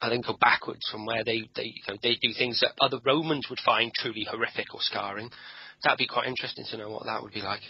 and 0.00 0.12
then 0.12 0.20
go 0.20 0.36
backwards 0.40 0.88
from 0.90 1.04
where 1.04 1.24
they 1.24 1.42
they 1.56 1.64
you 1.64 1.82
know, 1.88 1.96
they 2.02 2.16
do 2.20 2.32
things 2.36 2.60
that 2.60 2.72
other 2.80 2.98
Romans 3.04 3.46
would 3.50 3.60
find 3.64 3.92
truly 3.94 4.26
horrific 4.30 4.72
or 4.72 4.80
scarring, 4.80 5.30
that'd 5.84 5.98
be 5.98 6.06
quite 6.06 6.28
interesting 6.28 6.64
to 6.70 6.76
know 6.78 6.90
what 6.90 7.04
that 7.04 7.22
would 7.22 7.32
be 7.32 7.42
like. 7.42 7.62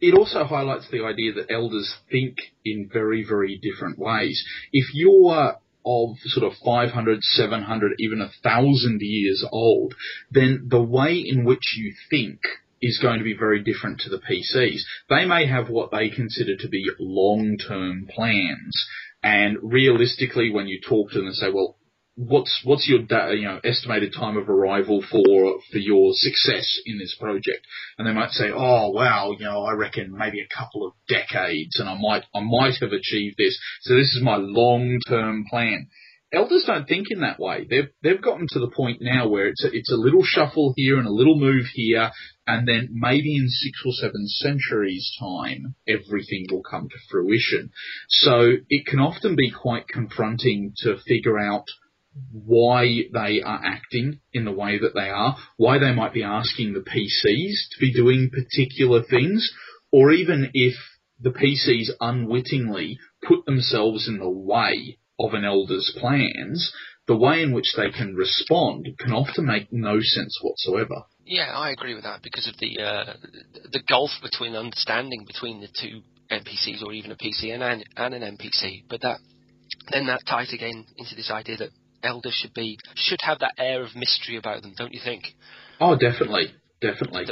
It 0.00 0.18
also 0.18 0.44
highlights 0.44 0.88
the 0.90 1.04
idea 1.04 1.32
that 1.34 1.52
elders 1.52 1.94
think 2.10 2.36
in 2.64 2.90
very, 2.92 3.24
very 3.24 3.60
different 3.62 3.98
ways. 3.98 4.42
If 4.72 4.86
you're 4.94 5.56
of 5.84 6.16
sort 6.24 6.50
of 6.50 6.58
500, 6.64 7.22
700, 7.22 7.92
even 7.98 8.20
a 8.20 8.30
thousand 8.42 9.00
years 9.00 9.44
old, 9.50 9.94
then 10.30 10.66
the 10.68 10.82
way 10.82 11.14
in 11.14 11.44
which 11.44 11.76
you 11.76 11.92
think 12.10 12.40
is 12.80 12.98
going 13.00 13.18
to 13.18 13.24
be 13.24 13.36
very 13.36 13.62
different 13.62 14.00
to 14.00 14.10
the 14.10 14.18
PCs. 14.18 14.80
They 15.08 15.24
may 15.24 15.46
have 15.46 15.68
what 15.70 15.90
they 15.90 16.10
consider 16.10 16.56
to 16.56 16.68
be 16.68 16.84
long-term 16.98 18.08
plans. 18.12 18.86
And 19.22 19.56
realistically, 19.62 20.50
when 20.50 20.66
you 20.66 20.80
talk 20.80 21.10
to 21.10 21.18
them 21.18 21.26
and 21.26 21.36
say, 21.36 21.50
well, 21.52 21.76
what's 22.28 22.62
what's 22.64 22.88
your 22.88 23.00
you 23.34 23.44
know 23.44 23.60
estimated 23.64 24.12
time 24.12 24.36
of 24.36 24.48
arrival 24.48 25.02
for 25.02 25.60
for 25.70 25.78
your 25.78 26.12
success 26.14 26.80
in 26.86 26.98
this 26.98 27.16
project? 27.18 27.66
And 27.98 28.06
they 28.06 28.12
might 28.12 28.30
say, 28.30 28.50
oh 28.52 28.90
wow, 28.90 29.34
you 29.38 29.44
know, 29.44 29.64
I 29.64 29.72
reckon 29.72 30.16
maybe 30.16 30.40
a 30.40 30.54
couple 30.54 30.86
of 30.86 30.92
decades, 31.08 31.78
and 31.78 31.88
I 31.88 31.96
might 31.98 32.24
I 32.34 32.40
might 32.40 32.74
have 32.80 32.92
achieved 32.92 33.36
this. 33.38 33.58
So 33.82 33.94
this 33.94 34.14
is 34.14 34.22
my 34.22 34.36
long 34.36 34.98
term 35.08 35.44
plan. 35.48 35.88
Elders 36.34 36.64
don't 36.66 36.88
think 36.88 37.08
in 37.10 37.20
that 37.20 37.38
way. 37.38 37.66
They've 37.68 37.90
they've 38.02 38.22
gotten 38.22 38.46
to 38.52 38.58
the 38.58 38.70
point 38.74 39.02
now 39.02 39.28
where 39.28 39.48
it's 39.48 39.64
a, 39.64 39.68
it's 39.70 39.92
a 39.92 39.96
little 39.96 40.22
shuffle 40.24 40.72
here 40.76 40.98
and 40.98 41.06
a 41.06 41.12
little 41.12 41.38
move 41.38 41.66
here, 41.74 42.10
and 42.46 42.66
then 42.66 42.88
maybe 42.90 43.36
in 43.36 43.48
six 43.48 43.82
or 43.84 43.92
seven 43.92 44.26
centuries 44.26 45.14
time, 45.20 45.74
everything 45.86 46.46
will 46.50 46.62
come 46.62 46.88
to 46.88 46.96
fruition. 47.10 47.70
So 48.08 48.54
it 48.70 48.86
can 48.86 48.98
often 48.98 49.36
be 49.36 49.50
quite 49.50 49.88
confronting 49.88 50.72
to 50.78 50.96
figure 51.06 51.38
out 51.38 51.66
why 52.32 53.04
they 53.12 53.42
are 53.42 53.60
acting 53.64 54.20
in 54.32 54.44
the 54.44 54.52
way 54.52 54.78
that 54.78 54.94
they 54.94 55.08
are, 55.08 55.36
why 55.56 55.78
they 55.78 55.92
might 55.92 56.12
be 56.12 56.22
asking 56.22 56.72
the 56.72 56.80
PCs 56.80 57.70
to 57.70 57.80
be 57.80 57.92
doing 57.92 58.30
particular 58.30 59.02
things, 59.02 59.50
or 59.90 60.12
even 60.12 60.50
if 60.52 60.74
the 61.20 61.30
PCs 61.30 61.90
unwittingly 62.00 62.98
put 63.26 63.44
themselves 63.46 64.08
in 64.08 64.18
the 64.18 64.28
way 64.28 64.98
of 65.18 65.34
an 65.34 65.44
elder's 65.44 65.96
plans, 65.98 66.72
the 67.06 67.16
way 67.16 67.42
in 67.42 67.52
which 67.52 67.74
they 67.76 67.90
can 67.90 68.14
respond 68.14 68.88
can 68.98 69.12
often 69.12 69.46
make 69.46 69.72
no 69.72 70.00
sense 70.00 70.38
whatsoever. 70.42 71.04
Yeah, 71.24 71.52
I 71.54 71.70
agree 71.70 71.94
with 71.94 72.04
that 72.04 72.22
because 72.22 72.48
of 72.48 72.54
the 72.58 72.82
uh, 72.82 73.14
the 73.70 73.82
gulf 73.88 74.10
between 74.22 74.56
understanding 74.56 75.24
between 75.26 75.60
the 75.60 75.68
two 75.68 76.02
NPCs 76.30 76.82
or 76.82 76.92
even 76.92 77.12
a 77.12 77.16
PC 77.16 77.52
and 77.52 77.62
an, 77.62 77.84
and 77.96 78.14
an 78.14 78.36
NPC. 78.36 78.84
But 78.88 79.02
that 79.02 79.18
then 79.92 80.06
that 80.06 80.22
ties 80.26 80.52
again 80.52 80.86
into 80.96 81.14
this 81.14 81.30
idea 81.30 81.56
that 81.58 81.70
elders 82.02 82.34
should 82.34 82.54
be 82.54 82.78
should 82.94 83.20
have 83.22 83.40
that 83.40 83.54
air 83.58 83.82
of 83.82 83.94
mystery 83.94 84.36
about 84.36 84.62
them, 84.62 84.74
don't 84.76 84.92
you 84.92 85.00
think? 85.04 85.24
Oh, 85.80 85.96
definitely, 85.96 86.54
definitely. 86.80 87.24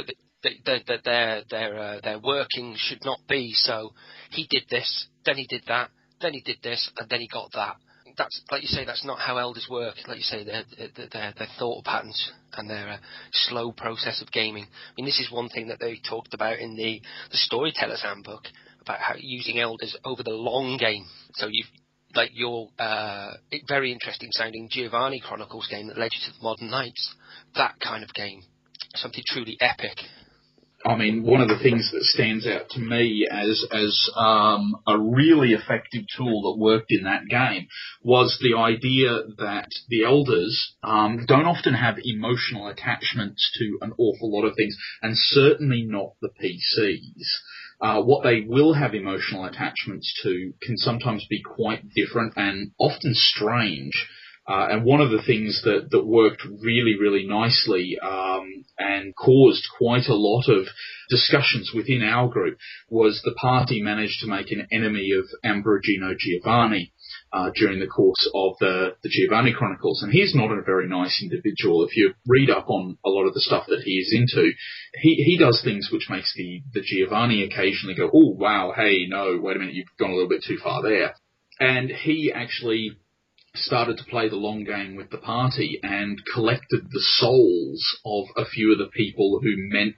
That, 0.43 0.51
that, 0.65 0.81
that 0.87 1.03
their 1.03 1.43
their 1.49 1.77
uh, 1.77 1.99
their 2.03 2.19
working 2.19 2.75
should 2.77 3.03
not 3.05 3.19
be 3.27 3.53
so. 3.53 3.93
He 4.31 4.47
did 4.49 4.63
this, 4.69 5.07
then 5.25 5.37
he 5.37 5.45
did 5.47 5.63
that, 5.67 5.89
then 6.21 6.33
he 6.33 6.41
did 6.41 6.57
this, 6.63 6.89
and 6.97 7.09
then 7.09 7.19
he 7.19 7.27
got 7.27 7.51
that. 7.53 7.75
That's 8.17 8.41
like 8.51 8.61
you 8.61 8.67
say. 8.67 8.85
That's 8.85 9.05
not 9.05 9.19
how 9.19 9.37
elders 9.37 9.67
work. 9.69 9.95
Like 10.07 10.17
you 10.17 10.23
say, 10.23 10.43
their 10.43 10.63
their, 10.77 11.33
their 11.37 11.47
thought 11.57 11.85
patterns 11.85 12.31
and 12.53 12.69
their 12.69 12.89
uh, 12.89 12.97
slow 13.31 13.71
process 13.71 14.21
of 14.21 14.31
gaming. 14.31 14.65
I 14.65 14.91
mean, 14.97 15.05
this 15.05 15.19
is 15.19 15.31
one 15.31 15.49
thing 15.49 15.69
that 15.69 15.79
they 15.79 15.99
talked 16.09 16.33
about 16.33 16.59
in 16.59 16.75
the 16.75 17.01
the 17.31 17.37
Storyteller's 17.37 18.01
Handbook 18.01 18.43
about 18.81 18.99
how 18.99 19.15
using 19.17 19.59
elders 19.59 19.95
over 20.03 20.23
the 20.23 20.31
long 20.31 20.77
game. 20.77 21.05
So 21.35 21.47
you've 21.49 21.67
like 22.15 22.31
your 22.33 22.69
uh, 22.79 23.33
very 23.67 23.91
interesting 23.91 24.29
sounding 24.31 24.67
Giovanni 24.69 25.19
Chronicles 25.19 25.67
game 25.67 25.87
that 25.87 25.97
led 25.97 26.11
you 26.13 26.19
to 26.25 26.37
the 26.37 26.43
Modern 26.43 26.69
Nights. 26.69 27.15
That 27.55 27.79
kind 27.79 28.03
of 28.03 28.13
game, 28.13 28.41
something 28.95 29.23
truly 29.27 29.57
epic. 29.59 29.97
I 30.83 30.95
mean, 30.95 31.23
one 31.23 31.41
of 31.41 31.47
the 31.47 31.59
things 31.61 31.91
that 31.91 32.01
stands 32.01 32.47
out 32.47 32.69
to 32.69 32.79
me 32.79 33.27
as 33.29 33.63
as 33.71 34.09
um, 34.15 34.75
a 34.87 34.97
really 34.97 35.53
effective 35.53 36.05
tool 36.17 36.41
that 36.43 36.59
worked 36.59 36.91
in 36.91 37.03
that 37.03 37.27
game 37.29 37.67
was 38.03 38.39
the 38.41 38.57
idea 38.57 39.21
that 39.37 39.69
the 39.89 40.05
elders 40.05 40.73
um, 40.83 41.25
don't 41.27 41.45
often 41.45 41.75
have 41.75 41.97
emotional 42.03 42.67
attachments 42.67 43.51
to 43.59 43.77
an 43.81 43.93
awful 43.97 44.31
lot 44.31 44.47
of 44.47 44.55
things, 44.55 44.75
and 45.03 45.13
certainly 45.15 45.83
not 45.83 46.13
the 46.21 46.29
PCs 46.29 47.27
uh, 47.81 48.01
what 48.01 48.23
they 48.23 48.41
will 48.47 48.73
have 48.73 48.93
emotional 48.93 49.45
attachments 49.45 50.13
to 50.23 50.53
can 50.61 50.77
sometimes 50.77 51.25
be 51.29 51.41
quite 51.41 51.89
different 51.89 52.33
and 52.35 52.71
often 52.77 53.13
strange. 53.13 53.93
Uh, 54.47 54.67
and 54.69 54.83
one 54.83 55.01
of 55.01 55.11
the 55.11 55.21
things 55.25 55.61
that, 55.63 55.89
that 55.91 56.05
worked 56.05 56.43
really, 56.45 56.95
really 56.99 57.25
nicely 57.25 57.97
um, 58.01 58.65
and 58.77 59.15
caused 59.15 59.63
quite 59.77 60.07
a 60.07 60.15
lot 60.15 60.47
of 60.47 60.67
discussions 61.09 61.71
within 61.75 62.01
our 62.03 62.27
group 62.27 62.57
was 62.89 63.21
the 63.23 63.35
party 63.39 63.81
managed 63.81 64.19
to 64.19 64.27
make 64.27 64.51
an 64.51 64.67
enemy 64.71 65.11
of 65.11 65.25
Ambrogino 65.45 66.15
Giovanni 66.17 66.91
uh, 67.33 67.49
during 67.55 67.79
the 67.79 67.87
course 67.87 68.29
of 68.33 68.53
the, 68.59 68.95
the 69.03 69.09
Giovanni 69.09 69.53
Chronicles. 69.53 70.03
And 70.03 70.11
he's 70.11 70.35
not 70.35 70.51
a 70.51 70.61
very 70.61 70.87
nice 70.87 71.21
individual. 71.21 71.85
If 71.85 71.95
you 71.95 72.13
read 72.27 72.49
up 72.49 72.69
on 72.69 72.97
a 73.05 73.09
lot 73.09 73.25
of 73.25 73.33
the 73.33 73.41
stuff 73.41 73.65
that 73.67 73.81
he 73.83 73.93
is 73.93 74.13
into, 74.13 74.51
he, 74.95 75.15
he 75.15 75.37
does 75.37 75.61
things 75.63 75.89
which 75.91 76.09
makes 76.09 76.33
the, 76.35 76.61
the 76.73 76.81
Giovanni 76.81 77.43
occasionally 77.43 77.95
go, 77.95 78.09
oh, 78.13 78.35
wow, 78.37 78.73
hey, 78.75 79.05
no, 79.07 79.39
wait 79.41 79.55
a 79.55 79.59
minute, 79.59 79.75
you've 79.75 79.87
gone 79.97 80.11
a 80.11 80.13
little 80.13 80.29
bit 80.29 80.43
too 80.45 80.57
far 80.61 80.83
there. 80.83 81.15
And 81.59 81.89
he 81.89 82.31
actually 82.33 82.97
started 83.53 83.97
to 83.97 84.05
play 84.05 84.29
the 84.29 84.35
long 84.35 84.63
game 84.63 84.95
with 84.95 85.09
the 85.09 85.17
party 85.17 85.79
and 85.83 86.21
collected 86.33 86.89
the 86.89 87.03
souls 87.17 87.83
of 88.05 88.25
a 88.37 88.45
few 88.45 88.71
of 88.71 88.77
the 88.77 88.89
people 88.93 89.39
who 89.43 89.53
meant 89.55 89.97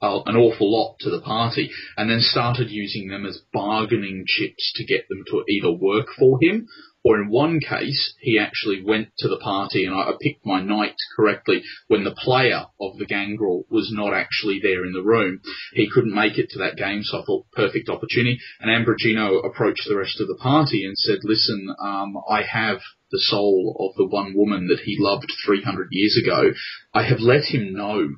an 0.00 0.36
awful 0.36 0.70
lot 0.70 0.96
to 1.00 1.10
the 1.10 1.20
party, 1.20 1.70
and 1.96 2.10
then 2.10 2.20
started 2.20 2.70
using 2.70 3.08
them 3.08 3.24
as 3.26 3.42
bargaining 3.52 4.24
chips 4.26 4.72
to 4.76 4.84
get 4.84 5.08
them 5.08 5.24
to 5.30 5.44
either 5.48 5.72
work 5.72 6.08
for 6.18 6.38
him, 6.40 6.68
or 7.06 7.20
in 7.22 7.28
one 7.28 7.60
case, 7.60 8.14
he 8.18 8.36
actually 8.36 8.82
went 8.82 9.10
to 9.18 9.28
the 9.28 9.38
party, 9.38 9.84
and 9.84 9.94
I, 9.94 10.10
picked 10.20 10.44
my 10.44 10.60
knight 10.60 10.96
correctly 11.16 11.62
when 11.86 12.02
the 12.02 12.16
player 12.16 12.64
of 12.80 12.98
the 12.98 13.06
gangrel 13.06 13.64
was 13.70 13.92
not 13.92 14.12
actually 14.12 14.58
there 14.60 14.84
in 14.84 14.92
the 14.92 15.04
room. 15.04 15.40
He 15.72 15.88
couldn't 15.88 16.12
make 16.12 16.36
it 16.36 16.50
to 16.50 16.58
that 16.58 16.76
game, 16.76 17.04
so 17.04 17.20
I 17.20 17.24
thought 17.24 17.46
perfect 17.52 17.88
opportunity. 17.88 18.40
And 18.58 18.72
Ambrogino 18.72 19.44
approached 19.46 19.86
the 19.86 19.96
rest 19.96 20.20
of 20.20 20.26
the 20.26 20.34
party 20.34 20.84
and 20.84 20.98
said, 20.98 21.18
"Listen, 21.22 21.72
um, 21.80 22.16
I 22.28 22.42
have." 22.42 22.80
The 23.12 23.20
soul 23.20 23.76
of 23.78 23.96
the 23.96 24.04
one 24.12 24.34
woman 24.34 24.66
that 24.66 24.80
he 24.80 24.96
loved 24.98 25.32
300 25.44 25.86
years 25.92 26.16
ago. 26.20 26.52
I 26.92 27.04
have 27.04 27.20
let 27.20 27.44
him 27.44 27.72
know 27.72 28.16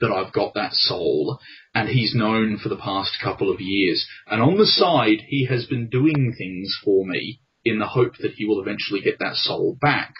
that 0.00 0.10
I've 0.10 0.32
got 0.32 0.54
that 0.54 0.72
soul, 0.72 1.38
and 1.74 1.88
he's 1.88 2.14
known 2.14 2.58
for 2.58 2.68
the 2.68 2.76
past 2.76 3.12
couple 3.22 3.52
of 3.52 3.60
years. 3.60 4.06
And 4.26 4.42
on 4.42 4.56
the 4.56 4.66
side, 4.66 5.24
he 5.26 5.46
has 5.46 5.66
been 5.66 5.88
doing 5.88 6.34
things 6.36 6.76
for 6.84 7.06
me 7.06 7.40
in 7.64 7.78
the 7.78 7.86
hope 7.86 8.14
that 8.20 8.32
he 8.36 8.46
will 8.46 8.60
eventually 8.60 9.00
get 9.00 9.18
that 9.18 9.36
soul 9.36 9.76
back. 9.80 10.14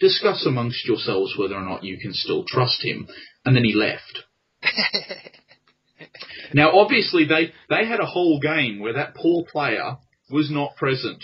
Discuss 0.00 0.46
amongst 0.46 0.86
yourselves 0.86 1.34
whether 1.38 1.54
or 1.54 1.64
not 1.64 1.84
you 1.84 1.98
can 1.98 2.12
still 2.12 2.44
trust 2.46 2.82
him. 2.84 3.06
And 3.44 3.54
then 3.54 3.64
he 3.64 3.74
left. 3.74 4.20
now, 6.54 6.78
obviously, 6.78 7.24
they, 7.24 7.52
they 7.68 7.86
had 7.86 8.00
a 8.00 8.06
whole 8.06 8.40
game 8.40 8.80
where 8.80 8.94
that 8.94 9.14
poor 9.14 9.44
player 9.50 9.98
was 10.30 10.50
not 10.50 10.76
present 10.76 11.22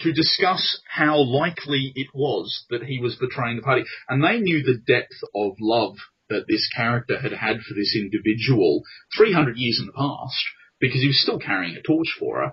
to 0.00 0.12
discuss 0.12 0.80
how 0.88 1.18
likely 1.18 1.92
it 1.94 2.08
was 2.12 2.64
that 2.70 2.82
he 2.82 2.98
was 2.98 3.16
betraying 3.16 3.56
the 3.56 3.62
party. 3.62 3.84
And 4.08 4.22
they 4.22 4.40
knew 4.40 4.62
the 4.62 4.82
depth 4.86 5.14
of 5.34 5.52
love 5.60 5.96
that 6.32 6.46
this 6.48 6.68
character 6.74 7.20
had 7.20 7.32
had 7.32 7.60
for 7.60 7.74
this 7.74 7.96
individual 7.96 8.82
300 9.16 9.56
years 9.56 9.78
in 9.80 9.86
the 9.86 9.92
past 9.92 10.44
because 10.80 11.00
he 11.00 11.06
was 11.06 11.22
still 11.22 11.38
carrying 11.38 11.76
a 11.76 11.82
torch 11.82 12.08
for 12.18 12.42
her. 12.42 12.52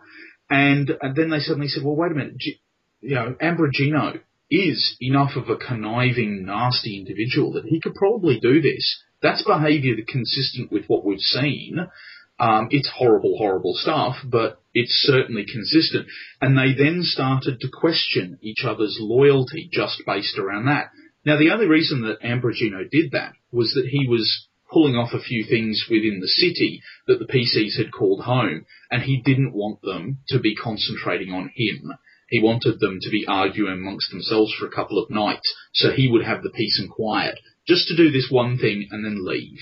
And, 0.50 0.92
and 1.02 1.16
then 1.16 1.30
they 1.30 1.40
suddenly 1.40 1.68
said, 1.68 1.84
well, 1.84 1.96
wait 1.96 2.12
a 2.12 2.16
minute, 2.16 2.38
G- 2.38 2.62
you 3.02 3.16
know, 3.16 3.36
Ambrogino 3.42 4.20
is 4.50 4.98
enough 5.02 5.36
of 5.36 5.50
a 5.50 5.58
conniving, 5.58 6.46
nasty 6.46 6.98
individual 6.98 7.54
that 7.54 7.66
he 7.66 7.80
could 7.80 7.96
probably 7.96 8.40
do 8.40 8.62
this. 8.62 9.04
That's 9.22 9.44
behaviour 9.44 9.96
that 9.96 10.08
consistent 10.08 10.72
with 10.72 10.86
what 10.88 11.06
we've 11.06 11.20
seen. 11.20 11.88
Um, 12.40 12.70
it's 12.72 12.90
horrible, 12.96 13.38
horrible 13.38 13.74
stuff, 13.76 14.16
but 14.24 14.62
it's 14.74 15.04
certainly 15.06 15.46
consistent. 15.46 16.08
And 16.42 16.58
they 16.58 16.74
then 16.74 17.02
started 17.04 17.60
to 17.60 17.68
question 17.72 18.40
each 18.42 18.64
other's 18.64 18.98
loyalty 19.00 19.70
just 19.72 20.02
based 20.06 20.38
around 20.40 20.66
that. 20.66 20.92
Now, 21.26 21.38
the 21.38 21.52
only 21.52 21.66
reason 21.66 22.02
that 22.04 22.22
Ambrogino 22.22 22.90
did 22.90 23.12
that 23.12 23.34
was 23.52 23.74
that 23.74 23.88
he 23.90 24.08
was 24.08 24.48
pulling 24.72 24.96
off 24.96 25.14
a 25.14 25.20
few 25.20 25.44
things 25.44 25.88
within 25.90 26.20
the 26.20 26.28
city 26.28 26.82
that 27.08 27.20
the 27.20 27.26
PCs 27.26 27.76
had 27.78 27.92
called 27.92 28.24
home, 28.24 28.66
and 28.90 29.04
he 29.04 29.22
didn't 29.22 29.54
want 29.54 29.82
them 29.82 30.20
to 30.30 30.40
be 30.40 30.56
concentrating 30.56 31.34
on 31.34 31.52
him. 31.56 31.92
He 32.30 32.42
wanted 32.42 32.80
them 32.80 33.00
to 33.02 33.10
be 33.10 33.26
arguing 33.28 33.74
amongst 33.74 34.12
themselves 34.12 34.54
for 34.54 34.68
a 34.68 34.72
couple 34.72 34.98
of 34.98 35.10
nights, 35.10 35.54
so 35.74 35.92
he 35.92 36.08
would 36.08 36.24
have 36.24 36.44
the 36.44 36.52
peace 36.52 36.80
and 36.80 36.90
quiet, 36.90 37.40
just 37.68 37.88
to 37.88 37.98
do 37.98 38.12
this 38.12 38.30
one 38.30 38.58
thing 38.58 38.88
and 38.92 39.04
then 39.04 39.26
leave. 39.26 39.60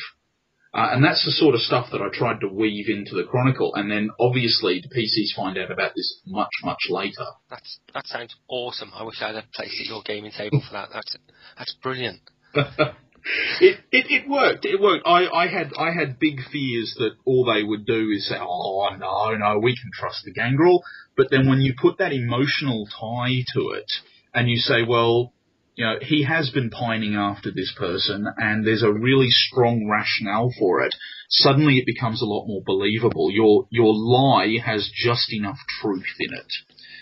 Uh, 0.78 0.90
and 0.94 1.04
that's 1.04 1.26
the 1.26 1.32
sort 1.32 1.56
of 1.56 1.62
stuff 1.62 1.88
that 1.92 2.04
I 2.04 2.10
tried 2.14 2.42
to 2.42 2.48
weave 2.48 2.88
into 2.88 3.16
the 3.16 3.24
Chronicle, 3.24 3.74
and 3.74 3.90
then 3.90 4.12
obviously 4.20 4.80
the 4.80 4.90
PCs 4.96 5.36
find 5.36 5.58
out 5.58 5.72
about 5.72 5.94
this 5.96 6.22
much, 6.28 6.52
much 6.64 6.86
later. 6.90 7.26
That's 7.50 7.80
that 7.96 8.06
sounds 8.06 8.36
awesome. 8.48 8.92
I 8.94 9.02
wish 9.02 9.16
I 9.20 9.28
had 9.28 9.38
a 9.38 9.44
place 9.56 9.76
at 9.82 9.88
your 9.88 10.04
gaming 10.06 10.32
table 10.38 10.62
for 10.62 10.74
that. 10.74 10.90
That's 10.94 11.16
that's 11.58 11.76
brilliant. 11.82 12.20
it, 12.54 13.80
it 13.92 14.06
it 14.12 14.30
worked. 14.30 14.66
It 14.66 14.80
worked. 14.80 15.08
I, 15.08 15.26
I 15.28 15.48
had 15.48 15.72
I 15.76 15.94
had 15.94 16.20
big 16.20 16.42
fears 16.52 16.96
that 17.00 17.14
all 17.26 17.52
they 17.52 17.64
would 17.64 17.88
do 17.88 18.12
is 18.16 18.30
say, 18.30 18.38
"Oh 18.40 18.88
no, 19.00 19.36
no, 19.36 19.58
we 19.58 19.76
can 19.76 19.90
trust 19.92 20.26
the 20.26 20.32
Gangrel." 20.32 20.84
But 21.16 21.32
then 21.32 21.50
when 21.50 21.62
you 21.62 21.74
put 21.76 21.98
that 21.98 22.14
emotional 22.14 22.88
tie 23.02 23.44
to 23.56 23.70
it, 23.72 23.92
and 24.32 24.48
you 24.48 24.58
say, 24.58 24.84
"Well, 24.88 25.34
you 25.78 25.86
know, 25.86 25.96
he 26.02 26.24
has 26.24 26.50
been 26.50 26.72
pining 26.72 27.16
after 27.16 27.52
this 27.52 27.74
person, 27.78 28.28
and 28.38 28.66
there's 28.66 28.84
a 28.84 28.92
really 28.92 29.30
strong 29.30 29.88
rationale 29.88 30.52
for 30.58 30.82
it," 30.82 30.94
suddenly 31.30 31.78
it 31.78 31.86
becomes 31.86 32.22
a 32.22 32.26
lot 32.26 32.48
more 32.48 32.64
believable. 32.66 33.32
Your 33.32 33.68
your 33.70 33.94
lie 33.94 34.58
has 34.66 34.90
just 34.94 35.32
enough 35.32 35.60
truth 35.82 36.16
in 36.20 36.34
it. 36.34 36.52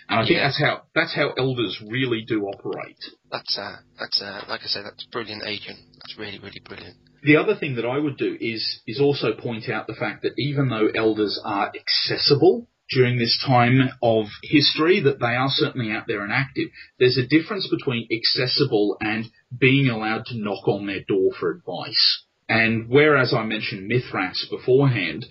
And 0.09 0.19
I 0.19 0.28
think 0.28 0.39
that's 0.39 0.59
how 0.59 0.84
that's 0.93 1.15
how 1.15 1.32
elders 1.38 1.82
really 1.88 2.26
do 2.28 2.43
operate. 2.43 2.99
That's 3.32 3.57
uh, 3.57 3.78
that's 3.97 4.21
uh, 4.21 4.43
like 4.49 4.61
I 4.61 4.67
said, 4.67 4.84
that's 4.86 5.05
brilliant, 5.05 5.43
Adrian. 5.45 5.78
That's 6.01 6.19
really 6.19 6.39
really 6.39 6.61
brilliant. 6.63 6.97
The 7.23 7.38
other 7.38 7.55
thing 7.55 7.76
that 7.78 7.86
I 7.86 7.97
would 7.97 8.17
do 8.17 8.38
is 8.39 8.82
is 8.86 8.99
also 8.99 9.34
point 9.34 9.69
out 9.69 9.88
the 9.88 9.95
fact 9.95 10.21
that 10.23 10.34
even 10.38 10.69
though 10.69 10.89
elders 10.93 11.39
are 11.43 11.71
accessible 11.73 12.67
during 12.91 13.17
this 13.17 13.41
time 13.45 13.89
of 14.01 14.25
history, 14.43 15.01
that 15.01 15.19
they 15.19 15.36
are 15.36 15.49
certainly 15.49 15.91
out 15.91 16.05
there 16.07 16.23
and 16.23 16.31
active. 16.31 16.69
There's 16.99 17.17
a 17.17 17.27
difference 17.27 17.67
between 17.67 18.07
accessible 18.11 18.97
and 19.01 19.25
being 19.57 19.89
allowed 19.89 20.25
to 20.27 20.38
knock 20.38 20.67
on 20.67 20.86
their 20.86 21.01
door 21.07 21.31
for 21.39 21.51
advice. 21.51 22.23
And 22.47 22.89
whereas 22.89 23.33
I 23.33 23.43
mentioned 23.43 23.88
Mithras 23.88 24.47
beforehand, 24.49 25.25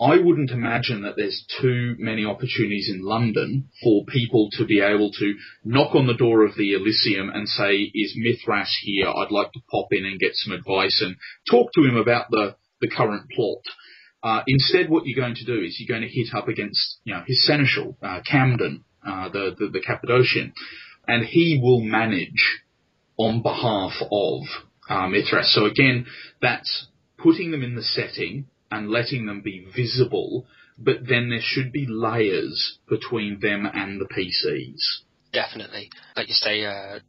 I 0.00 0.18
wouldn't 0.18 0.50
imagine 0.50 1.02
that 1.02 1.16
there's 1.16 1.46
too 1.60 1.94
many 1.98 2.24
opportunities 2.24 2.90
in 2.92 3.02
London 3.02 3.70
for 3.82 4.04
people 4.04 4.50
to 4.52 4.66
be 4.66 4.80
able 4.80 5.10
to 5.12 5.34
knock 5.64 5.94
on 5.94 6.06
the 6.06 6.14
door 6.14 6.44
of 6.44 6.54
the 6.56 6.74
Elysium 6.74 7.30
and 7.30 7.48
say, 7.48 7.90
is 7.94 8.14
Mithras 8.14 8.76
here? 8.82 9.08
I'd 9.08 9.30
like 9.30 9.52
to 9.52 9.60
pop 9.70 9.88
in 9.92 10.04
and 10.04 10.20
get 10.20 10.34
some 10.34 10.52
advice 10.52 11.00
and 11.02 11.16
talk 11.50 11.72
to 11.72 11.84
him 11.84 11.96
about 11.96 12.26
the, 12.30 12.56
the 12.82 12.88
current 12.88 13.30
plot. 13.30 13.62
Uh, 14.26 14.42
instead, 14.48 14.90
what 14.90 15.06
you're 15.06 15.22
going 15.22 15.36
to 15.36 15.44
do 15.44 15.64
is 15.64 15.76
you're 15.78 15.96
going 15.96 16.06
to 16.06 16.12
hit 16.12 16.34
up 16.34 16.48
against, 16.48 16.98
you 17.04 17.14
know, 17.14 17.22
his 17.24 17.46
seneschal, 17.46 17.96
uh, 18.02 18.18
Camden, 18.28 18.82
uh, 19.06 19.28
the, 19.28 19.54
the, 19.56 19.68
the 19.68 19.80
Cappadocian, 19.80 20.52
and 21.06 21.24
he 21.24 21.60
will 21.62 21.80
manage 21.80 22.60
on 23.16 23.40
behalf 23.40 23.92
of 24.10 24.42
uh, 24.90 25.06
Mithras. 25.06 25.54
So 25.54 25.66
again, 25.66 26.06
that's 26.42 26.88
putting 27.16 27.52
them 27.52 27.62
in 27.62 27.76
the 27.76 27.84
setting 27.84 28.46
and 28.68 28.90
letting 28.90 29.26
them 29.26 29.42
be 29.42 29.64
visible, 29.76 30.46
but 30.76 31.06
then 31.08 31.30
there 31.30 31.38
should 31.40 31.70
be 31.70 31.86
layers 31.88 32.78
between 32.88 33.38
them 33.38 33.64
and 33.72 34.00
the 34.00 34.06
PCs. 34.06 35.04
Definitely, 35.32 35.88
like 36.16 36.26
you 36.26 36.34
say, 36.34 36.64
uh, 36.64 36.70
uh, 36.70 37.00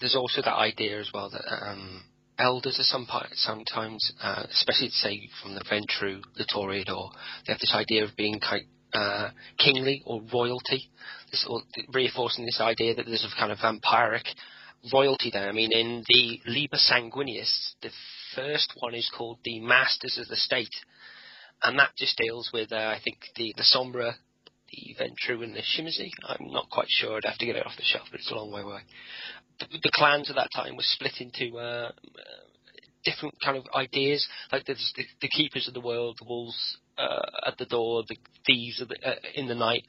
there's 0.00 0.16
also 0.16 0.42
that 0.42 0.56
idea 0.56 1.00
as 1.00 1.08
well 1.14 1.30
that 1.30 1.44
um, 1.50 2.02
elders 2.38 2.78
are 2.78 2.84
some 2.84 3.06
sometimes, 3.34 4.12
uh, 4.22 4.44
especially 4.50 4.90
say 4.90 5.28
from 5.42 5.54
the 5.54 5.64
Ventrue, 5.70 6.22
the 6.36 6.46
Toreador, 6.54 7.10
they 7.46 7.52
have 7.52 7.60
this 7.60 7.74
idea 7.74 8.04
of 8.04 8.16
being 8.16 8.40
kind 8.40 8.64
uh, 8.92 9.30
kingly 9.58 10.02
or 10.06 10.22
royalty, 10.32 10.90
this, 11.30 11.46
or 11.48 11.62
reinforcing 11.92 12.46
this 12.46 12.60
idea 12.60 12.94
that 12.94 13.06
there's 13.06 13.24
a 13.24 13.38
kind 13.38 13.52
of 13.52 13.58
vampiric 13.58 14.24
royalty 14.92 15.30
there. 15.32 15.48
I 15.48 15.52
mean, 15.52 15.70
in 15.72 16.04
the 16.08 16.40
Liber 16.46 16.78
Sanguinis, 16.78 17.74
the 17.82 17.90
first 18.34 18.72
one 18.78 18.94
is 18.94 19.10
called 19.16 19.38
the 19.44 19.60
Masters 19.60 20.18
of 20.18 20.28
the 20.28 20.36
State, 20.36 20.74
and 21.62 21.78
that 21.78 21.90
just 21.96 22.16
deals 22.16 22.50
with, 22.52 22.72
uh, 22.72 22.76
I 22.76 23.00
think, 23.02 23.18
the 23.36 23.52
the 23.56 23.64
Sombra, 23.64 24.14
the 24.70 24.96
Ventrue, 24.98 25.42
and 25.42 25.54
the 25.54 25.60
Tzimisce. 25.60 26.10
I'm 26.26 26.50
not 26.50 26.70
quite 26.70 26.88
sure. 26.88 27.16
I'd 27.16 27.24
have 27.24 27.38
to 27.38 27.46
get 27.46 27.56
it 27.56 27.66
off 27.66 27.76
the 27.76 27.82
shelf, 27.82 28.06
but 28.10 28.20
it's 28.20 28.30
a 28.30 28.34
long 28.34 28.52
way 28.52 28.62
away. 28.62 28.80
The, 29.60 29.90
clans 29.92 30.30
at 30.30 30.36
that 30.36 30.50
time 30.54 30.76
were 30.76 30.82
split 30.82 31.20
into 31.20 31.58
uh, 31.58 31.90
different 33.04 33.34
kind 33.42 33.56
of 33.56 33.64
ideas, 33.74 34.26
like 34.52 34.64
there's 34.66 34.92
the, 34.96 35.04
the 35.22 35.28
keepers 35.28 35.66
of 35.68 35.74
the 35.74 35.80
world, 35.80 36.16
the 36.20 36.28
wolves 36.28 36.78
uh, 36.96 37.46
at 37.46 37.58
the 37.58 37.66
door, 37.66 38.04
the 38.08 38.16
thieves 38.46 38.78
the, 38.78 39.08
uh, 39.08 39.14
in 39.34 39.48
the 39.48 39.54
night. 39.54 39.84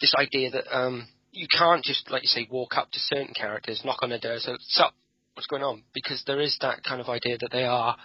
This 0.00 0.14
idea 0.18 0.50
that 0.50 0.64
um, 0.76 1.08
you 1.32 1.46
can't 1.56 1.84
just, 1.84 2.10
like 2.10 2.22
you 2.22 2.28
say, 2.28 2.48
walk 2.50 2.76
up 2.76 2.90
to 2.92 2.98
certain 2.98 3.34
characters, 3.34 3.82
knock 3.84 3.98
on 4.02 4.10
their 4.10 4.18
door, 4.18 4.38
say, 4.38 4.52
"What's 4.52 4.80
up? 4.80 4.94
What's 5.34 5.46
going 5.46 5.62
on?" 5.62 5.82
Because 5.92 6.22
there 6.26 6.40
is 6.40 6.56
that 6.60 6.82
kind 6.84 7.00
of 7.00 7.08
idea 7.08 7.38
that 7.38 7.50
they 7.52 7.64
are 7.64 7.96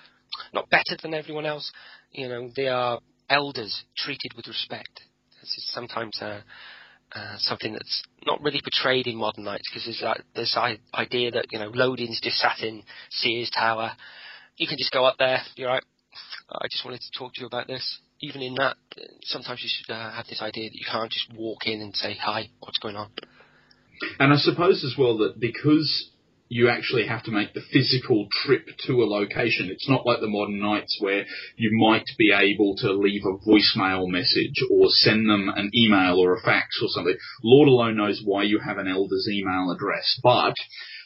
not 0.53 0.69
better 0.69 0.97
than 1.01 1.13
everyone 1.13 1.45
else. 1.45 1.71
You 2.11 2.29
know, 2.29 2.51
they 2.55 2.67
are 2.67 2.99
elders 3.29 3.83
treated 3.97 4.33
with 4.35 4.47
respect. 4.47 5.01
This 5.41 5.57
is 5.57 5.71
sometimes 5.73 6.19
uh, 6.21 6.41
uh, 7.15 7.35
something 7.37 7.73
that's 7.73 8.03
not 8.25 8.41
really 8.41 8.61
portrayed 8.61 9.07
in 9.07 9.15
modern 9.15 9.43
nights 9.43 9.69
because 9.69 9.85
there's 9.85 10.17
this 10.35 10.57
idea 10.93 11.31
that 11.31 11.45
you 11.51 11.59
know 11.59 11.69
Lodin's 11.73 12.19
just 12.21 12.37
sat 12.37 12.59
in 12.61 12.83
Sears 13.09 13.51
Tower. 13.51 13.91
You 14.57 14.67
can 14.67 14.77
just 14.77 14.91
go 14.91 15.05
up 15.05 15.17
there. 15.17 15.39
You're 15.55 15.69
right. 15.69 15.83
I 16.51 16.67
just 16.69 16.85
wanted 16.85 17.01
to 17.01 17.19
talk 17.19 17.33
to 17.33 17.41
you 17.41 17.47
about 17.47 17.67
this. 17.67 17.99
Even 18.21 18.41
in 18.41 18.55
that, 18.55 18.77
sometimes 19.23 19.61
you 19.61 19.69
should 19.69 19.93
uh, 19.93 20.11
have 20.11 20.27
this 20.27 20.41
idea 20.41 20.69
that 20.69 20.75
you 20.75 20.85
can't 20.89 21.11
just 21.11 21.33
walk 21.35 21.65
in 21.65 21.81
and 21.81 21.95
say 21.95 22.15
hi. 22.19 22.49
What's 22.59 22.77
going 22.77 22.95
on? 22.95 23.09
And 24.19 24.31
I 24.31 24.37
suppose 24.37 24.83
as 24.83 24.95
well 24.97 25.17
that 25.19 25.39
because 25.39 26.09
you 26.53 26.69
actually 26.69 27.07
have 27.07 27.23
to 27.23 27.31
make 27.31 27.53
the 27.53 27.65
physical 27.73 28.27
trip 28.31 28.67
to 28.85 29.01
a 29.01 29.09
location, 29.09 29.69
it's 29.71 29.89
not 29.89 30.05
like 30.05 30.19
the 30.21 30.27
modern 30.27 30.59
nights 30.59 30.97
where 30.99 31.25
you 31.57 31.71
might 31.73 32.05
be 32.17 32.31
able 32.31 32.75
to 32.77 32.93
leave 32.93 33.23
a 33.25 33.49
voicemail 33.49 34.07
message 34.07 34.61
or 34.69 34.85
send 34.89 35.27
them 35.27 35.49
an 35.55 35.71
email 35.75 36.19
or 36.19 36.35
a 36.35 36.41
fax 36.41 36.79
or 36.81 36.89
something. 36.89 37.17
Lord 37.43 37.67
alone 37.67 37.97
knows 37.97 38.21
why 38.23 38.43
you 38.43 38.59
have 38.59 38.77
an 38.77 38.87
elder's 38.87 39.27
email 39.31 39.71
address. 39.71 40.19
But 40.21 40.53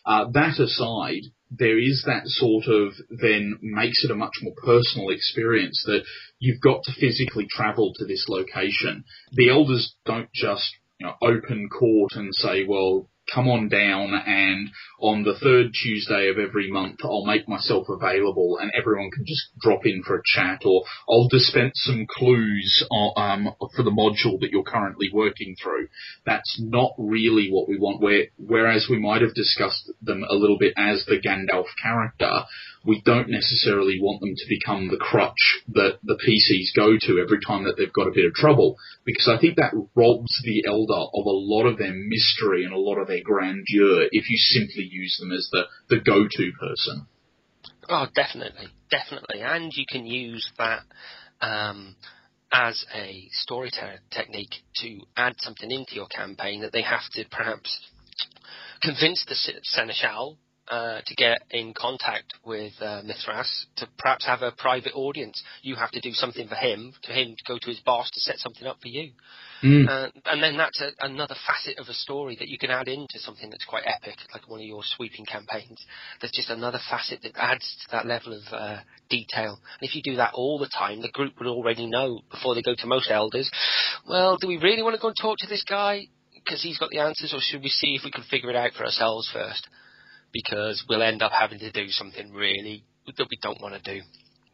uh, 0.05 0.25
that 0.33 0.59
aside, 0.59 1.31
there 1.49 1.79
is 1.79 2.03
that 2.05 2.23
sort 2.25 2.65
of 2.67 2.93
then 3.09 3.57
makes 3.61 4.03
it 4.03 4.11
a 4.11 4.15
much 4.15 4.33
more 4.41 4.53
personal 4.65 5.09
experience 5.09 5.81
that 5.85 6.03
you've 6.39 6.61
got 6.61 6.83
to 6.83 6.99
physically 6.99 7.47
travel 7.49 7.93
to 7.95 8.05
this 8.05 8.25
location. 8.27 9.05
The 9.31 9.49
elders 9.49 9.95
don't 10.05 10.29
just 10.33 10.75
you 10.99 11.05
know, 11.05 11.13
open 11.21 11.69
court 11.69 12.13
and 12.15 12.33
say, 12.33 12.65
well, 12.67 13.07
come 13.33 13.47
on 13.47 13.69
down 13.69 14.13
and 14.25 14.69
on 14.99 15.23
the 15.23 15.35
third 15.41 15.71
Tuesday 15.73 16.29
of 16.29 16.37
every 16.37 16.71
month 16.71 16.99
I'll 17.03 17.25
make 17.25 17.47
myself 17.47 17.87
available 17.89 18.57
and 18.59 18.71
everyone 18.77 19.11
can 19.11 19.25
just 19.25 19.49
drop 19.59 19.85
in 19.85 20.03
for 20.03 20.17
a 20.17 20.23
chat 20.25 20.61
or 20.65 20.83
I'll 21.09 21.27
dispense 21.27 21.73
some 21.83 22.05
clues 22.09 22.85
uh, 22.91 23.19
um, 23.19 23.53
for 23.75 23.83
the 23.83 23.91
module 23.91 24.39
that 24.39 24.49
you're 24.51 24.63
currently 24.63 25.09
working 25.13 25.55
through. 25.61 25.87
That's 26.25 26.59
not 26.63 26.91
really 26.97 27.49
what 27.51 27.67
we 27.67 27.77
want. 27.77 28.01
Where, 28.01 28.25
whereas 28.37 28.87
we 28.89 28.99
might 28.99 29.21
have 29.21 29.33
discussed 29.33 29.91
them 30.01 30.23
a 30.27 30.35
little 30.35 30.57
bit 30.57 30.73
as 30.77 31.05
the 31.05 31.19
Gandalf 31.19 31.65
character, 31.81 32.45
we 32.87 33.01
don't 33.01 33.29
necessarily 33.29 33.99
want 34.01 34.21
them 34.21 34.33
to 34.33 34.45
become 34.47 34.87
the 34.87 34.97
crutch 34.97 35.61
that 35.73 35.99
the 36.03 36.15
PCs 36.15 36.73
go 36.73 36.97
to 36.97 37.21
every 37.21 37.39
time 37.45 37.65
that 37.65 37.75
they've 37.77 37.91
got 37.91 38.07
a 38.07 38.15
bit 38.15 38.25
of 38.25 38.33
trouble, 38.33 38.77
because 39.03 39.27
I 39.27 39.39
think 39.39 39.57
that 39.57 39.73
robs 39.93 40.41
the 40.45 40.63
Elder 40.65 40.93
of 41.13 41.25
a 41.25 41.37
lot 41.51 41.65
of 41.65 41.77
their 41.77 41.93
mystery 41.93 42.63
and 42.63 42.73
a 42.73 42.79
lot 42.79 42.97
of 42.97 43.07
their 43.07 43.21
grandeur 43.21 44.07
if 44.11 44.29
you 44.29 44.37
simply 44.37 44.87
use 44.89 45.17
them 45.19 45.33
as 45.33 45.49
the, 45.51 45.63
the 45.89 45.99
go-to 45.99 46.51
person. 46.57 47.07
Oh, 47.89 48.07
definitely, 48.15 48.67
definitely, 48.89 49.41
and 49.41 49.71
you 49.75 49.83
can 49.87 50.05
use 50.05 50.49
that 50.57 50.83
um, 51.41 51.97
as 52.53 52.85
a 52.95 53.27
storytelling 53.31 53.99
technique 54.11 54.63
to 54.77 55.01
add 55.17 55.35
something 55.39 55.69
into 55.69 55.95
your 55.95 56.07
campaign 56.07 56.61
that 56.61 56.71
they 56.71 56.83
have 56.83 57.03
to 57.13 57.25
perhaps 57.29 57.81
convince 58.81 59.25
the 59.27 59.35
seneschal 59.63 60.37
uh, 60.69 61.01
to 61.05 61.15
get 61.15 61.39
in 61.51 61.73
contact 61.73 62.33
with 62.45 62.73
uh, 62.81 63.01
Mithras 63.03 63.67
to 63.77 63.87
perhaps 63.97 64.25
have 64.25 64.41
a 64.41 64.51
private 64.51 64.93
audience. 64.95 65.41
You 65.61 65.75
have 65.75 65.91
to 65.91 66.01
do 66.01 66.11
something 66.11 66.47
for 66.47 66.55
him, 66.55 66.93
to 67.03 67.11
him 67.11 67.35
to 67.37 67.43
go 67.47 67.57
to 67.59 67.69
his 67.69 67.79
boss 67.79 68.09
to 68.11 68.19
set 68.19 68.37
something 68.37 68.67
up 68.67 68.77
for 68.81 68.87
you. 68.89 69.11
Mm. 69.63 69.87
Uh, 69.87 70.09
and 70.25 70.43
then 70.43 70.57
that's 70.57 70.81
a, 70.81 70.91
another 70.99 71.35
facet 71.47 71.79
of 71.79 71.87
a 71.87 71.93
story 71.93 72.35
that 72.39 72.47
you 72.47 72.57
can 72.57 72.69
add 72.69 72.87
into 72.87 73.17
something 73.19 73.49
that's 73.49 73.65
quite 73.65 73.83
epic, 73.85 74.17
like 74.33 74.47
one 74.47 74.59
of 74.59 74.65
your 74.65 74.81
sweeping 74.83 75.25
campaigns. 75.25 75.83
There's 76.21 76.31
just 76.31 76.49
another 76.49 76.79
facet 76.89 77.21
that 77.23 77.35
adds 77.35 77.65
to 77.83 77.91
that 77.91 78.05
level 78.05 78.33
of 78.33 78.53
uh, 78.53 78.77
detail. 79.09 79.59
And 79.79 79.89
if 79.89 79.95
you 79.95 80.01
do 80.03 80.17
that 80.17 80.33
all 80.33 80.59
the 80.59 80.69
time, 80.69 81.01
the 81.01 81.09
group 81.09 81.33
would 81.39 81.47
already 81.47 81.87
know 81.87 82.21
before 82.29 82.55
they 82.55 82.61
go 82.61 82.75
to 82.77 82.87
most 82.87 83.09
elders, 83.09 83.49
well, 84.07 84.37
do 84.39 84.47
we 84.47 84.57
really 84.57 84.83
want 84.83 84.95
to 84.95 85.01
go 85.01 85.07
and 85.07 85.17
talk 85.19 85.37
to 85.39 85.47
this 85.47 85.63
guy 85.67 86.07
because 86.33 86.61
he's 86.61 86.77
got 86.77 86.89
the 86.91 86.99
answers, 86.99 87.33
or 87.33 87.39
should 87.41 87.61
we 87.61 87.69
see 87.69 87.95
if 87.95 88.03
we 88.05 88.11
can 88.11 88.23
figure 88.23 88.49
it 88.49 88.55
out 88.55 88.71
for 88.73 88.85
ourselves 88.85 89.29
first? 89.33 89.67
Because 90.31 90.83
we'll 90.89 91.03
end 91.03 91.21
up 91.21 91.31
having 91.31 91.59
to 91.59 91.71
do 91.71 91.87
something 91.89 92.33
really 92.33 92.83
that 93.05 93.27
we 93.29 93.37
don't 93.41 93.61
want 93.61 93.81
to 93.81 93.93
do. 93.93 94.01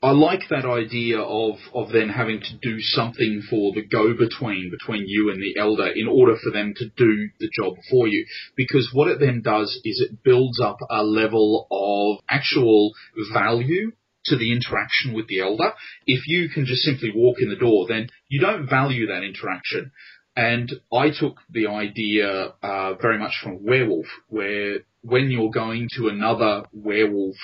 I 0.03 0.11
like 0.11 0.41
that 0.49 0.65
idea 0.65 1.19
of, 1.19 1.55
of 1.73 1.93
then 1.93 2.09
having 2.09 2.41
to 2.41 2.57
do 2.61 2.75
something 2.81 3.41
for 3.49 3.71
the 3.71 3.85
go-between 3.85 4.69
between 4.69 5.05
you 5.07 5.31
and 5.31 5.41
the 5.41 5.57
elder 5.57 5.87
in 5.95 6.09
order 6.09 6.35
for 6.43 6.51
them 6.51 6.73
to 6.75 6.89
do 6.97 7.29
the 7.39 7.49
job 7.57 7.75
for 7.89 8.05
you. 8.09 8.25
Because 8.57 8.89
what 8.91 9.07
it 9.07 9.21
then 9.21 9.41
does 9.41 9.79
is 9.85 10.01
it 10.01 10.21
builds 10.21 10.59
up 10.59 10.75
a 10.89 11.03
level 11.03 11.67
of 11.71 12.21
actual 12.29 12.91
value 13.33 13.93
to 14.25 14.35
the 14.35 14.51
interaction 14.51 15.13
with 15.13 15.27
the 15.27 15.39
elder. 15.39 15.71
If 16.05 16.27
you 16.27 16.49
can 16.49 16.65
just 16.65 16.81
simply 16.81 17.11
walk 17.15 17.37
in 17.39 17.49
the 17.49 17.55
door, 17.55 17.85
then 17.87 18.09
you 18.27 18.41
don't 18.41 18.69
value 18.69 19.07
that 19.07 19.23
interaction. 19.23 19.91
And 20.35 20.71
I 20.91 21.11
took 21.11 21.39
the 21.49 21.67
idea 21.67 22.53
uh, 22.63 22.95
very 22.95 23.19
much 23.19 23.33
from 23.43 23.63
Werewolf, 23.63 24.07
where 24.29 24.79
when 25.01 25.29
you're 25.29 25.51
going 25.51 25.87
to 25.97 26.07
another 26.07 26.63
werewolf 26.71 27.35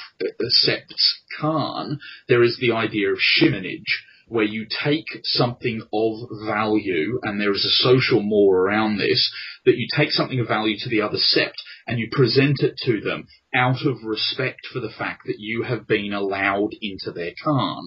sept's 0.48 1.22
caern, 1.40 1.98
there 2.28 2.44
is 2.44 2.58
the 2.60 2.72
idea 2.72 3.12
of 3.12 3.20
chiminage, 3.20 4.06
where 4.28 4.46
you 4.46 4.66
take 4.84 5.06
something 5.24 5.82
of 5.94 6.30
value, 6.48 7.20
and 7.24 7.40
there 7.40 7.52
is 7.52 7.66
a 7.66 7.84
social 7.84 8.22
more 8.22 8.58
around 8.58 8.98
this, 8.98 9.32
that 9.66 9.78
you 9.78 9.88
take 9.96 10.12
something 10.12 10.40
of 10.40 10.48
value 10.48 10.78
to 10.80 10.90
the 10.90 11.02
other 11.02 11.18
sept 11.18 11.58
and 11.88 12.00
you 12.00 12.08
present 12.12 12.62
it 12.62 12.76
to 12.86 13.02
them 13.02 13.28
out 13.54 13.86
of 13.86 14.04
respect 14.04 14.68
for 14.72 14.80
the 14.80 14.92
fact 14.98 15.24
that 15.26 15.40
you 15.40 15.64
have 15.64 15.88
been 15.88 16.14
allowed 16.14 16.70
into 16.82 17.12
their 17.12 17.32
caern. 17.44 17.86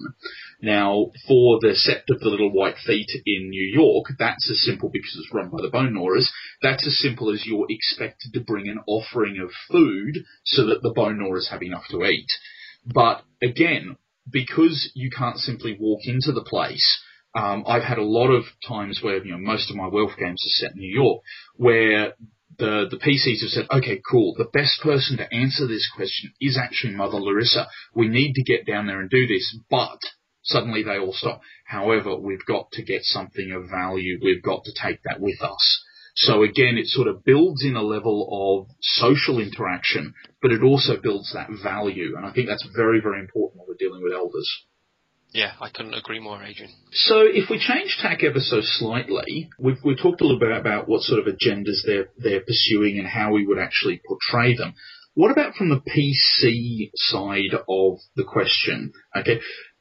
Now, 0.61 1.11
for 1.27 1.59
the 1.61 1.69
Sept 1.69 2.13
of 2.13 2.19
the 2.19 2.29
Little 2.29 2.51
White 2.51 2.77
Feet 2.85 3.09
in 3.25 3.49
New 3.49 3.73
York, 3.73 4.07
that's 4.17 4.49
as 4.49 4.61
simple 4.63 4.89
because 4.89 5.15
it's 5.17 5.33
run 5.33 5.49
by 5.49 5.61
the 5.61 5.69
Bone 5.69 5.93
Gnawers. 5.93 6.31
That's 6.61 6.85
as 6.85 6.99
simple 6.99 7.31
as 7.31 7.45
you're 7.45 7.67
expected 7.69 8.33
to 8.33 8.41
bring 8.41 8.67
an 8.67 8.79
offering 8.87 9.39
of 9.39 9.51
food 9.71 10.23
so 10.45 10.65
that 10.65 10.81
the 10.81 10.93
Bone 10.93 11.19
Gnawers 11.19 11.49
have 11.49 11.63
enough 11.63 11.85
to 11.91 12.03
eat. 12.05 12.27
But 12.85 13.23
again, 13.41 13.97
because 14.29 14.91
you 14.95 15.09
can't 15.09 15.37
simply 15.37 15.77
walk 15.79 16.01
into 16.05 16.31
the 16.31 16.43
place, 16.43 17.01
um, 17.35 17.63
I've 17.67 17.83
had 17.83 17.97
a 17.97 18.03
lot 18.03 18.29
of 18.29 18.43
times 18.67 18.99
where 19.01 19.23
you 19.23 19.31
know 19.31 19.37
most 19.37 19.69
of 19.69 19.75
my 19.75 19.87
wealth 19.87 20.17
games 20.17 20.43
are 20.45 20.67
set 20.67 20.73
in 20.73 20.79
New 20.79 20.93
York, 20.93 21.23
where 21.55 22.13
the, 22.57 22.87
the 22.89 22.97
PCs 22.97 23.41
have 23.41 23.49
said, 23.49 23.67
okay, 23.71 24.01
cool, 24.09 24.33
the 24.37 24.49
best 24.51 24.81
person 24.81 25.17
to 25.17 25.33
answer 25.33 25.67
this 25.67 25.89
question 25.95 26.33
is 26.39 26.57
actually 26.57 26.95
Mother 26.95 27.19
Larissa. 27.19 27.67
We 27.93 28.07
need 28.07 28.33
to 28.33 28.43
get 28.43 28.65
down 28.65 28.87
there 28.87 29.01
and 29.01 29.09
do 29.09 29.27
this, 29.27 29.57
but 29.69 29.99
suddenly 30.43 30.83
they 30.83 30.97
all 30.97 31.13
stop. 31.13 31.41
However, 31.65 32.15
we've 32.15 32.45
got 32.45 32.71
to 32.73 32.83
get 32.83 33.03
something 33.03 33.51
of 33.51 33.69
value. 33.69 34.19
We've 34.21 34.43
got 34.43 34.63
to 34.65 34.71
take 34.81 34.99
that 35.03 35.19
with 35.19 35.41
us. 35.41 35.83
So 36.15 36.43
again, 36.43 36.77
it 36.77 36.87
sort 36.87 37.07
of 37.07 37.23
builds 37.23 37.63
in 37.63 37.75
a 37.75 37.81
level 37.81 38.27
of 38.29 38.75
social 38.81 39.39
interaction, 39.39 40.13
but 40.41 40.51
it 40.51 40.61
also 40.61 40.97
builds 41.01 41.33
that 41.33 41.49
value. 41.63 42.15
And 42.15 42.25
I 42.25 42.31
think 42.31 42.47
that's 42.47 42.67
very, 42.75 43.01
very 43.01 43.19
important 43.19 43.59
when 43.59 43.67
we're 43.67 43.79
dealing 43.79 44.03
with 44.03 44.13
elders. 44.13 44.49
Yeah, 45.33 45.53
I 45.59 45.69
couldn't 45.69 45.95
agree 45.95 46.19
more, 46.19 46.43
Adrian. 46.43 46.71
So 46.91 47.21
if 47.21 47.49
we 47.49 47.57
change 47.57 47.97
tack 47.99 48.23
ever 48.23 48.39
so 48.39 48.59
slightly, 48.61 49.49
we've, 49.57 49.77
we've 49.83 49.97
talked 49.97 50.21
a 50.21 50.25
little 50.25 50.39
bit 50.39 50.51
about 50.51 50.87
what 50.87 51.01
sort 51.01 51.19
of 51.19 51.25
agendas 51.25 51.81
they're, 51.85 52.09
they're 52.17 52.41
pursuing 52.41 52.99
and 52.99 53.07
how 53.07 53.33
we 53.33 53.45
would 53.45 53.57
actually 53.57 53.99
portray 54.07 54.55
them. 54.55 54.75
What 55.15 55.31
about 55.31 55.55
from 55.55 55.69
the 55.69 55.81
PC 55.81 56.91
side 56.95 57.55
of 57.67 57.97
the 58.15 58.23
question? 58.23 58.93
Okay. 59.15 59.39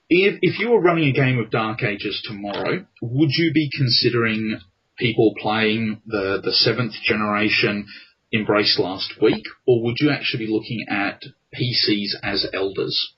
If, 0.09 0.38
if 0.40 0.59
you 0.59 0.70
were 0.70 0.80
running 0.80 1.09
a 1.09 1.12
game 1.12 1.38
of 1.38 1.50
Dark 1.50 1.82
Ages 1.82 2.22
tomorrow, 2.24 2.86
would 3.03 3.30
you 3.32 3.53
be 3.53 3.70
considering 3.76 4.59
people 4.98 5.34
playing 5.38 6.00
the, 6.07 6.40
the 6.42 6.53
seventh 6.53 6.94
generation 7.03 7.86
Embrace 8.30 8.78
last 8.78 9.20
week, 9.20 9.44
or 9.66 9.82
would 9.82 9.96
you 10.00 10.11
actually 10.11 10.46
be 10.46 10.53
looking 10.53 10.86
at 10.88 11.22
PCs 11.55 12.14
as 12.22 12.46
elders? 12.55 13.14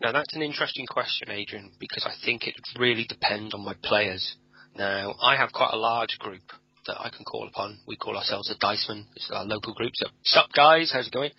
Now 0.00 0.12
that's 0.12 0.34
an 0.34 0.42
interesting 0.42 0.86
question, 0.86 1.30
Adrian, 1.30 1.72
because 1.78 2.04
I 2.04 2.14
think 2.24 2.46
it 2.46 2.54
really 2.78 3.06
depends 3.08 3.54
on 3.54 3.64
my 3.64 3.74
players. 3.82 4.36
Now 4.76 5.14
I 5.22 5.36
have 5.36 5.52
quite 5.52 5.72
a 5.72 5.78
large 5.78 6.18
group 6.18 6.42
that 6.86 7.00
I 7.00 7.10
can 7.10 7.24
call 7.24 7.48
upon. 7.48 7.78
We 7.86 7.96
call 7.96 8.16
ourselves 8.16 8.50
a 8.50 8.56
Diceman. 8.56 9.06
It's 9.16 9.30
our 9.32 9.44
local 9.44 9.72
group. 9.72 9.92
So, 9.94 10.08
sup 10.24 10.50
guys, 10.54 10.90
how's 10.92 11.06
it 11.06 11.12
going? 11.12 11.30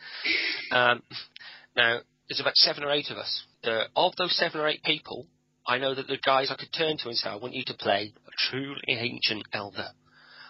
Um, 0.72 1.04
now 1.76 2.00
there's 2.28 2.40
about 2.40 2.56
seven 2.56 2.84
or 2.84 2.92
eight 2.92 3.12
of 3.12 3.18
us. 3.18 3.44
The, 3.64 3.84
of 3.96 4.14
those 4.18 4.36
seven 4.38 4.62
or 4.62 4.68
eight 4.68 4.84
people, 4.84 5.28
I 5.68 5.78
know 5.78 5.94
that 5.94 6.08
the 6.08 6.18
guys 6.24 6.50
I 6.52 6.56
could 6.56 6.74
turn 6.74 6.98
to 6.98 7.10
and 7.10 7.18
say, 7.18 7.30
I 7.30 7.36
want 7.36 7.54
you 7.54 7.64
to 7.66 7.74
play 7.74 8.14
a 8.28 8.32
truly 8.50 8.82
ancient 8.88 9.46
elder. 9.54 9.88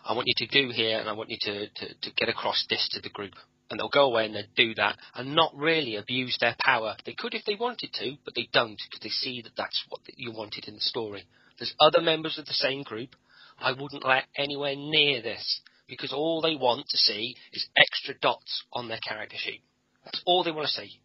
I 0.05 0.13
want 0.13 0.27
you 0.27 0.45
to 0.45 0.61
do 0.61 0.69
here, 0.71 0.99
and 0.99 1.09
I 1.09 1.13
want 1.13 1.29
you 1.31 1.37
to, 1.41 1.67
to, 1.67 1.93
to 2.01 2.11
get 2.15 2.29
across 2.29 2.65
this 2.69 2.87
to 2.93 3.01
the 3.01 3.09
group 3.09 3.33
and 3.69 3.79
they'll 3.79 3.89
go 3.89 4.05
away 4.05 4.25
and 4.25 4.35
they'll 4.35 4.43
do 4.55 4.75
that 4.75 4.97
and 5.15 5.35
not 5.35 5.55
really 5.55 5.95
abuse 5.95 6.37
their 6.39 6.55
power. 6.63 6.95
They 7.05 7.15
could 7.17 7.33
if 7.33 7.45
they 7.45 7.55
wanted 7.55 7.93
to, 7.93 8.15
but 8.23 8.35
they 8.35 8.47
don't 8.53 8.79
because 8.89 9.01
they 9.01 9.09
see 9.09 9.41
that 9.41 9.55
that's 9.57 9.83
what 9.89 10.01
you 10.15 10.31
wanted 10.31 10.67
in 10.67 10.75
the 10.75 10.81
story. 10.81 11.25
There's 11.57 11.73
other 11.79 12.01
members 12.01 12.37
of 12.37 12.45
the 12.45 12.53
same 12.53 12.83
group. 12.83 13.15
I 13.59 13.71
wouldn't 13.71 14.05
let 14.05 14.25
anywhere 14.37 14.75
near 14.75 15.21
this 15.21 15.61
because 15.87 16.11
all 16.13 16.41
they 16.41 16.55
want 16.55 16.87
to 16.89 16.97
see 16.97 17.35
is 17.53 17.67
extra 17.77 18.15
dots 18.21 18.63
on 18.73 18.87
their 18.87 18.99
character 19.07 19.37
sheet. 19.39 19.61
That's 20.03 20.21
all 20.25 20.43
they 20.43 20.51
want 20.51 20.67
to 20.67 20.73
see. 20.73 20.99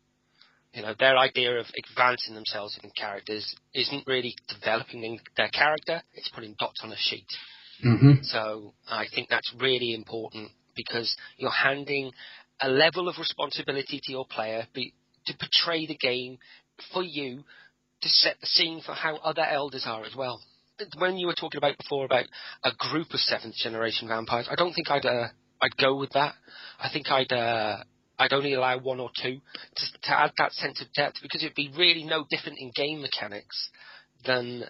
You 0.72 0.82
know, 0.82 0.94
their 0.98 1.16
idea 1.16 1.58
of 1.58 1.66
advancing 1.76 2.34
themselves 2.34 2.78
in 2.82 2.90
characters 2.96 3.54
isn't 3.74 4.06
really 4.06 4.36
developing 4.48 5.18
their 5.36 5.48
character, 5.48 6.02
it's 6.14 6.28
putting 6.28 6.54
dots 6.58 6.80
on 6.82 6.92
a 6.92 6.96
sheet. 6.96 7.26
Mm-hmm. 7.84 8.22
So 8.22 8.74
I 8.88 9.06
think 9.12 9.28
that's 9.28 9.52
really 9.58 9.94
important 9.94 10.50
because 10.76 11.16
you're 11.38 11.50
handing 11.50 12.12
a 12.60 12.68
level 12.68 13.08
of 13.08 13.18
responsibility 13.18 14.00
to 14.02 14.12
your 14.12 14.26
player 14.26 14.66
be, 14.74 14.94
to 15.26 15.34
portray 15.38 15.86
the 15.86 15.96
game 15.96 16.38
for 16.92 17.02
you 17.02 17.44
to 18.02 18.08
set 18.08 18.40
the 18.40 18.46
scene 18.46 18.80
for 18.84 18.92
how 18.92 19.16
other 19.16 19.44
elders 19.44 19.84
are 19.86 20.04
as 20.04 20.14
well. 20.16 20.40
When 20.96 21.18
you 21.18 21.26
were 21.26 21.34
talking 21.34 21.58
about 21.58 21.76
before 21.76 22.06
about 22.06 22.24
a 22.64 22.70
group 22.78 23.12
of 23.12 23.20
seventh 23.20 23.54
generation 23.56 24.08
vampires, 24.08 24.48
I 24.50 24.54
don't 24.54 24.72
think 24.72 24.90
I'd 24.90 25.04
uh, 25.04 25.28
I'd 25.60 25.76
go 25.76 25.96
with 25.96 26.10
that. 26.12 26.34
I 26.78 26.88
think 26.90 27.10
I'd 27.10 27.30
uh, 27.30 27.84
I'd 28.18 28.32
only 28.32 28.54
allow 28.54 28.78
one 28.78 28.98
or 28.98 29.10
two 29.22 29.40
to, 29.76 29.84
to 30.04 30.18
add 30.18 30.32
that 30.38 30.52
sense 30.52 30.80
of 30.80 30.90
depth 30.94 31.18
because 31.20 31.42
it'd 31.42 31.54
be 31.54 31.70
really 31.76 32.04
no 32.04 32.24
different 32.30 32.58
in 32.58 32.72
game 32.74 33.02
mechanics 33.02 33.70
than 34.24 34.64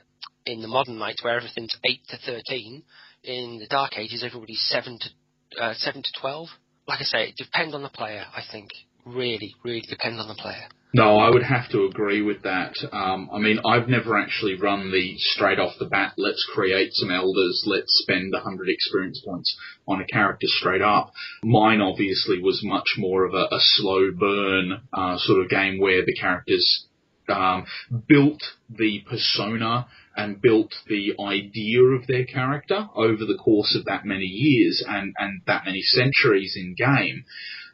in 0.47 0.61
the 0.62 0.68
modern 0.68 0.99
nights 0.99 1.22
where 1.22 1.36
everything's 1.36 1.76
eight 1.84 2.01
to 2.09 2.18
thirteen. 2.26 2.82
In 3.22 3.59
the 3.61 3.68
Dark 3.68 3.97
Ages, 3.97 4.24
everybody's 4.24 4.66
seven 4.68 4.99
to 4.99 5.62
uh, 5.62 5.74
seven 5.74 6.03
to 6.03 6.11
twelve 6.20 6.49
like 6.91 7.01
I 7.01 7.05
say, 7.05 7.28
it 7.28 7.36
depends 7.36 7.72
on 7.72 7.82
the 7.82 7.88
player. 7.88 8.24
I 8.34 8.43
think 8.51 8.70
really, 9.07 9.55
really 9.64 9.82
depends 9.88 10.20
on 10.20 10.26
the 10.26 10.34
player. 10.34 10.66
No, 10.93 11.18
I 11.18 11.30
would 11.30 11.45
have 11.45 11.70
to 11.70 11.84
agree 11.84 12.20
with 12.20 12.43
that. 12.43 12.74
Um, 12.93 13.30
I 13.32 13.38
mean, 13.38 13.61
I've 13.64 13.88
never 13.88 14.18
actually 14.18 14.61
run 14.61 14.91
the 14.91 15.14
straight 15.18 15.61
off 15.61 15.74
the 15.78 15.86
bat, 15.86 16.14
let's 16.16 16.45
create 16.53 16.93
some 16.95 17.12
elders, 17.12 17.62
let's 17.64 17.97
spend 18.03 18.32
100 18.32 18.68
experience 18.68 19.22
points 19.24 19.57
on 19.86 20.01
a 20.01 20.05
character 20.05 20.49
straight 20.49 20.82
up. 20.82 21.12
Mine 21.45 21.80
obviously 21.80 22.43
was 22.43 22.61
much 22.64 22.97
more 22.99 23.24
of 23.24 23.34
a, 23.34 23.55
a 23.55 23.61
slow 23.61 24.11
burn 24.11 24.80
uh, 24.93 25.16
sort 25.18 25.45
of 25.45 25.49
game 25.49 25.78
where 25.78 26.05
the 26.05 26.16
characters 26.20 26.86
um, 27.28 27.66
built 28.09 28.43
the 28.68 29.05
persona 29.09 29.86
and 30.20 30.40
built 30.42 30.74
the 30.86 31.14
idea 31.18 31.82
of 31.82 32.06
their 32.06 32.26
character 32.26 32.88
over 32.94 33.24
the 33.24 33.38
course 33.42 33.74
of 33.74 33.86
that 33.86 34.04
many 34.04 34.26
years 34.26 34.84
and, 34.86 35.14
and 35.18 35.40
that 35.46 35.64
many 35.64 35.80
centuries 35.80 36.54
in 36.56 36.74
game. 36.74 37.24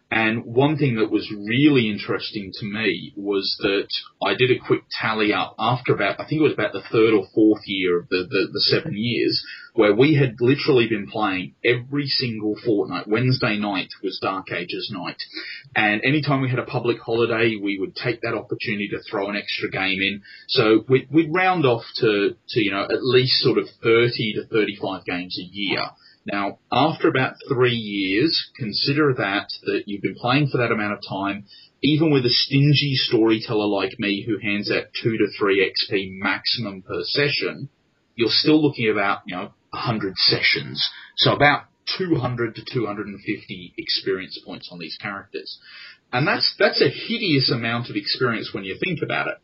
And 0.08 0.44
one 0.44 0.76
thing 0.76 0.96
that 0.96 1.10
was 1.10 1.28
really 1.32 1.90
interesting 1.90 2.52
to 2.54 2.64
me 2.64 3.12
was 3.16 3.56
that 3.60 3.88
I 4.24 4.34
did 4.34 4.52
a 4.52 4.64
quick 4.64 4.82
tally 4.88 5.32
up 5.32 5.56
after 5.58 5.92
about, 5.94 6.20
I 6.20 6.28
think 6.28 6.40
it 6.40 6.44
was 6.44 6.52
about 6.52 6.72
the 6.72 6.84
third 6.92 7.12
or 7.12 7.26
fourth 7.34 7.62
year 7.66 7.98
of 7.98 8.08
the, 8.08 8.24
the, 8.30 8.48
the 8.52 8.60
seven 8.60 8.92
years, 8.94 9.44
where 9.74 9.94
we 9.94 10.14
had 10.14 10.36
literally 10.40 10.88
been 10.88 11.08
playing 11.08 11.54
every 11.64 12.06
single 12.06 12.54
fortnight. 12.64 13.08
Wednesday 13.08 13.58
night 13.58 13.88
was 14.00 14.20
Dark 14.22 14.52
Ages 14.52 14.92
night. 14.94 15.20
And 15.74 16.00
anytime 16.04 16.40
we 16.40 16.50
had 16.50 16.60
a 16.60 16.64
public 16.64 16.98
holiday, 17.00 17.56
we 17.60 17.76
would 17.78 17.96
take 17.96 18.20
that 18.20 18.34
opportunity 18.34 18.88
to 18.90 19.02
throw 19.10 19.28
an 19.28 19.36
extra 19.36 19.68
game 19.70 20.00
in. 20.00 20.22
So 20.46 20.84
we'd, 20.88 21.08
we'd 21.10 21.34
round 21.34 21.66
off 21.66 21.82
to, 21.96 22.36
to, 22.50 22.60
you 22.60 22.70
know, 22.70 22.84
at 22.84 23.02
least 23.02 23.40
sort 23.42 23.58
of 23.58 23.66
30 23.82 24.34
to 24.34 24.46
35 24.46 25.04
games 25.04 25.36
a 25.36 25.44
year. 25.44 25.80
Now, 26.26 26.58
after 26.72 27.08
about 27.08 27.36
three 27.48 27.76
years, 27.76 28.50
consider 28.56 29.14
that, 29.14 29.48
that 29.62 29.84
you've 29.86 30.02
been 30.02 30.16
playing 30.16 30.48
for 30.48 30.58
that 30.58 30.72
amount 30.72 30.94
of 30.94 31.00
time, 31.08 31.44
even 31.82 32.10
with 32.10 32.26
a 32.26 32.30
stingy 32.30 32.94
storyteller 32.94 33.66
like 33.66 33.98
me 34.00 34.24
who 34.26 34.38
hands 34.38 34.70
out 34.70 34.86
two 35.02 35.16
to 35.16 35.26
three 35.38 35.60
XP 35.64 36.18
maximum 36.18 36.82
per 36.82 37.02
session, 37.04 37.68
you're 38.16 38.28
still 38.28 38.60
looking 38.60 38.90
about, 38.90 39.20
you 39.26 39.36
know, 39.36 39.52
100 39.70 40.16
sessions. 40.16 40.84
So 41.16 41.32
about 41.32 41.66
200 41.96 42.56
to 42.56 42.64
250 42.72 43.74
experience 43.78 44.40
points 44.44 44.68
on 44.72 44.80
these 44.80 44.96
characters. 45.00 45.58
And 46.12 46.26
that's, 46.26 46.54
that's 46.58 46.82
a 46.82 46.88
hideous 46.88 47.52
amount 47.52 47.88
of 47.88 47.96
experience 47.96 48.50
when 48.52 48.64
you 48.64 48.76
think 48.82 49.00
about 49.02 49.28
it. 49.28 49.36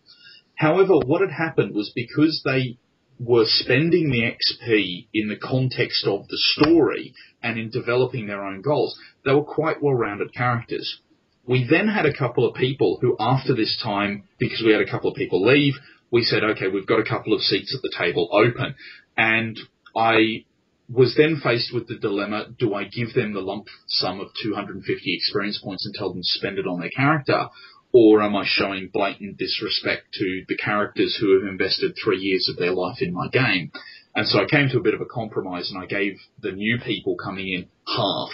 However, 0.56 0.94
what 0.94 1.20
had 1.20 1.30
happened 1.30 1.74
was 1.74 1.92
because 1.94 2.42
they 2.44 2.78
were 3.18 3.44
spending 3.46 4.10
the 4.10 4.22
XP 4.22 5.06
in 5.14 5.28
the 5.28 5.36
context 5.36 6.06
of 6.06 6.26
the 6.28 6.38
story 6.38 7.14
and 7.42 7.58
in 7.58 7.70
developing 7.70 8.26
their 8.26 8.44
own 8.44 8.62
goals, 8.62 8.98
they 9.24 9.32
were 9.32 9.44
quite 9.44 9.82
well-rounded 9.82 10.34
characters. 10.34 11.00
We 11.46 11.66
then 11.68 11.88
had 11.88 12.06
a 12.06 12.16
couple 12.16 12.48
of 12.48 12.54
people 12.54 12.98
who, 13.00 13.16
after 13.18 13.54
this 13.54 13.80
time, 13.82 14.24
because 14.38 14.62
we 14.64 14.72
had 14.72 14.80
a 14.80 14.90
couple 14.90 15.10
of 15.10 15.16
people 15.16 15.44
leave, 15.44 15.74
we 16.10 16.22
said, 16.22 16.44
okay, 16.44 16.68
we've 16.68 16.86
got 16.86 17.00
a 17.00 17.08
couple 17.08 17.32
of 17.32 17.40
seats 17.40 17.74
at 17.74 17.82
the 17.82 17.92
table 17.96 18.28
open. 18.32 18.74
And 19.16 19.58
I 19.96 20.44
was 20.88 21.14
then 21.16 21.40
faced 21.42 21.72
with 21.72 21.88
the 21.88 21.96
dilemma, 21.96 22.48
do 22.58 22.74
I 22.74 22.84
give 22.84 23.14
them 23.14 23.32
the 23.32 23.40
lump 23.40 23.66
sum 23.86 24.20
of 24.20 24.28
250 24.42 25.14
experience 25.14 25.60
points 25.62 25.86
and 25.86 25.94
tell 25.94 26.12
them 26.12 26.22
to 26.22 26.38
spend 26.38 26.58
it 26.58 26.66
on 26.66 26.80
their 26.80 26.90
character? 26.90 27.48
Or 27.92 28.22
am 28.22 28.34
I 28.34 28.44
showing 28.46 28.90
blatant 28.92 29.36
disrespect 29.36 30.14
to 30.14 30.44
the 30.48 30.56
characters 30.56 31.16
who 31.20 31.38
have 31.38 31.48
invested 31.48 31.94
three 32.02 32.18
years 32.18 32.48
of 32.48 32.56
their 32.56 32.72
life 32.72 33.02
in 33.02 33.12
my 33.12 33.28
game? 33.28 33.70
And 34.14 34.26
so 34.26 34.40
I 34.40 34.46
came 34.46 34.68
to 34.70 34.78
a 34.78 34.82
bit 34.82 34.94
of 34.94 35.00
a 35.00 35.06
compromise 35.06 35.70
and 35.70 35.82
I 35.82 35.86
gave 35.86 36.18
the 36.40 36.52
new 36.52 36.78
people 36.78 37.16
coming 37.16 37.48
in 37.48 37.66
half 37.86 38.30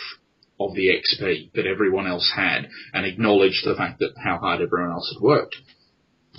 of 0.60 0.74
the 0.74 0.88
XP 0.88 1.52
that 1.54 1.66
everyone 1.66 2.06
else 2.06 2.32
had 2.34 2.68
and 2.92 3.06
acknowledged 3.06 3.64
the 3.64 3.76
fact 3.76 4.00
that 4.00 4.14
how 4.22 4.38
hard 4.38 4.60
everyone 4.60 4.90
else 4.90 5.12
had 5.14 5.22
worked. 5.22 5.56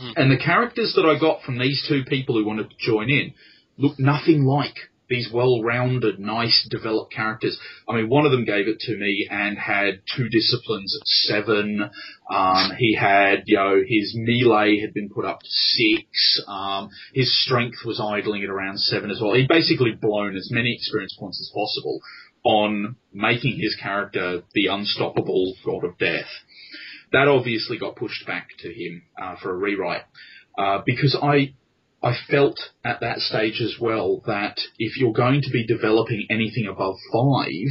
Mm. 0.02 0.14
And 0.16 0.32
the 0.32 0.44
characters 0.44 0.94
that 0.96 1.06
I 1.06 1.20
got 1.20 1.42
from 1.44 1.58
these 1.58 1.86
two 1.88 2.04
people 2.04 2.36
who 2.36 2.46
wanted 2.46 2.70
to 2.70 2.76
join 2.80 3.10
in 3.10 3.34
looked 3.78 4.00
nothing 4.00 4.44
like 4.44 4.76
these 5.10 5.30
well-rounded, 5.34 6.20
nice, 6.20 6.68
developed 6.70 7.14
characters. 7.14 7.58
I 7.88 7.96
mean, 7.96 8.10
one 8.10 8.26
of 8.26 8.32
them 8.32 8.46
gave 8.46 8.68
it 8.68 8.80
to 8.82 8.96
me 8.96 9.28
and 9.30 9.58
had 9.58 10.02
two 10.16 10.30
disciplines 10.30 10.98
at 11.00 11.08
seven. 11.08 11.90
Um, 12.30 12.72
he 12.78 12.96
had, 12.96 13.44
you 13.46 13.58
know, 13.58 13.82
his 13.86 14.16
melee 14.16 14.80
had 14.80 14.94
been 14.94 15.10
put 15.10 15.26
up 15.26 15.40
to 15.40 15.50
six. 15.50 16.42
Um, 16.48 16.90
his 17.14 17.44
strength 17.44 17.80
was 17.86 18.00
idling 18.00 18.44
at 18.44 18.50
around 18.50 18.80
seven 18.80 19.10
as 19.10 19.20
well. 19.20 19.34
He'd 19.34 19.48
basically 19.48 19.92
blown 19.92 20.36
as 20.36 20.50
many 20.52 20.76
experience 20.76 21.16
points 21.20 21.42
as 21.42 21.52
possible 21.54 22.00
on 22.44 22.96
making 23.14 23.60
his 23.60 23.76
character 23.76 24.44
the 24.54 24.68
unstoppable 24.68 25.56
god 25.66 25.84
of 25.84 25.98
death. 25.98 26.30
That 27.12 27.28
obviously 27.28 27.78
got 27.78 27.96
pushed 27.96 28.26
back 28.28 28.50
to 28.60 28.72
him 28.72 29.02
uh, 29.22 29.36
for 29.42 29.52
a 29.52 29.58
rewrite 29.58 30.04
uh, 30.58 30.82
because 30.86 31.18
I 31.22 31.54
I 32.02 32.16
felt 32.30 32.60
at 32.84 33.02
that 33.02 33.20
stage 33.20 33.62
as 33.62 33.78
well 33.80 34.22
that 34.26 34.60
if 34.78 34.98
you're 34.98 35.14
going 35.14 35.42
to 35.42 35.52
be 35.52 35.66
developing 35.66 36.28
anything 36.30 36.66
above 36.66 36.96
five, 37.12 37.68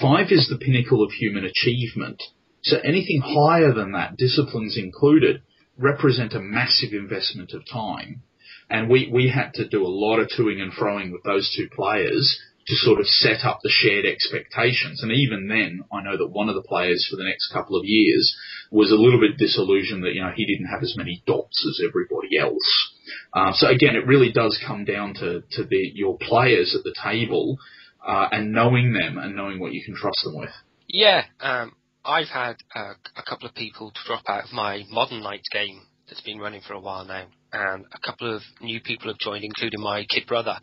five 0.00 0.30
is 0.30 0.48
the 0.48 0.58
pinnacle 0.58 1.02
of 1.02 1.12
human 1.12 1.44
achievement. 1.44 2.22
So 2.62 2.78
anything 2.78 3.20
higher 3.22 3.72
than 3.72 3.92
that, 3.92 4.16
disciplines 4.16 4.78
included, 4.78 5.42
represent 5.76 6.32
a 6.32 6.40
massive 6.40 6.92
investment 6.92 7.52
of 7.52 7.62
time. 7.70 8.22
And 8.70 8.88
we, 8.88 9.10
we 9.12 9.28
had 9.28 9.52
to 9.54 9.68
do 9.68 9.84
a 9.84 9.88
lot 9.88 10.18
of 10.18 10.28
toing 10.28 10.60
and 10.60 10.72
froing 10.72 11.12
with 11.12 11.22
those 11.22 11.52
two 11.54 11.68
players 11.68 12.40
to 12.66 12.74
sort 12.74 13.00
of 13.00 13.06
set 13.06 13.44
up 13.44 13.60
the 13.62 13.70
shared 13.70 14.04
expectations. 14.04 15.02
And 15.02 15.12
even 15.12 15.48
then, 15.48 15.82
I 15.92 16.02
know 16.02 16.16
that 16.16 16.28
one 16.28 16.48
of 16.48 16.56
the 16.56 16.62
players 16.62 17.06
for 17.08 17.16
the 17.16 17.24
next 17.24 17.52
couple 17.52 17.78
of 17.78 17.84
years 17.84 18.36
was 18.70 18.90
a 18.90 18.96
little 18.96 19.20
bit 19.20 19.38
disillusioned 19.38 20.02
that, 20.02 20.14
you 20.14 20.22
know, 20.22 20.32
he 20.34 20.46
didn't 20.46 20.68
have 20.68 20.82
as 20.82 20.94
many 20.96 21.22
dots 21.26 21.64
as 21.68 21.80
everybody 21.86 22.38
else. 22.38 22.92
Um, 23.32 23.52
so 23.54 23.68
again, 23.68 23.94
it 23.94 24.06
really 24.06 24.32
does 24.32 24.58
come 24.66 24.84
down 24.84 25.14
to, 25.14 25.42
to 25.52 25.64
the, 25.64 25.92
your 25.94 26.18
players 26.18 26.74
at 26.76 26.82
the 26.82 26.94
table, 27.02 27.58
uh, 28.06 28.28
and 28.30 28.52
knowing 28.52 28.92
them 28.92 29.18
and 29.18 29.36
knowing 29.36 29.58
what 29.58 29.72
you 29.72 29.84
can 29.84 29.94
trust 29.94 30.20
them 30.24 30.36
with. 30.36 30.50
Yeah, 30.88 31.24
um, 31.40 31.74
I've 32.04 32.28
had 32.28 32.56
uh, 32.74 32.94
a 33.16 33.22
couple 33.28 33.48
of 33.48 33.54
people 33.54 33.92
drop 34.06 34.22
out 34.28 34.44
of 34.44 34.52
my 34.52 34.84
Modern 34.90 35.22
Nights 35.22 35.48
game 35.52 35.82
that's 36.08 36.20
been 36.20 36.38
running 36.38 36.60
for 36.66 36.74
a 36.74 36.80
while 36.80 37.04
now, 37.04 37.26
and 37.52 37.84
a 37.92 37.98
couple 37.98 38.34
of 38.34 38.42
new 38.60 38.80
people 38.80 39.08
have 39.08 39.18
joined, 39.18 39.44
including 39.44 39.80
my 39.80 40.04
kid 40.04 40.26
brother. 40.26 40.56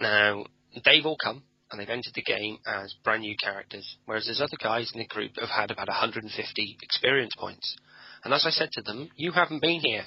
Now, 0.00 0.46
they've 0.84 1.06
all 1.06 1.16
come 1.22 1.42
and 1.70 1.80
they've 1.80 1.88
entered 1.88 2.14
the 2.14 2.22
game 2.22 2.58
as 2.66 2.94
brand 3.04 3.22
new 3.22 3.36
characters, 3.42 3.96
whereas 4.04 4.26
there's 4.26 4.40
other 4.40 4.58
guys 4.60 4.90
in 4.92 5.00
the 5.00 5.06
group 5.06 5.34
that 5.34 5.42
have 5.42 5.50
had 5.50 5.70
about 5.70 5.88
150 5.88 6.78
experience 6.82 7.32
points. 7.38 7.76
And 8.24 8.34
as 8.34 8.44
I 8.46 8.50
said 8.50 8.70
to 8.72 8.82
them, 8.82 9.08
you 9.16 9.32
haven't 9.32 9.62
been 9.62 9.80
here. 9.80 10.04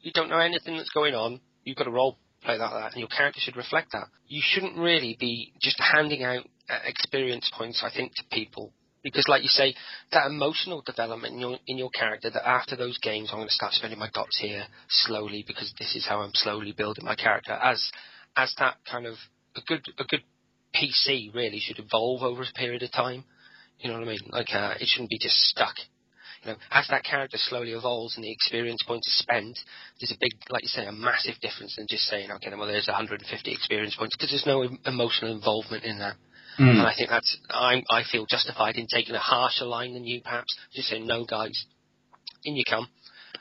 You 0.00 0.10
don't 0.12 0.30
know 0.30 0.38
anything 0.38 0.76
that's 0.76 0.90
going 0.90 1.14
on. 1.14 1.40
You've 1.64 1.76
got 1.76 1.86
a 1.86 1.90
role 1.90 2.18
play 2.42 2.58
like 2.58 2.70
that, 2.72 2.92
and 2.92 3.00
your 3.00 3.08
character 3.08 3.40
should 3.40 3.56
reflect 3.56 3.92
that. 3.92 4.08
You 4.26 4.42
shouldn't 4.44 4.76
really 4.76 5.16
be 5.18 5.52
just 5.60 5.80
handing 5.80 6.24
out 6.24 6.44
uh, 6.68 6.78
experience 6.84 7.50
points, 7.56 7.82
I 7.84 7.94
think, 7.94 8.14
to 8.16 8.24
people. 8.32 8.72
Because, 9.04 9.26
like 9.28 9.42
you 9.42 9.48
say, 9.48 9.74
that 10.12 10.26
emotional 10.26 10.82
development 10.84 11.34
in 11.34 11.40
your 11.40 11.58
in 11.66 11.76
your 11.76 11.90
character. 11.90 12.30
That 12.30 12.48
after 12.48 12.76
those 12.76 12.98
games, 12.98 13.30
I'm 13.30 13.38
going 13.38 13.48
to 13.48 13.54
start 13.54 13.72
spending 13.72 13.98
my 13.98 14.08
dots 14.14 14.38
here 14.40 14.64
slowly 14.88 15.44
because 15.46 15.72
this 15.78 15.96
is 15.96 16.06
how 16.06 16.20
I'm 16.20 16.30
slowly 16.34 16.72
building 16.72 17.04
my 17.04 17.16
character. 17.16 17.52
As 17.52 17.82
as 18.36 18.54
that 18.58 18.76
kind 18.88 19.06
of 19.06 19.16
a 19.56 19.60
good 19.66 19.82
a 19.98 20.04
good 20.04 20.22
PC 20.74 21.34
really 21.34 21.60
should 21.60 21.78
evolve 21.78 22.22
over 22.22 22.42
a 22.42 22.58
period 22.58 22.82
of 22.82 22.92
time. 22.92 23.24
You 23.78 23.90
know 23.90 23.98
what 23.98 24.08
I 24.08 24.12
mean? 24.12 24.30
Like 24.30 24.54
uh, 24.54 24.74
it 24.80 24.86
shouldn't 24.86 25.10
be 25.10 25.18
just 25.18 25.36
stuck. 25.36 25.74
You 26.42 26.52
know, 26.52 26.56
as 26.72 26.88
that 26.88 27.04
character 27.04 27.36
slowly 27.38 27.70
evolves 27.70 28.16
and 28.16 28.24
the 28.24 28.32
experience 28.32 28.82
points 28.82 29.06
are 29.06 29.22
spent, 29.22 29.58
there's 30.00 30.10
a 30.10 30.18
big, 30.20 30.32
like 30.50 30.62
you 30.62 30.68
say, 30.68 30.86
a 30.86 30.92
massive 30.92 31.34
difference 31.40 31.76
than 31.76 31.86
just 31.88 32.04
saying, 32.04 32.32
okay, 32.32 32.50
well, 32.56 32.66
there's 32.66 32.88
150 32.88 33.52
experience 33.52 33.94
points 33.94 34.16
because 34.16 34.30
there's 34.30 34.46
no 34.46 34.68
emotional 34.84 35.32
involvement 35.32 35.84
in 35.84 36.00
that. 36.00 36.16
Mm. 36.58 36.70
And 36.70 36.80
I 36.82 36.94
think 36.96 37.10
that's, 37.10 37.38
I, 37.48 37.82
I 37.90 38.02
feel 38.10 38.26
justified 38.26 38.76
in 38.76 38.86
taking 38.92 39.14
a 39.14 39.20
harsher 39.20 39.64
line 39.64 39.94
than 39.94 40.04
you, 40.04 40.20
perhaps. 40.20 40.56
Just 40.74 40.88
saying, 40.88 41.06
no, 41.06 41.24
guys, 41.24 41.64
in 42.44 42.56
you 42.56 42.64
come. 42.68 42.88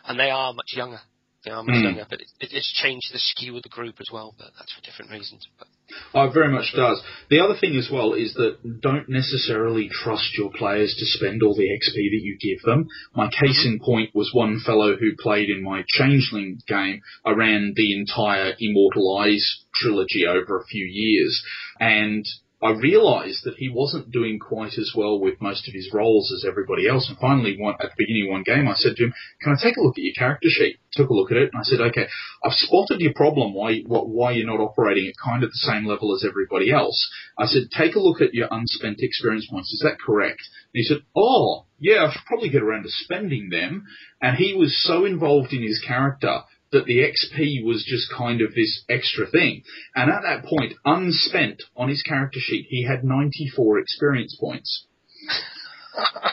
And 0.05 0.19
they 0.19 0.29
are 0.29 0.53
much 0.53 0.73
younger. 0.73 1.01
They 1.43 1.51
are 1.51 1.63
much 1.63 1.75
mm. 1.75 1.83
younger, 1.83 2.05
but 2.07 2.21
it, 2.21 2.27
it's 2.39 2.71
changed 2.83 3.07
the 3.11 3.19
skew 3.19 3.57
of 3.57 3.63
the 3.63 3.69
group 3.69 3.95
as 3.99 4.09
well, 4.13 4.35
but 4.37 4.51
that's 4.57 4.73
for 4.73 4.81
different 4.81 5.11
reasons. 5.11 5.47
But. 5.57 5.67
Oh, 6.13 6.25
it 6.25 6.33
very 6.33 6.51
much 6.51 6.73
does. 6.75 7.01
The 7.29 7.39
other 7.39 7.55
thing 7.59 7.77
as 7.77 7.89
well 7.91 8.13
is 8.13 8.33
that 8.35 8.81
don't 8.81 9.09
necessarily 9.09 9.89
trust 9.89 10.37
your 10.37 10.51
players 10.51 10.95
to 10.97 11.05
spend 11.05 11.43
all 11.43 11.55
the 11.55 11.69
XP 11.69 11.95
that 11.95 12.21
you 12.23 12.37
give 12.39 12.61
them. 12.63 12.87
My 13.15 13.29
case 13.29 13.65
in 13.65 13.79
point 13.79 14.11
was 14.13 14.31
one 14.33 14.59
fellow 14.65 14.95
who 14.95 15.11
played 15.17 15.49
in 15.49 15.63
my 15.63 15.83
Changeling 15.87 16.59
game. 16.67 17.01
I 17.25 17.31
ran 17.31 17.73
the 17.75 17.93
entire 17.97 18.53
Immortal 18.59 19.17
Eyes 19.17 19.65
trilogy 19.75 20.25
over 20.27 20.59
a 20.59 20.65
few 20.65 20.85
years, 20.85 21.43
and 21.79 22.25
I 22.63 22.71
realised 22.71 23.43
that 23.45 23.57
he 23.57 23.69
wasn't 23.69 24.11
doing 24.11 24.37
quite 24.37 24.77
as 24.77 24.91
well 24.95 25.19
with 25.19 25.41
most 25.41 25.67
of 25.67 25.73
his 25.73 25.89
roles 25.91 26.31
as 26.31 26.45
everybody 26.47 26.87
else. 26.87 27.09
And 27.09 27.17
finally, 27.17 27.57
one, 27.57 27.73
at 27.79 27.89
the 27.89 27.95
beginning 27.97 28.27
of 28.27 28.31
one 28.33 28.43
game, 28.43 28.67
I 28.67 28.75
said 28.75 28.95
to 28.97 29.05
him, 29.05 29.13
"Can 29.41 29.53
I 29.53 29.55
take 29.59 29.77
a 29.77 29.81
look 29.81 29.97
at 29.97 30.03
your 30.03 30.13
character 30.13 30.49
sheet?" 30.49 30.77
Took 30.91 31.09
a 31.09 31.13
look 31.13 31.31
at 31.31 31.37
it, 31.37 31.49
and 31.51 31.59
I 31.59 31.63
said, 31.63 31.81
"Okay, 31.81 32.07
I've 32.45 32.53
spotted 32.53 32.99
your 33.01 33.13
problem. 33.13 33.55
Why 33.55 33.79
why 33.79 34.33
you're 34.33 34.45
not 34.45 34.59
operating 34.59 35.07
at 35.07 35.15
kind 35.17 35.43
of 35.43 35.49
the 35.49 35.57
same 35.57 35.85
level 35.87 36.13
as 36.13 36.23
everybody 36.23 36.69
else?" 36.69 37.09
I 37.35 37.47
said, 37.47 37.71
"Take 37.71 37.95
a 37.95 37.99
look 37.99 38.21
at 38.21 38.35
your 38.35 38.47
unspent 38.51 38.99
experience 38.99 39.47
points. 39.47 39.73
Is 39.73 39.79
that 39.79 39.99
correct?" 39.99 40.41
And 40.73 40.79
he 40.79 40.83
said, 40.83 41.01
"Oh, 41.15 41.65
yeah, 41.79 42.05
I 42.05 42.11
should 42.11 42.25
probably 42.25 42.49
get 42.49 42.61
around 42.61 42.83
to 42.83 42.91
spending 42.91 43.49
them." 43.49 43.85
And 44.21 44.37
he 44.37 44.53
was 44.53 44.83
so 44.83 45.05
involved 45.05 45.51
in 45.51 45.63
his 45.63 45.79
character 45.79 46.43
that 46.71 46.85
the 46.85 46.99
XP 46.99 47.65
was 47.65 47.85
just 47.85 48.11
kind 48.15 48.41
of 48.41 48.55
this 48.55 48.83
extra 48.89 49.27
thing. 49.27 49.63
And 49.95 50.09
at 50.09 50.21
that 50.23 50.45
point, 50.45 50.73
unspent 50.85 51.63
on 51.75 51.89
his 51.89 52.01
character 52.01 52.39
sheet, 52.41 52.67
he 52.69 52.85
had 52.85 53.03
94 53.03 53.79
experience 53.79 54.37
points. 54.39 54.85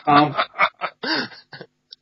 Um, 0.05 0.35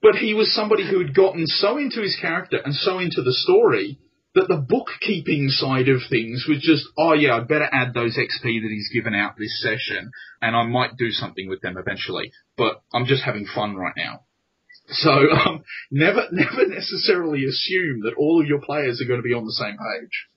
but 0.01 0.15
he 0.15 0.33
was 0.33 0.53
somebody 0.53 0.88
who 0.89 0.99
had 0.99 1.15
gotten 1.15 1.47
so 1.47 1.77
into 1.77 2.01
his 2.01 2.17
character 2.19 2.57
and 2.63 2.73
so 2.73 2.99
into 2.99 3.21
the 3.21 3.33
story 3.33 3.99
that 4.35 4.47
the 4.47 4.63
bookkeeping 4.69 5.49
side 5.49 5.89
of 5.89 6.01
things 6.11 6.45
was 6.47 6.59
just, 6.61 6.85
oh 6.95 7.13
yeah, 7.13 7.38
I'd 7.38 7.47
better 7.47 7.67
add 7.71 7.95
those 7.95 8.17
XP 8.17 8.43
that 8.43 8.69
he's 8.69 8.91
given 8.93 9.15
out 9.15 9.33
this 9.35 9.59
session, 9.61 10.11
and 10.41 10.55
I 10.55 10.63
might 10.63 10.95
do 10.95 11.09
something 11.09 11.49
with 11.49 11.61
them 11.61 11.75
eventually. 11.75 12.31
But 12.55 12.83
I'm 12.93 13.07
just 13.07 13.23
having 13.23 13.47
fun 13.47 13.75
right 13.75 13.95
now. 13.97 14.26
So 14.89 15.11
um, 15.11 15.63
never, 15.91 16.27
never 16.31 16.65
necessarily 16.67 17.45
assume 17.45 18.01
that 18.01 18.15
all 18.17 18.41
of 18.41 18.47
your 18.47 18.61
players 18.61 19.01
are 19.01 19.07
going 19.07 19.19
to 19.19 19.27
be 19.27 19.33
on 19.33 19.45
the 19.45 19.51
same 19.51 19.77
page. 19.77 20.27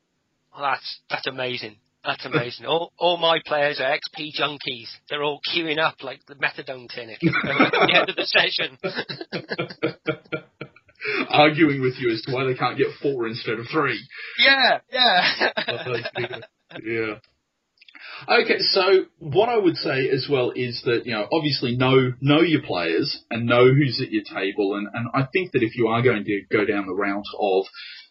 Well, 0.53 0.63
that's 0.63 1.01
that's 1.09 1.27
amazing. 1.27 1.77
That's 2.05 2.25
amazing. 2.25 2.65
all, 2.65 2.93
all 2.99 3.19
my 3.19 3.41
players 3.45 3.79
are 3.79 3.95
XP 3.95 4.33
junkies. 4.41 4.89
They're 5.11 5.23
all 5.23 5.43
queuing 5.55 5.79
up 5.79 6.03
like 6.03 6.25
the 6.27 6.35
methadone 6.35 6.89
clinic 6.89 7.19
at 7.23 7.73
the 7.73 7.95
end 7.95 8.09
of 8.09 8.17
the 8.17 8.25
session. 8.25 8.79
Arguing 11.31 11.83
with 11.83 11.97
you 11.99 12.11
as 12.11 12.23
to 12.23 12.33
why 12.33 12.45
they 12.45 12.55
can't 12.55 12.79
get 12.79 12.87
four 13.03 13.27
instead 13.27 13.59
of 13.59 13.67
three. 13.71 14.01
Yeah, 14.39 14.79
yeah. 14.91 15.51
yeah. 16.83 17.19
Okay, 18.29 18.59
so 18.59 19.07
what 19.19 19.49
I 19.49 19.57
would 19.57 19.77
say 19.77 20.09
as 20.09 20.29
well 20.31 20.53
is 20.55 20.83
that, 20.85 21.07
you 21.07 21.13
know, 21.13 21.27
obviously 21.33 21.77
know, 21.77 22.13
know 22.21 22.41
your 22.41 22.63
players 22.63 23.23
and 23.31 23.47
know 23.47 23.73
who's 23.73 24.01
at 24.03 24.11
your 24.11 24.25
table. 24.25 24.77
And, 24.77 24.89
and 24.93 25.09
I 25.15 25.27
think 25.33 25.53
that 25.53 25.63
if 25.63 25.77
you 25.77 25.89
are 25.89 26.03
going 26.03 26.25
to 26.25 26.43
go 26.51 26.65
down 26.65 26.87
the 26.87 26.95
route 26.95 27.25
of 27.39 27.65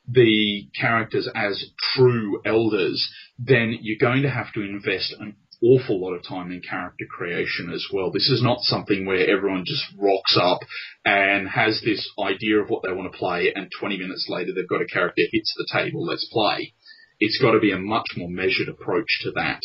the 0.08 0.68
characters 0.80 1.30
as 1.36 1.64
true 1.96 2.42
elders, 2.46 3.08
then 3.38 3.78
you're 3.82 4.00
going 4.00 4.24
to 4.24 4.30
have 4.30 4.52
to 4.54 4.62
invest 4.62 5.14
an 5.20 5.36
awful 5.62 6.02
lot 6.02 6.16
of 6.16 6.24
time 6.24 6.52
in 6.52 6.62
character 6.62 7.06
creation 7.10 7.72
as 7.72 7.86
well. 7.94 8.12
This 8.12 8.30
is 8.30 8.42
not 8.42 8.62
something 8.62 9.06
where 9.06 9.30
everyone 9.30 9.66
just 9.66 9.84
rocks 9.98 10.38
up 10.42 10.60
and 11.06 11.48
has 11.50 11.82
this 11.84 12.10
idea 12.20 12.60
of 12.60 12.70
what 12.70 12.82
they 12.84 12.94
want 12.94 13.12
to 13.12 13.18
play 13.18 13.52
and 13.54 13.70
20 13.80 13.98
minutes 13.98 14.28
later 14.30 14.54
they've 14.54 14.68
got 14.68 14.82
a 14.82 14.86
character 14.86 15.24
hits 15.32 15.54
the 15.56 15.68
table, 15.72 16.06
let's 16.06 16.28
play. 16.32 16.74
It's 17.20 17.40
got 17.42 17.52
to 17.52 17.60
be 17.60 17.74
a 17.74 17.78
much 17.78 18.08
more 18.16 18.30
measured 18.30 18.70
approach 18.70 19.20
to 19.24 19.32
that. 19.32 19.62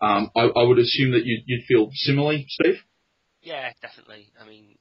Um, 0.00 0.30
I, 0.36 0.42
I, 0.42 0.62
would 0.62 0.78
assume 0.78 1.12
that 1.12 1.24
you'd, 1.24 1.44
you'd, 1.46 1.64
feel 1.64 1.88
similarly, 1.94 2.44
Steve. 2.48 2.76
Yeah, 3.40 3.72
definitely. 3.80 4.30
I 4.38 4.46
mean, 4.46 4.76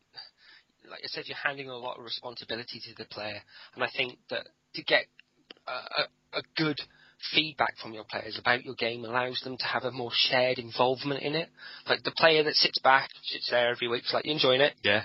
like 0.89 0.99
I 1.03 1.07
said, 1.07 1.23
you're 1.27 1.37
handing 1.37 1.69
a 1.69 1.77
lot 1.77 1.97
of 1.97 2.03
responsibility 2.03 2.81
to 2.81 2.95
the 2.97 3.05
player, 3.05 3.41
and 3.75 3.83
I 3.83 3.87
think 3.95 4.17
that 4.29 4.47
to 4.73 4.83
get 4.83 5.05
a, 5.67 5.71
a, 5.71 6.39
a 6.39 6.41
good 6.57 6.79
feedback 7.33 7.77
from 7.81 7.93
your 7.93 8.03
players 8.03 8.37
about 8.39 8.65
your 8.65 8.75
game 8.75 9.05
allows 9.05 9.41
them 9.43 9.57
to 9.57 9.65
have 9.65 9.83
a 9.83 9.91
more 9.91 10.11
shared 10.13 10.59
involvement 10.59 11.23
in 11.23 11.35
it. 11.35 11.49
Like 11.87 12.03
the 12.03 12.13
player 12.15 12.43
that 12.43 12.55
sits 12.55 12.79
back, 12.79 13.09
sits 13.23 13.49
there 13.49 13.69
every 13.69 13.87
week, 13.87 14.03
like, 14.13 14.25
you 14.25 14.33
enjoying 14.33 14.61
it? 14.61 14.73
Yeah. 14.83 15.03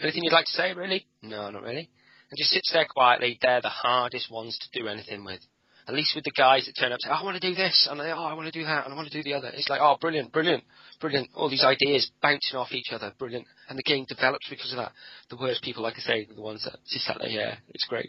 Anything 0.00 0.24
you'd 0.24 0.32
like 0.32 0.46
to 0.46 0.52
say, 0.52 0.72
really? 0.74 1.06
No, 1.22 1.50
not 1.50 1.62
really. 1.62 1.88
And 2.30 2.38
just 2.38 2.50
sits 2.50 2.72
there 2.72 2.86
quietly, 2.88 3.38
they're 3.40 3.60
the 3.60 3.68
hardest 3.68 4.30
ones 4.30 4.58
to 4.58 4.80
do 4.80 4.88
anything 4.88 5.24
with. 5.24 5.40
At 5.86 5.94
least 5.94 6.14
with 6.14 6.24
the 6.24 6.32
guys 6.34 6.64
that 6.64 6.80
turn 6.80 6.92
up 6.92 6.96
and 6.96 7.02
say, 7.02 7.10
oh, 7.12 7.20
I 7.20 7.24
want 7.24 7.40
to 7.40 7.46
do 7.46 7.54
this, 7.54 7.86
and 7.90 8.00
they, 8.00 8.10
oh, 8.10 8.24
I 8.24 8.32
want 8.32 8.50
to 8.50 8.58
do 8.58 8.64
that, 8.64 8.84
and 8.84 8.94
I 8.94 8.96
want 8.96 9.10
to 9.10 9.16
do 9.16 9.22
the 9.22 9.34
other. 9.34 9.50
It's 9.52 9.68
like, 9.68 9.80
oh, 9.82 9.98
brilliant, 10.00 10.32
brilliant, 10.32 10.64
brilliant. 10.98 11.28
All 11.34 11.50
these 11.50 11.64
ideas 11.64 12.10
bouncing 12.22 12.56
off 12.56 12.72
each 12.72 12.90
other, 12.90 13.12
brilliant. 13.18 13.46
And 13.68 13.78
the 13.78 13.82
game 13.82 14.06
develops 14.08 14.48
because 14.48 14.72
of 14.72 14.78
that. 14.78 14.92
The 15.28 15.36
worst 15.36 15.62
people, 15.62 15.82
like 15.82 15.94
I 15.96 16.00
say, 16.00 16.26
are 16.30 16.34
the 16.34 16.40
ones 16.40 16.64
that 16.64 16.78
just 16.90 17.04
sat 17.04 17.18
there, 17.20 17.28
yeah, 17.28 17.56
it's 17.68 17.84
great. 17.84 18.08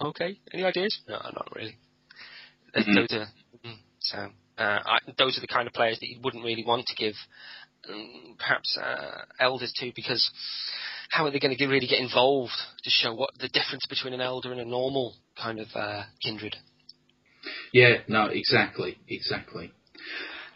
Okay, 0.00 0.38
any 0.52 0.64
ideas? 0.64 1.00
No, 1.08 1.14
not 1.14 1.48
really. 1.54 1.78
Mm-hmm. 2.76 2.94
Those 2.94 3.12
are, 3.12 3.26
mm, 3.64 3.76
so, 4.00 4.18
uh, 4.58 4.80
I, 4.84 4.98
those 5.16 5.38
are 5.38 5.40
the 5.40 5.46
kind 5.46 5.66
of 5.66 5.72
players 5.72 5.98
that 6.00 6.08
you 6.08 6.20
wouldn't 6.22 6.44
really 6.44 6.64
want 6.66 6.84
to 6.86 6.94
give 6.94 7.14
um, 7.88 8.36
perhaps 8.38 8.78
uh, 8.82 9.22
elders 9.40 9.72
to 9.76 9.92
because 9.94 10.30
how 11.10 11.26
are 11.26 11.30
they 11.30 11.38
going 11.38 11.56
to 11.56 11.66
really 11.66 11.86
get 11.86 12.00
involved 12.00 12.52
to 12.82 12.90
show 12.90 13.14
what 13.14 13.30
the 13.38 13.48
difference 13.48 13.86
between 13.88 14.14
an 14.14 14.20
elder 14.20 14.52
and 14.52 14.60
a 14.60 14.64
normal 14.64 15.14
kind 15.40 15.60
of 15.60 15.68
uh, 15.74 16.04
kindred? 16.22 16.56
Yeah, 17.72 17.98
no, 18.08 18.26
exactly, 18.26 18.98
exactly. 19.08 19.72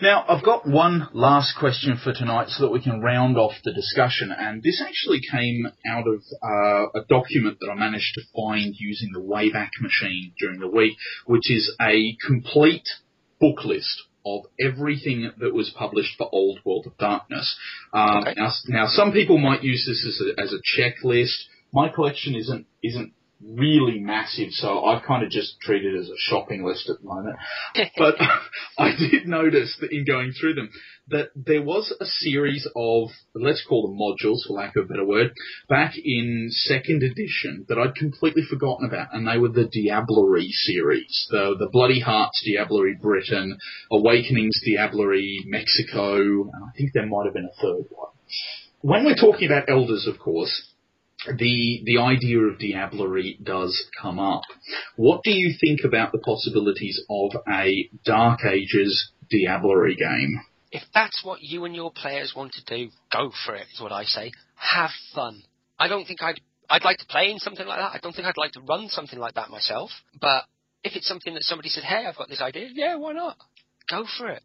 Now, 0.03 0.25
I've 0.27 0.43
got 0.43 0.67
one 0.67 1.09
last 1.13 1.59
question 1.59 2.01
for 2.03 2.15
tonight 2.15 2.49
so 2.49 2.63
that 2.65 2.73
we 2.73 2.81
can 2.81 3.03
round 3.03 3.37
off 3.37 3.53
the 3.65 3.73
discussion, 3.73 4.33
and 4.37 4.63
this 4.63 4.83
actually 4.83 5.21
came 5.31 5.69
out 5.87 6.07
of 6.09 6.23
uh, 6.43 7.01
a 7.01 7.05
document 7.07 7.59
that 7.61 7.69
I 7.71 7.75
managed 7.75 8.15
to 8.15 8.23
find 8.35 8.75
using 8.79 9.11
the 9.13 9.21
Wayback 9.21 9.69
Machine 9.79 10.33
during 10.39 10.59
the 10.59 10.69
week, 10.69 10.97
which 11.27 11.51
is 11.51 11.77
a 11.79 12.17
complete 12.27 12.89
book 13.39 13.65
list 13.65 14.05
of 14.25 14.43
everything 14.61 15.31
that 15.39 15.55
was 15.55 15.71
published 15.71 16.17
for 16.19 16.29
Old 16.33 16.61
World 16.65 16.87
of 16.87 16.97
Darkness. 16.99 17.57
Um, 17.93 18.19
okay. 18.19 18.35
now, 18.37 18.53
now, 18.69 18.87
some 18.87 19.13
people 19.13 19.39
might 19.39 19.63
use 19.63 19.85
this 19.87 20.07
as 20.07 20.27
a, 20.27 20.41
as 20.41 20.53
a 20.53 20.81
checklist. 20.81 21.45
My 21.73 21.89
collection 21.89 22.35
isn't 22.35 22.67
isn't 22.83 23.13
really 23.43 23.99
massive, 24.01 24.51
so 24.51 24.85
I 24.85 25.03
kind 25.07 25.25
of 25.25 25.31
just 25.31 25.61
treat 25.61 25.85
it 25.85 25.99
as 25.99 26.09
a 26.09 26.19
shopping 26.19 26.65
list 26.65 26.91
at 26.91 27.01
the 27.01 27.07
moment. 27.07 27.37
but 27.97 28.17
I 28.79 28.93
did 28.97 29.27
notice 29.27 29.77
that 29.81 29.93
in 29.93 30.05
going 30.05 30.33
through 30.33 30.55
them 30.55 30.71
that 31.09 31.31
there 31.35 31.63
was 31.63 31.93
a 32.01 32.05
series 32.05 32.69
of, 32.77 33.09
let's 33.35 33.65
call 33.69 33.83
them 33.83 33.99
modules 33.99 34.47
for 34.47 34.53
lack 34.53 34.77
of 34.77 34.85
a 34.85 34.89
better 34.89 35.05
word, 35.05 35.33
back 35.69 35.95
in 35.97 36.49
second 36.51 37.03
edition 37.03 37.65
that 37.69 37.79
I'd 37.79 37.97
completely 37.97 38.43
forgotten 38.49 38.87
about, 38.87 39.09
and 39.13 39.27
they 39.27 39.39
were 39.39 39.49
the 39.49 39.69
Diablerie 39.69 40.51
series, 40.51 41.27
the 41.31 41.57
the 41.59 41.69
Bloody 41.73 42.01
Hearts 42.01 42.47
Diablerie 42.47 43.01
Britain, 43.01 43.59
Awakenings 43.91 44.61
Diablerie 44.67 45.39
Mexico, 45.47 46.15
and 46.17 46.65
I 46.65 46.71
think 46.77 46.93
there 46.93 47.07
might 47.07 47.25
have 47.25 47.35
been 47.35 47.51
a 47.51 47.61
third 47.61 47.87
one. 47.91 48.11
When 48.83 49.05
we're 49.05 49.17
talking 49.17 49.47
about 49.47 49.69
elders, 49.69 50.07
of 50.07 50.19
course, 50.19 50.70
the 51.27 51.83
the 51.85 51.99
idea 51.99 52.39
of 52.41 52.59
diablerie 52.59 53.43
does 53.43 53.87
come 54.01 54.19
up. 54.19 54.43
What 54.97 55.23
do 55.23 55.31
you 55.31 55.55
think 55.61 55.81
about 55.85 56.13
the 56.13 56.19
possibilities 56.19 57.01
of 57.09 57.33
a 57.49 57.91
Dark 58.05 58.41
Ages 58.45 59.11
diablerie 59.33 59.97
game? 59.97 60.41
If 60.73 60.83
that's 60.95 61.23
what 61.25 61.43
you 61.43 61.65
and 61.65 61.75
your 61.75 61.93
players 61.93 62.33
want 62.35 62.53
to 62.53 62.65
do, 62.65 62.91
go 63.13 63.33
for 63.45 63.55
it. 63.55 63.67
Is 63.75 63.81
what 63.81 63.93
I 63.93 64.05
say. 64.05 64.33
Have 64.55 64.91
fun. 65.15 65.43
I 65.79 65.89
don't 65.89 66.07
think 66.07 66.23
I'd 66.23 66.41
I'd 66.69 66.85
like 66.85 66.99
to 66.99 67.07
play 67.07 67.31
in 67.31 67.39
something 67.39 67.67
like 67.67 67.79
that. 67.79 67.93
I 67.95 67.99
don't 68.01 68.15
think 68.15 68.27
I'd 68.27 68.37
like 68.37 68.53
to 68.53 68.61
run 68.61 68.89
something 68.89 69.19
like 69.19 69.35
that 69.35 69.51
myself. 69.51 69.91
But 70.21 70.45
if 70.85 70.95
it's 70.95 71.09
something 71.09 71.35
that 71.35 71.43
somebody 71.43 71.69
said, 71.69 71.85
"Hey, 71.85 72.07
I've 72.07 72.17
got 72.17 72.29
this 72.29 72.41
idea," 72.41 72.69
yeah, 72.73 72.97
why 72.97 73.13
not? 73.13 73.37
Go 73.91 74.07
for 74.19 74.29
it. 74.29 74.43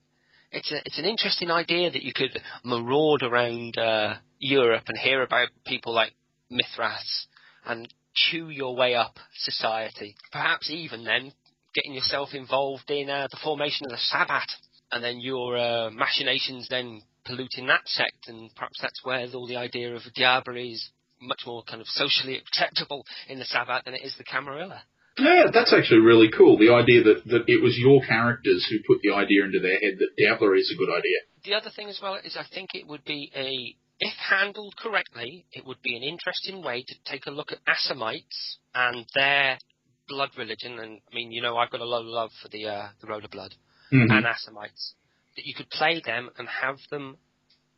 It's 0.52 0.72
a, 0.72 0.78
it's 0.86 1.00
an 1.00 1.06
interesting 1.06 1.52
idea 1.52 1.92
that 1.92 2.04
you 2.04 2.14
could 2.14 2.40
maraud 2.64 3.22
around 3.22 3.78
uh, 3.78 4.16
Europe 4.40 4.84
and 4.88 4.98
hear 4.98 5.22
about 5.22 5.50
people 5.66 5.94
like 5.94 6.14
Mithras 6.56 7.28
and 7.66 7.88
chew 8.14 8.50
your 8.50 8.76
way 8.76 8.96
up 8.96 9.18
society. 9.34 10.16
Perhaps 10.32 10.70
even 10.70 11.04
then 11.04 11.32
getting 11.74 11.94
yourself 11.94 12.30
involved 12.34 12.90
in 12.90 13.10
uh, 13.10 13.28
the 13.30 13.40
formation 13.44 13.86
of 13.86 13.92
the 13.92 13.98
Sabbat, 13.98 14.50
and 14.92 15.04
then 15.04 15.20
your 15.20 15.58
uh, 15.58 15.90
machinations 15.92 16.68
then 16.70 17.02
polluting 17.26 17.68
that 17.68 17.82
sect, 17.86 18.28
and 18.28 18.54
perhaps 18.56 18.80
that's 18.82 19.04
where 19.04 19.28
all 19.34 19.48
the 19.48 19.58
idea 19.58 19.94
of 19.94 20.02
Diablerie 20.18 20.74
is 20.74 20.90
much 21.22 21.42
more 21.46 21.64
kind 21.64 21.82
of 21.82 21.88
socially 21.88 22.38
acceptable 22.38 23.06
in 23.28 23.40
the 23.40 23.46
Sabbat 23.46 23.84
than 23.86 23.94
it 23.94 24.04
is 24.04 24.16
the 24.18 24.24
Camarilla. 24.24 24.84
Yeah, 25.18 25.46
that's 25.52 25.74
actually 25.74 26.02
really 26.02 26.30
cool. 26.30 26.58
The 26.58 26.74
idea 26.74 27.04
that, 27.04 27.24
that 27.28 27.44
it 27.48 27.64
was 27.64 27.78
your 27.78 28.02
characters 28.06 28.68
who 28.70 28.78
put 28.86 29.02
the 29.02 29.14
idea 29.14 29.46
into 29.46 29.60
their 29.60 29.80
head 29.80 29.98
that 30.00 30.12
Diablerie 30.20 30.60
is 30.60 30.74
a 30.74 30.78
good 30.78 30.92
idea. 30.92 31.20
The 31.46 31.54
other 31.54 31.72
thing 31.74 31.88
as 31.88 32.00
well 32.02 32.16
is 32.24 32.36
I 32.38 32.46
think 32.54 32.72
it 32.74 32.88
would 32.88 33.06
be 33.06 33.32
a 33.36 33.76
if 34.00 34.14
handled 34.18 34.76
correctly, 34.78 35.46
it 35.52 35.66
would 35.66 35.82
be 35.82 35.96
an 35.96 36.04
interesting 36.04 36.64
way 36.64 36.84
to 36.88 36.96
take 37.06 37.26
a 37.28 37.32
look 37.32 37.52
at 37.52 37.60
Assamites 37.68 38.58
and 38.74 39.06
their 39.14 39.58
blood 40.08 40.30
religion. 40.38 40.80
And 40.80 41.00
I 41.12 41.16
mean, 41.16 41.32
you 41.32 41.42
know, 41.42 41.58
I've 41.58 41.72
got 41.72 41.82
a 41.82 41.86
lot 41.86 42.02
of 42.02 42.08
love 42.08 42.32
for 42.42 42.50
the 42.50 42.68
uh, 42.68 42.88
the 43.02 43.08
Road 43.08 43.26
of 43.26 43.32
Blood 43.32 43.56
mm-hmm. 43.92 44.12
and 44.12 44.26
Assamites. 44.26 44.94
That 45.36 45.46
you 45.46 45.54
could 45.54 45.70
play 45.70 46.02
them 46.06 46.30
and 46.38 46.48
have 46.48 46.78
them 46.90 47.18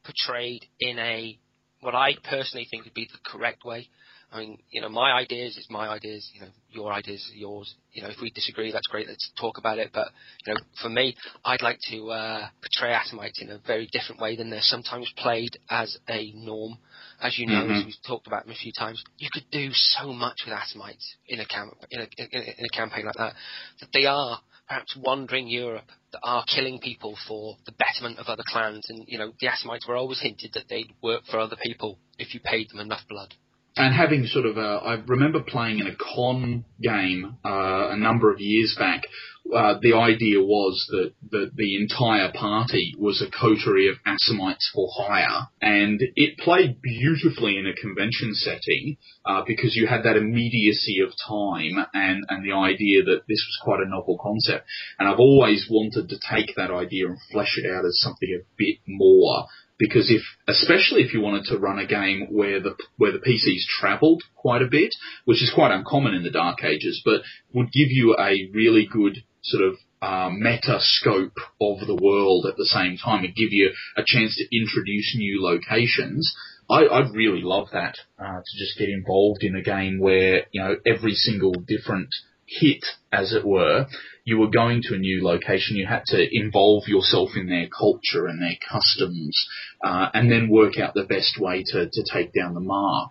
portrayed 0.03 0.65
in 0.79 0.99
a 0.99 1.39
what 1.81 1.95
I 1.95 2.13
personally 2.23 2.67
think 2.69 2.85
would 2.85 2.93
be 2.93 3.07
the 3.11 3.19
correct 3.29 3.63
way. 3.63 3.89
I 4.29 4.39
mean, 4.39 4.57
you 4.69 4.81
know, 4.81 4.89
my 4.89 5.13
ideas 5.13 5.55
is 5.55 5.67
my 5.69 5.87
ideas. 5.87 6.29
You 6.33 6.41
know, 6.41 6.47
your 6.69 6.91
ideas 6.91 7.25
are 7.31 7.37
yours. 7.37 7.73
You 7.93 8.01
know, 8.03 8.09
if 8.09 8.17
we 8.21 8.29
disagree, 8.29 8.71
that's 8.73 8.87
great. 8.87 9.07
Let's 9.07 9.31
talk 9.39 9.57
about 9.57 9.79
it. 9.79 9.91
But 9.93 10.09
you 10.45 10.53
know, 10.53 10.59
for 10.81 10.89
me, 10.89 11.15
I'd 11.45 11.61
like 11.61 11.79
to 11.91 12.09
uh, 12.11 12.47
portray 12.61 12.93
Assamites 12.93 13.41
in 13.41 13.49
a 13.51 13.59
very 13.65 13.87
different 13.91 14.19
way 14.21 14.35
than 14.35 14.49
they're 14.49 14.59
sometimes 14.61 15.11
played 15.17 15.57
as 15.69 15.97
a 16.09 16.33
norm. 16.35 16.77
As 17.21 17.39
you 17.39 17.47
know, 17.47 17.63
mm-hmm. 17.63 17.73
as 17.73 17.85
we've 17.85 17.95
talked 18.05 18.27
about 18.27 18.43
them 18.43 18.53
a 18.53 18.57
few 18.57 18.73
times, 18.77 19.01
you 19.17 19.29
could 19.31 19.45
do 19.49 19.69
so 19.71 20.11
much 20.11 20.35
with 20.45 20.53
Assamites 20.53 21.15
in 21.27 21.39
a, 21.39 21.45
camp- 21.45 21.77
in 21.89 22.01
a, 22.01 22.07
in 22.17 22.27
a, 22.33 22.43
in 22.43 22.65
a 22.65 22.77
campaign 22.77 23.05
like 23.05 23.15
that. 23.15 23.33
That 23.79 23.89
they 23.93 24.05
are 24.05 24.41
perhaps 24.67 24.95
wandering 25.01 25.47
Europe 25.47 25.89
that 26.11 26.19
are 26.23 26.43
killing 26.53 26.79
people 26.79 27.17
for 27.29 27.55
the 27.65 27.71
betterment 27.71 28.19
of 28.19 28.27
other 28.27 28.43
clans. 28.45 28.85
And, 28.89 29.05
you 29.07 29.17
know, 29.17 29.31
the 29.39 29.47
Assamites 29.47 29.87
were 29.87 29.95
always 29.95 30.19
hinted 30.19 30.51
that 30.53 30.65
they'd 30.69 30.93
work 31.01 31.23
for 31.31 31.39
other 31.39 31.55
people 31.63 31.97
if 32.19 32.33
you 32.33 32.41
paid 32.41 32.69
them 32.69 32.81
enough 32.81 33.07
blood 33.07 33.33
and 33.77 33.93
having 33.93 34.25
sort 34.25 34.45
of 34.45 34.57
a, 34.57 34.61
I 34.61 34.93
remember 35.05 35.41
playing 35.41 35.79
in 35.79 35.87
a 35.87 35.95
con 35.95 36.65
game 36.81 37.37
uh, 37.45 37.89
a 37.91 37.97
number 37.97 38.31
of 38.31 38.39
years 38.39 38.75
back. 38.77 39.03
Uh, 39.47 39.75
the 39.81 39.93
idea 39.93 40.41
was 40.41 40.85
that, 40.89 41.13
that 41.31 41.51
the 41.55 41.77
entire 41.77 42.29
party 42.33 42.93
was 42.97 43.21
a 43.21 43.31
coterie 43.31 43.87
of 43.87 43.95
Assamites 44.05 44.69
for 44.73 44.89
hire, 44.93 45.47
and 45.61 46.01
it 46.17 46.37
played 46.37 46.81
beautifully 46.81 47.57
in 47.57 47.65
a 47.65 47.73
convention 47.73 48.33
setting 48.33 48.97
uh, 49.25 49.43
because 49.47 49.73
you 49.73 49.87
had 49.87 50.03
that 50.03 50.17
immediacy 50.17 50.99
of 50.99 51.13
time 51.25 51.85
and, 51.93 52.25
and 52.27 52.43
the 52.43 52.53
idea 52.53 53.03
that 53.03 53.21
this 53.29 53.39
was 53.39 53.59
quite 53.63 53.79
a 53.79 53.89
novel 53.89 54.19
concept. 54.21 54.67
And 54.99 55.07
I've 55.07 55.19
always 55.19 55.67
wanted 55.69 56.09
to 56.09 56.17
take 56.29 56.55
that 56.57 56.71
idea 56.71 57.07
and 57.07 57.17
flesh 57.31 57.57
it 57.57 57.71
out 57.71 57.85
as 57.85 58.01
something 58.01 58.29
a 58.29 58.43
bit 58.57 58.79
more 58.85 59.45
because 59.79 60.11
if, 60.11 60.21
especially 60.47 61.03
if 61.03 61.13
you 61.13 61.21
wanted 61.21 61.45
to 61.45 61.57
run 61.57 61.79
a 61.79 61.85
game 61.85 62.27
where 62.31 62.59
the 62.59 62.75
where 62.97 63.11
the 63.11 63.19
PCs 63.19 63.65
travelled 63.79 64.23
quite 64.35 64.61
a 64.61 64.67
bit, 64.69 64.93
which 65.25 65.41
is 65.41 65.51
quite 65.53 65.71
uncommon 65.71 66.13
in 66.13 66.23
the 66.23 66.31
Dark 66.31 66.63
Ages, 66.63 67.01
but 67.05 67.21
would 67.53 67.71
give 67.71 67.89
you 67.89 68.15
a 68.19 68.49
really 68.53 68.87
good 68.91 69.23
sort 69.41 69.63
of 69.63 69.75
uh, 70.01 70.29
meta 70.31 70.77
scope 70.79 71.37
of 71.61 71.87
the 71.87 71.95
world 71.95 72.45
at 72.45 72.57
the 72.57 72.65
same 72.65 72.97
time 72.97 73.23
and 73.23 73.35
give 73.35 73.51
you 73.51 73.71
a 73.95 74.03
chance 74.05 74.35
to 74.37 74.55
introduce 74.55 75.15
new 75.15 75.41
locations. 75.41 76.35
I, 76.69 76.87
I'd 76.87 77.15
really 77.15 77.41
love 77.41 77.69
that 77.71 77.97
uh, 78.19 78.39
to 78.39 78.59
just 78.59 78.77
get 78.77 78.89
involved 78.89 79.43
in 79.43 79.55
a 79.55 79.61
game 79.61 79.99
where 79.99 80.45
you 80.51 80.61
know 80.61 80.75
every 80.85 81.13
single 81.13 81.53
different 81.53 82.09
hit, 82.45 82.85
as 83.11 83.33
it 83.33 83.45
were, 83.45 83.87
you 84.27 84.37
were 84.37 84.49
going 84.49 84.81
to 84.81 84.93
a 84.93 84.97
new 84.97 85.23
location, 85.23 85.77
you 85.77 85.87
had 85.87 86.03
to 86.05 86.27
involve 86.37 86.83
yourself 86.85 87.29
in 87.37 87.47
their 87.47 87.69
culture 87.69 88.27
and 88.27 88.41
their 88.41 88.57
customs, 88.69 89.47
uh, 89.81 90.09
and 90.13 90.29
then 90.29 90.49
work 90.49 90.77
out 90.77 90.93
the 90.93 91.05
best 91.05 91.39
way 91.39 91.63
to, 91.65 91.89
to 91.89 92.03
take 92.13 92.33
down 92.33 92.53
the 92.53 92.59
mark. 92.59 93.09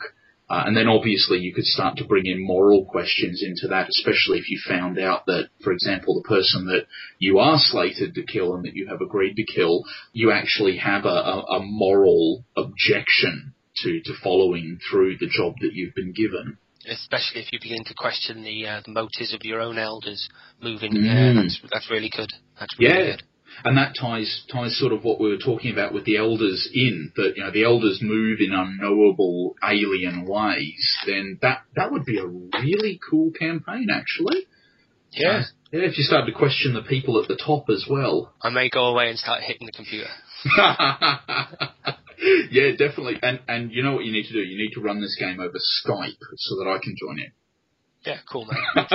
Uh, 0.51 0.65
and 0.67 0.77
then 0.77 0.89
obviously 0.89 1.39
you 1.39 1.55
could 1.55 1.65
start 1.65 1.97
to 1.97 2.05
bring 2.05 2.27
in 2.27 2.47
moral 2.47 2.85
questions 2.85 3.43
into 3.43 3.67
that, 3.67 3.89
especially 3.89 4.37
if 4.37 4.51
you 4.51 4.61
found 4.69 4.99
out 4.99 5.25
that, 5.25 5.49
for 5.65 5.73
example, 5.73 6.15
the 6.15 6.29
person 6.29 6.67
that 6.67 6.85
you 7.19 7.39
are 7.39 7.57
slated 7.59 8.15
to 8.15 8.23
kill 8.23 8.55
and 8.55 8.67
that 8.67 8.77
you 8.77 8.87
have 8.87 9.01
agreed 9.01 9.37
to 9.37 9.55
kill, 9.55 9.85
you 10.13 10.31
actually 10.31 10.77
have 10.77 11.07
a, 11.07 11.09
a, 11.09 11.45
a 11.57 11.61
moral 11.63 12.45
objection 12.59 13.55
to, 13.83 14.03
to 14.03 14.13
following 14.23 14.79
through 14.91 15.17
the 15.17 15.31
job 15.31 15.55
that 15.63 15.73
you've 15.73 15.95
been 15.95 16.13
given 16.13 16.59
especially 16.89 17.43
if 17.43 17.53
you 17.53 17.59
begin 17.61 17.85
to 17.85 17.95
question 17.95 18.43
the, 18.43 18.67
uh, 18.67 18.81
the 18.85 18.93
motives 18.93 19.35
of 19.35 19.43
your 19.45 19.61
own 19.61 19.79
elders 19.79 20.29
moving. 20.61 20.93
Mm. 20.93 21.43
that's 21.43 21.61
that's 21.73 21.91
really 21.91 22.11
good. 22.15 22.33
That's 22.59 22.79
really 22.79 22.95
yeah. 22.95 23.17
good. 23.17 23.23
and 23.65 23.79
that 23.79 23.95
ties 23.99 24.45
ties 24.51 24.79
sort 24.79 24.93
of 24.93 25.05
what 25.05 25.21
we 25.21 25.29
were 25.29 25.39
talking 25.39 25.73
about 25.73 25.93
with 25.93 26.05
the 26.05 26.17
elders 26.17 26.69
in 26.73 27.13
that 27.17 27.35
you 27.37 27.43
know 27.43 27.51
the 27.51 27.65
elders 27.65 28.01
move 28.03 28.39
in 28.41 28.53
unknowable 28.53 29.57
alien 29.63 30.27
ways. 30.27 30.99
Then 31.07 31.39
that 31.43 31.63
that 31.75 31.93
would 31.93 32.05
be 32.05 32.19
a 32.19 32.27
really 32.27 33.01
cool 33.09 33.31
campaign, 33.33 33.89
actually. 33.93 34.47
Yeah. 35.13 35.29
Uh, 35.29 35.43
yeah, 35.73 35.81
if 35.81 35.99
you 35.99 36.05
started 36.05 36.27
to 36.27 36.39
question 36.39 36.75
the 36.75 36.83
people 36.83 37.21
at 37.21 37.29
the 37.29 37.37
top 37.37 37.69
as 37.71 37.87
well. 37.91 38.33
I 38.41 38.51
may 38.51 38.71
go 38.71 38.87
away 38.87 39.11
and 39.11 39.19
start 39.19 39.43
hitting 39.43 39.67
the 39.67 39.73
computer. 39.73 40.09
yeah, 42.51 42.73
definitely. 42.73 43.19
And 43.23 43.41
and 43.49 43.73
you 43.73 43.83
know 43.83 43.95
what 43.95 44.05
you 44.05 44.13
need 44.13 44.27
to 44.27 44.33
do? 44.33 44.41
You 44.41 44.59
need 44.59 44.73
to 44.75 44.81
run 44.81 45.01
this 45.01 45.17
game 45.19 45.41
over 45.41 45.59
Skype 45.59 46.19
so 46.37 46.57
that 46.57 46.69
I 46.69 46.79
can 46.83 46.95
join 46.99 47.19
in. 47.19 47.33
Yeah, 48.05 48.19
cool, 48.31 48.47
man. 48.47 48.59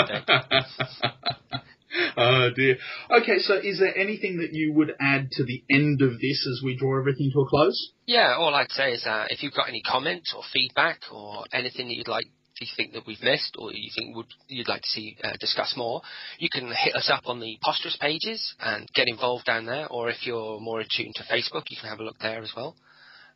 oh 2.18 2.50
dear. 2.56 2.78
Okay, 3.12 3.40
so 3.40 3.56
is 3.56 3.80
there 3.80 3.98
anything 3.98 4.38
that 4.38 4.54
you 4.54 4.72
would 4.74 4.96
add 5.00 5.32
to 5.32 5.44
the 5.44 5.64
end 5.70 6.02
of 6.02 6.20
this 6.20 6.48
as 6.50 6.62
we 6.64 6.78
draw 6.78 6.98
everything 6.98 7.30
to 7.34 7.42
a 7.42 7.48
close? 7.48 7.92
Yeah, 8.06 8.36
all 8.38 8.56
I'd 8.56 8.72
say 8.72 8.94
is 8.94 9.06
uh, 9.06 9.26
if 9.30 9.44
you've 9.44 9.54
got 9.54 9.68
any 9.68 9.82
comments 9.82 10.34
or 10.36 10.44
feedback 10.54 11.02
or 11.12 11.44
anything 11.52 11.90
that 11.90 11.96
you'd 11.96 12.08
like 12.08 12.28
you 12.62 12.68
think 12.78 12.94
that 12.94 13.08
we've 13.08 13.22
missed 13.24 13.56
or 13.58 13.74
you 13.74 13.90
think 13.96 14.16
would 14.16 14.28
you'd 14.48 14.68
like 14.68 14.84
to 14.84 14.88
see 14.88 15.18
uh, 15.24 15.34
discuss 15.40 15.74
more, 15.76 16.02
you 16.38 16.48
can 16.52 16.68
hit 16.68 16.96
us 16.96 17.10
up 17.12 17.24
on 17.26 17.40
the 17.40 17.58
Posterous 17.66 18.00
pages 18.00 18.54
and 18.60 18.88
get 18.94 19.08
involved 19.08 19.46
down 19.46 19.66
there. 19.66 19.88
Or 19.88 20.10
if 20.10 20.26
you're 20.26 20.60
more 20.60 20.80
attuned 20.80 21.16
to 21.16 21.24
Facebook, 21.24 21.64
you 21.70 21.78
can 21.80 21.90
have 21.90 22.00
a 22.00 22.04
look 22.04 22.20
there 22.20 22.42
as 22.42 22.52
well. 22.56 22.76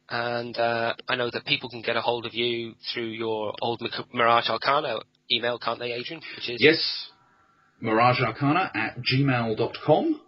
And 0.09 0.55
uh, 0.57 0.93
I 1.07 1.15
know 1.15 1.29
that 1.31 1.45
people 1.45 1.69
can 1.69 1.81
get 1.81 1.95
a 1.95 2.01
hold 2.01 2.25
of 2.25 2.33
you 2.33 2.75
through 2.93 3.07
your 3.07 3.53
old 3.61 3.81
Mirage 4.13 4.49
Arcana 4.49 4.99
email, 5.31 5.57
can't 5.57 5.79
they, 5.79 5.93
Adrian? 5.93 6.21
Which 6.35 6.49
is 6.49 6.61
yes, 6.61 7.09
miragearcana 7.83 8.75
at 8.75 8.97
gmail.com. 8.99 10.21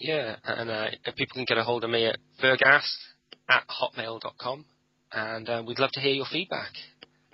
Yeah, 0.00 0.36
and 0.44 0.70
uh, 0.70 0.86
people 1.16 1.34
can 1.34 1.44
get 1.44 1.58
a 1.58 1.64
hold 1.64 1.84
of 1.84 1.90
me 1.90 2.06
at 2.06 2.16
vergast 2.42 2.96
at 3.48 3.64
hotmail.com. 3.68 4.64
And 5.12 5.48
uh, 5.48 5.62
we'd 5.66 5.78
love 5.78 5.90
to 5.92 6.00
hear 6.00 6.14
your 6.14 6.26
feedback. 6.30 6.70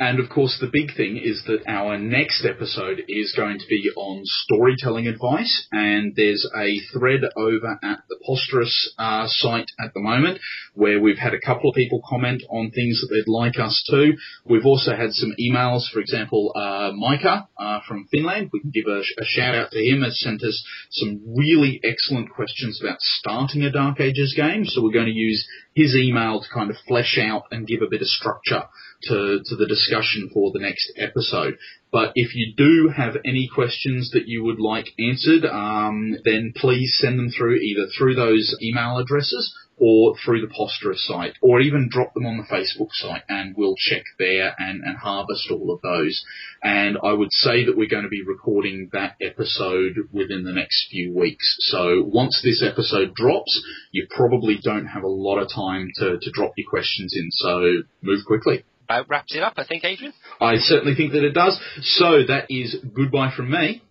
And 0.01 0.21
of 0.21 0.29
course, 0.31 0.59
the 0.61 0.71
big 0.73 0.97
thing 0.97 1.17
is 1.17 1.43
that 1.47 1.67
our 1.67 1.99
next 1.99 2.45
episode 2.45 3.03
is 3.09 3.35
going 3.37 3.59
to 3.59 3.67
be 3.69 3.91
on 3.97 4.21
storytelling 4.25 5.09
advice, 5.09 5.67
and 5.73 6.15
there's 6.15 6.49
a 6.57 6.79
thread 6.93 7.23
over 7.37 7.79
at 7.83 8.05
the 8.09 8.17
Posterous 8.25 8.73
uh, 8.97 9.27
site 9.27 9.71
at 9.81 9.93
the 9.95 10.01
moment 10.01 10.39
where 10.75 11.01
we've 11.01 11.19
had 11.19 11.35
a 11.35 11.41
couple 11.41 11.69
of 11.69 11.75
people 11.75 12.01
comment 12.09 12.45
on 12.49 12.71
things 12.71 13.01
that 13.01 13.09
they'd 13.13 13.31
like 13.31 13.59
us 13.59 13.85
to. 13.91 14.13
We've 14.45 14.67
also 14.67 14.95
had 14.95 15.13
some 15.13 15.33
emails, 15.41 15.91
for 15.93 15.99
example, 15.99 16.53
uh, 16.55 16.93
Micah 16.95 17.49
uh, 17.59 17.81
from 17.89 18.07
Finland. 18.13 18.51
We 18.53 18.61
can 18.61 18.71
give 18.71 18.87
a, 18.87 19.01
a 19.01 19.25
shout 19.25 19.57
out 19.57 19.73
to 19.73 19.79
him. 19.79 20.03
Has 20.03 20.21
sent 20.21 20.45
us 20.45 20.65
some 20.91 21.23
really 21.37 21.81
excellent 21.83 22.31
questions 22.31 22.81
about 22.81 23.01
starting 23.01 23.63
a 23.63 23.73
Dark 23.73 23.99
Ages 23.99 24.35
game. 24.37 24.65
So 24.65 24.81
we're 24.81 24.93
going 24.93 25.07
to 25.07 25.13
use 25.13 25.45
his 25.75 25.97
email 25.97 26.41
to 26.41 26.49
kind 26.55 26.71
of 26.71 26.77
flesh 26.87 27.19
out 27.21 27.45
and 27.51 27.67
give 27.67 27.83
a 27.83 27.91
bit 27.91 28.03
of 28.03 28.07
structure 28.07 28.63
to, 29.05 29.41
to 29.45 29.57
the 29.57 29.67
discussion 29.67 30.31
for 30.33 30.51
the 30.53 30.61
next 30.61 30.93
episode. 30.97 31.57
But 31.91 32.13
if 32.15 32.35
you 32.35 32.53
do 32.57 32.91
have 32.95 33.17
any 33.25 33.49
questions 33.53 34.11
that 34.13 34.27
you 34.27 34.45
would 34.45 34.61
like 34.61 34.89
answered, 34.99 35.45
um, 35.47 36.17
then 36.25 36.53
please 36.55 36.99
send 37.01 37.19
them 37.19 37.31
through 37.31 37.57
either 37.57 37.87
through 37.97 38.15
those 38.15 38.57
email 38.63 38.99
addresses 38.99 39.55
or 39.81 40.17
through 40.25 40.41
the 40.41 40.53
Posterous 40.53 41.07
site, 41.07 41.35
or 41.41 41.61
even 41.61 41.89
drop 41.89 42.13
them 42.15 42.27
on 42.27 42.37
the 42.37 42.43
Facebook 42.43 42.89
site, 42.93 43.23
and 43.29 43.55
we'll 43.57 43.77
check 43.77 44.03
there 44.19 44.55
and, 44.59 44.83
and 44.83 44.97
harvest 44.99 45.51
all 45.51 45.73
of 45.73 45.81
those. 45.83 46.25
And 46.63 46.99
I 47.03 47.13
would 47.13 47.31
say 47.31 47.65
that 47.65 47.77
we're 47.77 47.89
going 47.89 48.03
to 48.03 48.09
be 48.09 48.23
recording 48.23 48.91
that 48.93 49.15
episode 49.21 50.09
within 50.13 50.45
the 50.45 50.53
next 50.53 50.89
few 50.91 51.15
weeks. 51.15 51.57
So 51.61 52.03
once 52.03 52.41
this 52.43 52.63
episode 52.63 53.15
drops, 53.15 53.63
you 53.93 54.07
probably 54.11 54.59
don't 54.61 54.87
have 54.87 55.05
a 55.05 55.09
lot 55.09 55.39
of 55.39 55.49
time 55.49 55.91
to, 55.97 56.19
to 56.21 56.31
drop 56.33 56.53
your 56.57 56.69
questions 56.69 57.15
in, 57.17 57.31
so 57.31 57.83
move 58.03 58.25
quickly 58.27 58.65
about 58.89 59.09
wraps 59.09 59.35
it 59.35 59.43
up, 59.43 59.55
I 59.57 59.65
think, 59.65 59.85
Adrian. 59.85 60.15
I 60.41 60.57
certainly 60.57 60.95
think 60.95 61.13
that 61.13 61.23
it 61.23 61.33
does. 61.35 61.61
So 61.83 62.25
that 62.27 62.47
is 62.49 62.77
goodbye 62.95 63.33
from 63.37 63.51
me. 63.51 63.83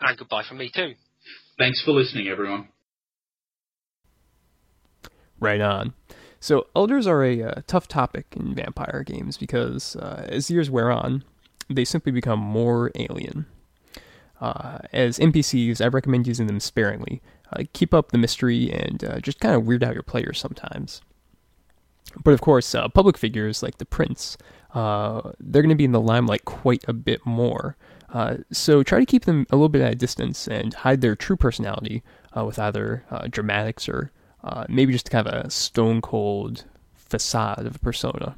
And 0.00 0.18
goodbye 0.18 0.42
from 0.48 0.58
me 0.58 0.70
too. 0.74 0.94
Thanks 1.58 1.82
for 1.84 1.92
listening, 1.92 2.28
everyone. 2.28 2.68
Right 5.38 5.60
on. 5.60 5.94
So, 6.40 6.66
elders 6.74 7.06
are 7.06 7.22
a 7.22 7.42
uh, 7.42 7.60
tough 7.68 7.86
topic 7.86 8.26
in 8.32 8.54
vampire 8.54 9.04
games 9.06 9.38
because 9.38 9.94
uh, 9.94 10.26
as 10.28 10.50
years 10.50 10.68
wear 10.68 10.90
on, 10.90 11.22
they 11.70 11.84
simply 11.84 12.10
become 12.10 12.40
more 12.40 12.90
alien. 12.96 13.46
Uh, 14.40 14.78
as 14.92 15.20
NPCs, 15.20 15.80
I 15.80 15.86
recommend 15.86 16.26
using 16.26 16.48
them 16.48 16.58
sparingly. 16.58 17.22
Uh, 17.52 17.62
keep 17.72 17.94
up 17.94 18.10
the 18.10 18.18
mystery 18.18 18.72
and 18.72 19.04
uh, 19.04 19.20
just 19.20 19.38
kind 19.38 19.54
of 19.54 19.64
weird 19.64 19.84
out 19.84 19.94
your 19.94 20.02
players 20.02 20.40
sometimes. 20.40 21.00
But 22.22 22.34
of 22.34 22.40
course, 22.40 22.74
uh, 22.74 22.88
public 22.88 23.16
figures 23.16 23.62
like 23.62 23.78
the 23.78 23.84
prince, 23.84 24.36
uh, 24.74 25.32
they're 25.40 25.62
going 25.62 25.70
to 25.70 25.76
be 25.76 25.84
in 25.84 25.92
the 25.92 26.00
limelight 26.00 26.44
quite 26.44 26.84
a 26.88 26.92
bit 26.92 27.24
more. 27.24 27.76
Uh, 28.12 28.38
so 28.50 28.82
try 28.82 28.98
to 28.98 29.06
keep 29.06 29.24
them 29.24 29.46
a 29.50 29.56
little 29.56 29.68
bit 29.68 29.82
at 29.82 29.92
a 29.92 29.96
distance 29.96 30.46
and 30.46 30.74
hide 30.74 31.00
their 31.00 31.16
true 31.16 31.36
personality 31.36 32.02
uh, 32.36 32.44
with 32.44 32.58
either 32.58 33.04
uh, 33.10 33.26
dramatics 33.30 33.88
or 33.88 34.12
uh, 34.44 34.64
maybe 34.68 34.92
just 34.92 35.10
kind 35.10 35.26
of 35.26 35.46
a 35.46 35.50
stone 35.50 36.00
cold 36.00 36.64
facade 36.94 37.64
of 37.66 37.76
a 37.76 37.78
persona. 37.78 38.36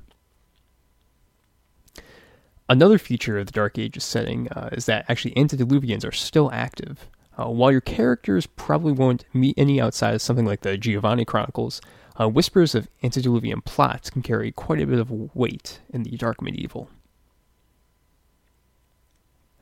Another 2.69 2.99
feature 2.99 3.39
of 3.39 3.47
the 3.47 3.53
Dark 3.53 3.79
Ages 3.79 4.05
setting 4.05 4.49
is 4.73 4.87
that 4.87 5.05
actually 5.09 5.35
antediluvians 5.35 6.05
are 6.05 6.13
still 6.13 6.51
active. 6.53 7.09
while 7.37 7.71
your 7.71 7.83
characters 7.83 8.47
probably 8.47 8.93
won't 8.93 9.25
meet 9.35 9.55
any 9.59 9.81
outside 9.81 10.15
of 10.15 10.23
something 10.23 10.47
like 10.47 10.63
the 10.63 10.79
Giovanni 10.79 11.27
Chronicles, 11.27 11.83
uh, 12.21 12.29
whispers 12.29 12.75
of 12.75 12.89
antediluvian 13.03 13.61
plots 13.61 14.11
can 14.11 14.23
carry 14.23 14.53
quite 14.53 14.81
a 14.81 14.87
bit 14.87 14.99
of 14.99 15.11
weight 15.35 15.81
in 15.91 16.03
the 16.03 16.17
dark 16.17 16.41
medieval. 16.41 16.89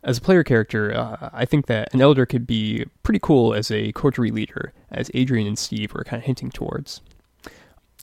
As 0.05 0.18
a 0.18 0.20
player 0.20 0.42
character, 0.42 0.92
uh, 0.94 1.30
I 1.32 1.44
think 1.44 1.66
that 1.66 1.94
an 1.94 2.00
elder 2.00 2.26
could 2.26 2.46
be 2.46 2.86
pretty 3.05 3.20
cool 3.20 3.55
as 3.55 3.70
a 3.70 3.92
coterie 3.92 4.32
leader, 4.32 4.72
as 4.90 5.11
Adrian 5.14 5.46
and 5.46 5.59
Steve 5.59 5.94
were 5.94 6.03
kind 6.03 6.20
of 6.20 6.26
hinting 6.26 6.50
towards. 6.50 7.00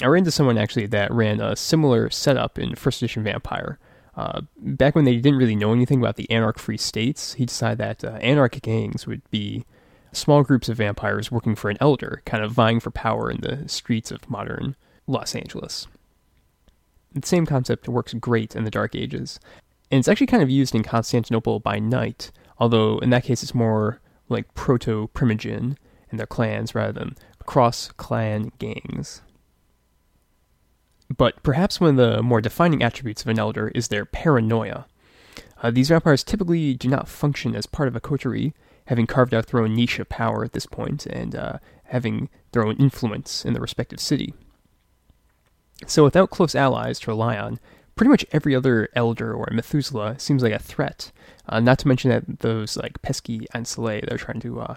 I 0.01 0.07
ran 0.07 0.19
into 0.19 0.31
someone 0.31 0.57
actually 0.57 0.85
that 0.87 1.11
ran 1.11 1.41
a 1.41 1.57
similar 1.57 2.09
setup 2.09 2.57
in 2.57 2.75
first 2.75 3.01
edition 3.01 3.23
Vampire. 3.23 3.79
Uh, 4.15 4.41
back 4.57 4.95
when 4.95 5.05
they 5.05 5.17
didn't 5.17 5.37
really 5.37 5.55
know 5.55 5.73
anything 5.73 5.99
about 5.99 6.15
the 6.15 6.29
anarch 6.31 6.57
free 6.57 6.77
states, 6.77 7.33
he 7.33 7.45
decided 7.45 7.77
that 7.79 8.03
uh, 8.03 8.49
gangs 8.61 9.05
would 9.05 9.21
be 9.29 9.65
small 10.11 10.43
groups 10.43 10.69
of 10.69 10.77
vampires 10.77 11.31
working 11.31 11.55
for 11.55 11.69
an 11.69 11.77
elder, 11.79 12.21
kind 12.25 12.43
of 12.43 12.51
vying 12.51 12.79
for 12.79 12.91
power 12.91 13.29
in 13.29 13.41
the 13.41 13.67
streets 13.67 14.11
of 14.11 14.29
modern 14.29 14.75
Los 15.07 15.35
Angeles. 15.35 15.87
The 17.13 17.27
same 17.27 17.45
concept 17.45 17.87
works 17.87 18.13
great 18.13 18.55
in 18.55 18.63
the 18.63 18.71
Dark 18.71 18.95
Ages, 18.95 19.39
and 19.91 19.99
it's 19.99 20.07
actually 20.07 20.27
kind 20.27 20.43
of 20.43 20.49
used 20.49 20.75
in 20.75 20.83
Constantinople 20.83 21.59
by 21.59 21.79
night, 21.79 22.31
although 22.59 22.99
in 22.99 23.09
that 23.09 23.23
case 23.23 23.41
it's 23.41 23.55
more 23.55 23.99
like 24.29 24.53
proto 24.53 25.09
Primogen 25.13 25.75
and 26.11 26.19
their 26.19 26.27
clans 26.27 26.75
rather 26.75 26.93
than 26.93 27.15
cross 27.45 27.91
clan 27.97 28.51
gangs. 28.59 29.21
But 31.15 31.41
perhaps 31.41 31.81
one 31.81 31.91
of 31.91 31.95
the 31.95 32.21
more 32.21 32.41
defining 32.41 32.83
attributes 32.83 33.23
of 33.23 33.29
an 33.29 33.39
elder 33.39 33.69
is 33.69 33.87
their 33.87 34.05
paranoia. 34.05 34.85
Uh, 35.61 35.71
these 35.71 35.89
vampires 35.89 36.23
typically 36.23 36.75
do 36.75 36.87
not 36.87 37.07
function 37.07 37.55
as 37.55 37.65
part 37.65 37.87
of 37.87 37.95
a 37.95 37.99
coterie, 37.99 38.53
having 38.89 39.05
carved 39.05 39.35
out 39.35 39.45
their 39.47 39.61
own 39.61 39.75
niche 39.75 39.99
of 39.99 40.09
power 40.09 40.43
at 40.43 40.53
this 40.53 40.65
point 40.65 41.05
and 41.05 41.35
uh, 41.35 41.59
having 41.85 42.27
their 42.53 42.65
own 42.65 42.75
influence 42.77 43.45
in 43.45 43.53
the 43.53 43.61
respective 43.61 43.99
city. 43.99 44.33
So, 45.85 46.03
without 46.03 46.31
close 46.31 46.55
allies 46.55 46.99
to 47.01 47.11
rely 47.11 47.37
on, 47.37 47.59
pretty 47.95 48.09
much 48.09 48.25
every 48.31 48.55
other 48.55 48.89
elder 48.95 49.31
or 49.31 49.47
Methuselah 49.51 50.17
seems 50.17 50.41
like 50.41 50.53
a 50.53 50.59
threat. 50.59 51.11
Uh, 51.47 51.59
not 51.59 51.77
to 51.79 51.87
mention 51.87 52.09
that 52.09 52.39
those 52.39 52.77
like 52.77 52.99
pesky 53.03 53.45
Ancillae, 53.53 54.07
they're 54.07 54.17
trying 54.17 54.39
to 54.41 54.59
uh, 54.59 54.75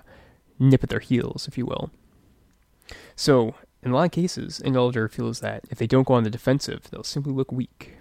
nip 0.59 0.85
at 0.85 0.91
their 0.91 1.01
heels, 1.01 1.49
if 1.49 1.57
you 1.57 1.65
will. 1.65 1.91
So, 3.17 3.55
in 3.83 3.93
a 3.93 3.95
lot 3.95 4.05
of 4.05 4.13
cases, 4.13 4.61
an 4.61 4.77
elder 4.77 5.09
feels 5.09 5.41
that 5.41 5.65
if 5.71 5.79
they 5.79 5.87
don't 5.87 6.07
go 6.07 6.15
on 6.15 6.25
the 6.25 6.31
defensive, 6.31 6.91
they'll 6.91 7.03
simply 7.03 7.33
look 7.33 7.51
weak. 7.51 7.97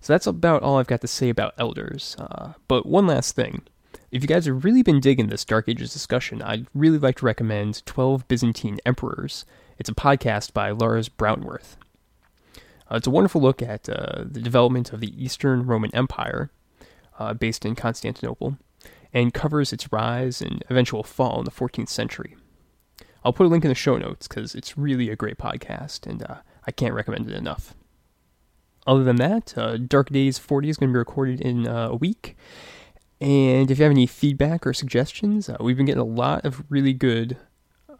So 0.00 0.12
that's 0.12 0.26
about 0.26 0.62
all 0.62 0.78
I've 0.78 0.86
got 0.86 1.02
to 1.02 1.06
say 1.06 1.28
about 1.28 1.54
elders. 1.58 2.16
Uh, 2.18 2.54
but 2.68 2.86
one 2.86 3.06
last 3.06 3.34
thing. 3.34 3.62
If 4.10 4.22
you 4.22 4.28
guys 4.28 4.46
have 4.46 4.64
really 4.64 4.82
been 4.82 4.98
digging 4.98 5.28
this 5.28 5.44
Dark 5.44 5.68
Ages 5.68 5.92
discussion, 5.92 6.42
I'd 6.42 6.66
really 6.74 6.98
like 6.98 7.16
to 7.18 7.26
recommend 7.26 7.84
12 7.86 8.26
Byzantine 8.26 8.78
Emperors. 8.84 9.44
It's 9.78 9.90
a 9.90 9.94
podcast 9.94 10.52
by 10.52 10.70
Lars 10.70 11.08
Brownworth. 11.08 11.76
Uh, 12.90 12.96
it's 12.96 13.06
a 13.06 13.10
wonderful 13.10 13.40
look 13.40 13.62
at 13.62 13.88
uh, 13.88 14.24
the 14.24 14.40
development 14.40 14.92
of 14.92 15.00
the 15.00 15.22
Eastern 15.22 15.64
Roman 15.64 15.94
Empire, 15.94 16.50
uh, 17.20 17.34
based 17.34 17.64
in 17.64 17.76
Constantinople, 17.76 18.56
and 19.12 19.32
covers 19.32 19.72
its 19.72 19.92
rise 19.92 20.42
and 20.42 20.64
eventual 20.68 21.04
fall 21.04 21.38
in 21.38 21.44
the 21.44 21.50
14th 21.52 21.88
century. 21.88 22.36
I'll 23.24 23.32
put 23.32 23.46
a 23.46 23.48
link 23.48 23.64
in 23.64 23.68
the 23.68 23.74
show 23.76 23.96
notes 23.96 24.26
because 24.26 24.54
it's 24.54 24.76
really 24.76 25.08
a 25.08 25.16
great 25.16 25.38
podcast, 25.38 26.06
and 26.06 26.22
uh, 26.22 26.36
I 26.66 26.72
can't 26.72 26.94
recommend 26.94 27.30
it 27.30 27.36
enough. 27.36 27.74
Other 28.86 29.04
than 29.04 29.16
that, 29.16 29.56
uh, 29.56 29.76
Dark 29.76 30.10
Days 30.10 30.38
40 30.38 30.70
is 30.70 30.76
going 30.76 30.90
to 30.90 30.92
be 30.92 30.98
recorded 30.98 31.40
in 31.40 31.66
uh, 31.66 31.88
a 31.88 31.96
week. 31.96 32.36
And 33.20 33.70
if 33.70 33.78
you 33.78 33.84
have 33.84 33.92
any 33.92 34.06
feedback 34.06 34.66
or 34.66 34.72
suggestions, 34.72 35.48
uh, 35.48 35.56
we've 35.60 35.76
been 35.76 35.86
getting 35.86 36.00
a 36.00 36.04
lot 36.04 36.44
of 36.44 36.64
really 36.70 36.94
good 36.94 37.36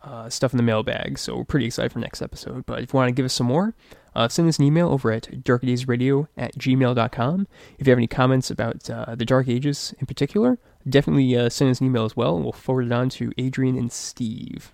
uh, 0.02 0.30
stuff 0.30 0.54
in 0.54 0.56
the 0.56 0.62
mailbag, 0.62 1.18
so 1.18 1.36
we're 1.36 1.44
pretty 1.44 1.66
excited 1.66 1.92
for 1.92 1.98
next 1.98 2.22
episode. 2.22 2.64
But 2.64 2.82
if 2.82 2.92
you 2.92 2.96
want 2.96 3.08
to 3.08 3.14
give 3.14 3.26
us 3.26 3.34
some 3.34 3.48
more, 3.48 3.74
uh, 4.14 4.28
send 4.28 4.48
us 4.48 4.58
an 4.58 4.64
email 4.64 4.88
over 4.88 5.12
at 5.12 5.44
darkdaysradio 5.44 6.28
at 6.38 6.56
gmail.com. 6.56 7.46
If 7.78 7.86
you 7.86 7.90
have 7.90 7.98
any 7.98 8.06
comments 8.06 8.50
about 8.50 8.88
uh, 8.88 9.14
the 9.14 9.26
Dark 9.26 9.46
Ages 9.46 9.94
in 9.98 10.06
particular, 10.06 10.58
definitely 10.88 11.34
send 11.50 11.70
us 11.70 11.80
an 11.80 11.86
email 11.86 12.06
as 12.06 12.16
well, 12.16 12.36
and 12.36 12.44
we'll 12.44 12.52
forward 12.52 12.86
it 12.86 12.92
on 12.92 13.10
to 13.10 13.30
Adrian 13.36 13.76
and 13.76 13.92
Steve. 13.92 14.72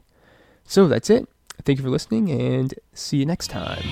So 0.63 0.87
that's 0.87 1.11
it. 1.11 1.29
Thank 1.65 1.79
you 1.79 1.85
for 1.85 1.91
listening, 1.91 2.31
and 2.31 2.73
see 2.95 3.17
you 3.17 3.27
next 3.27 3.49
time. 3.49 3.83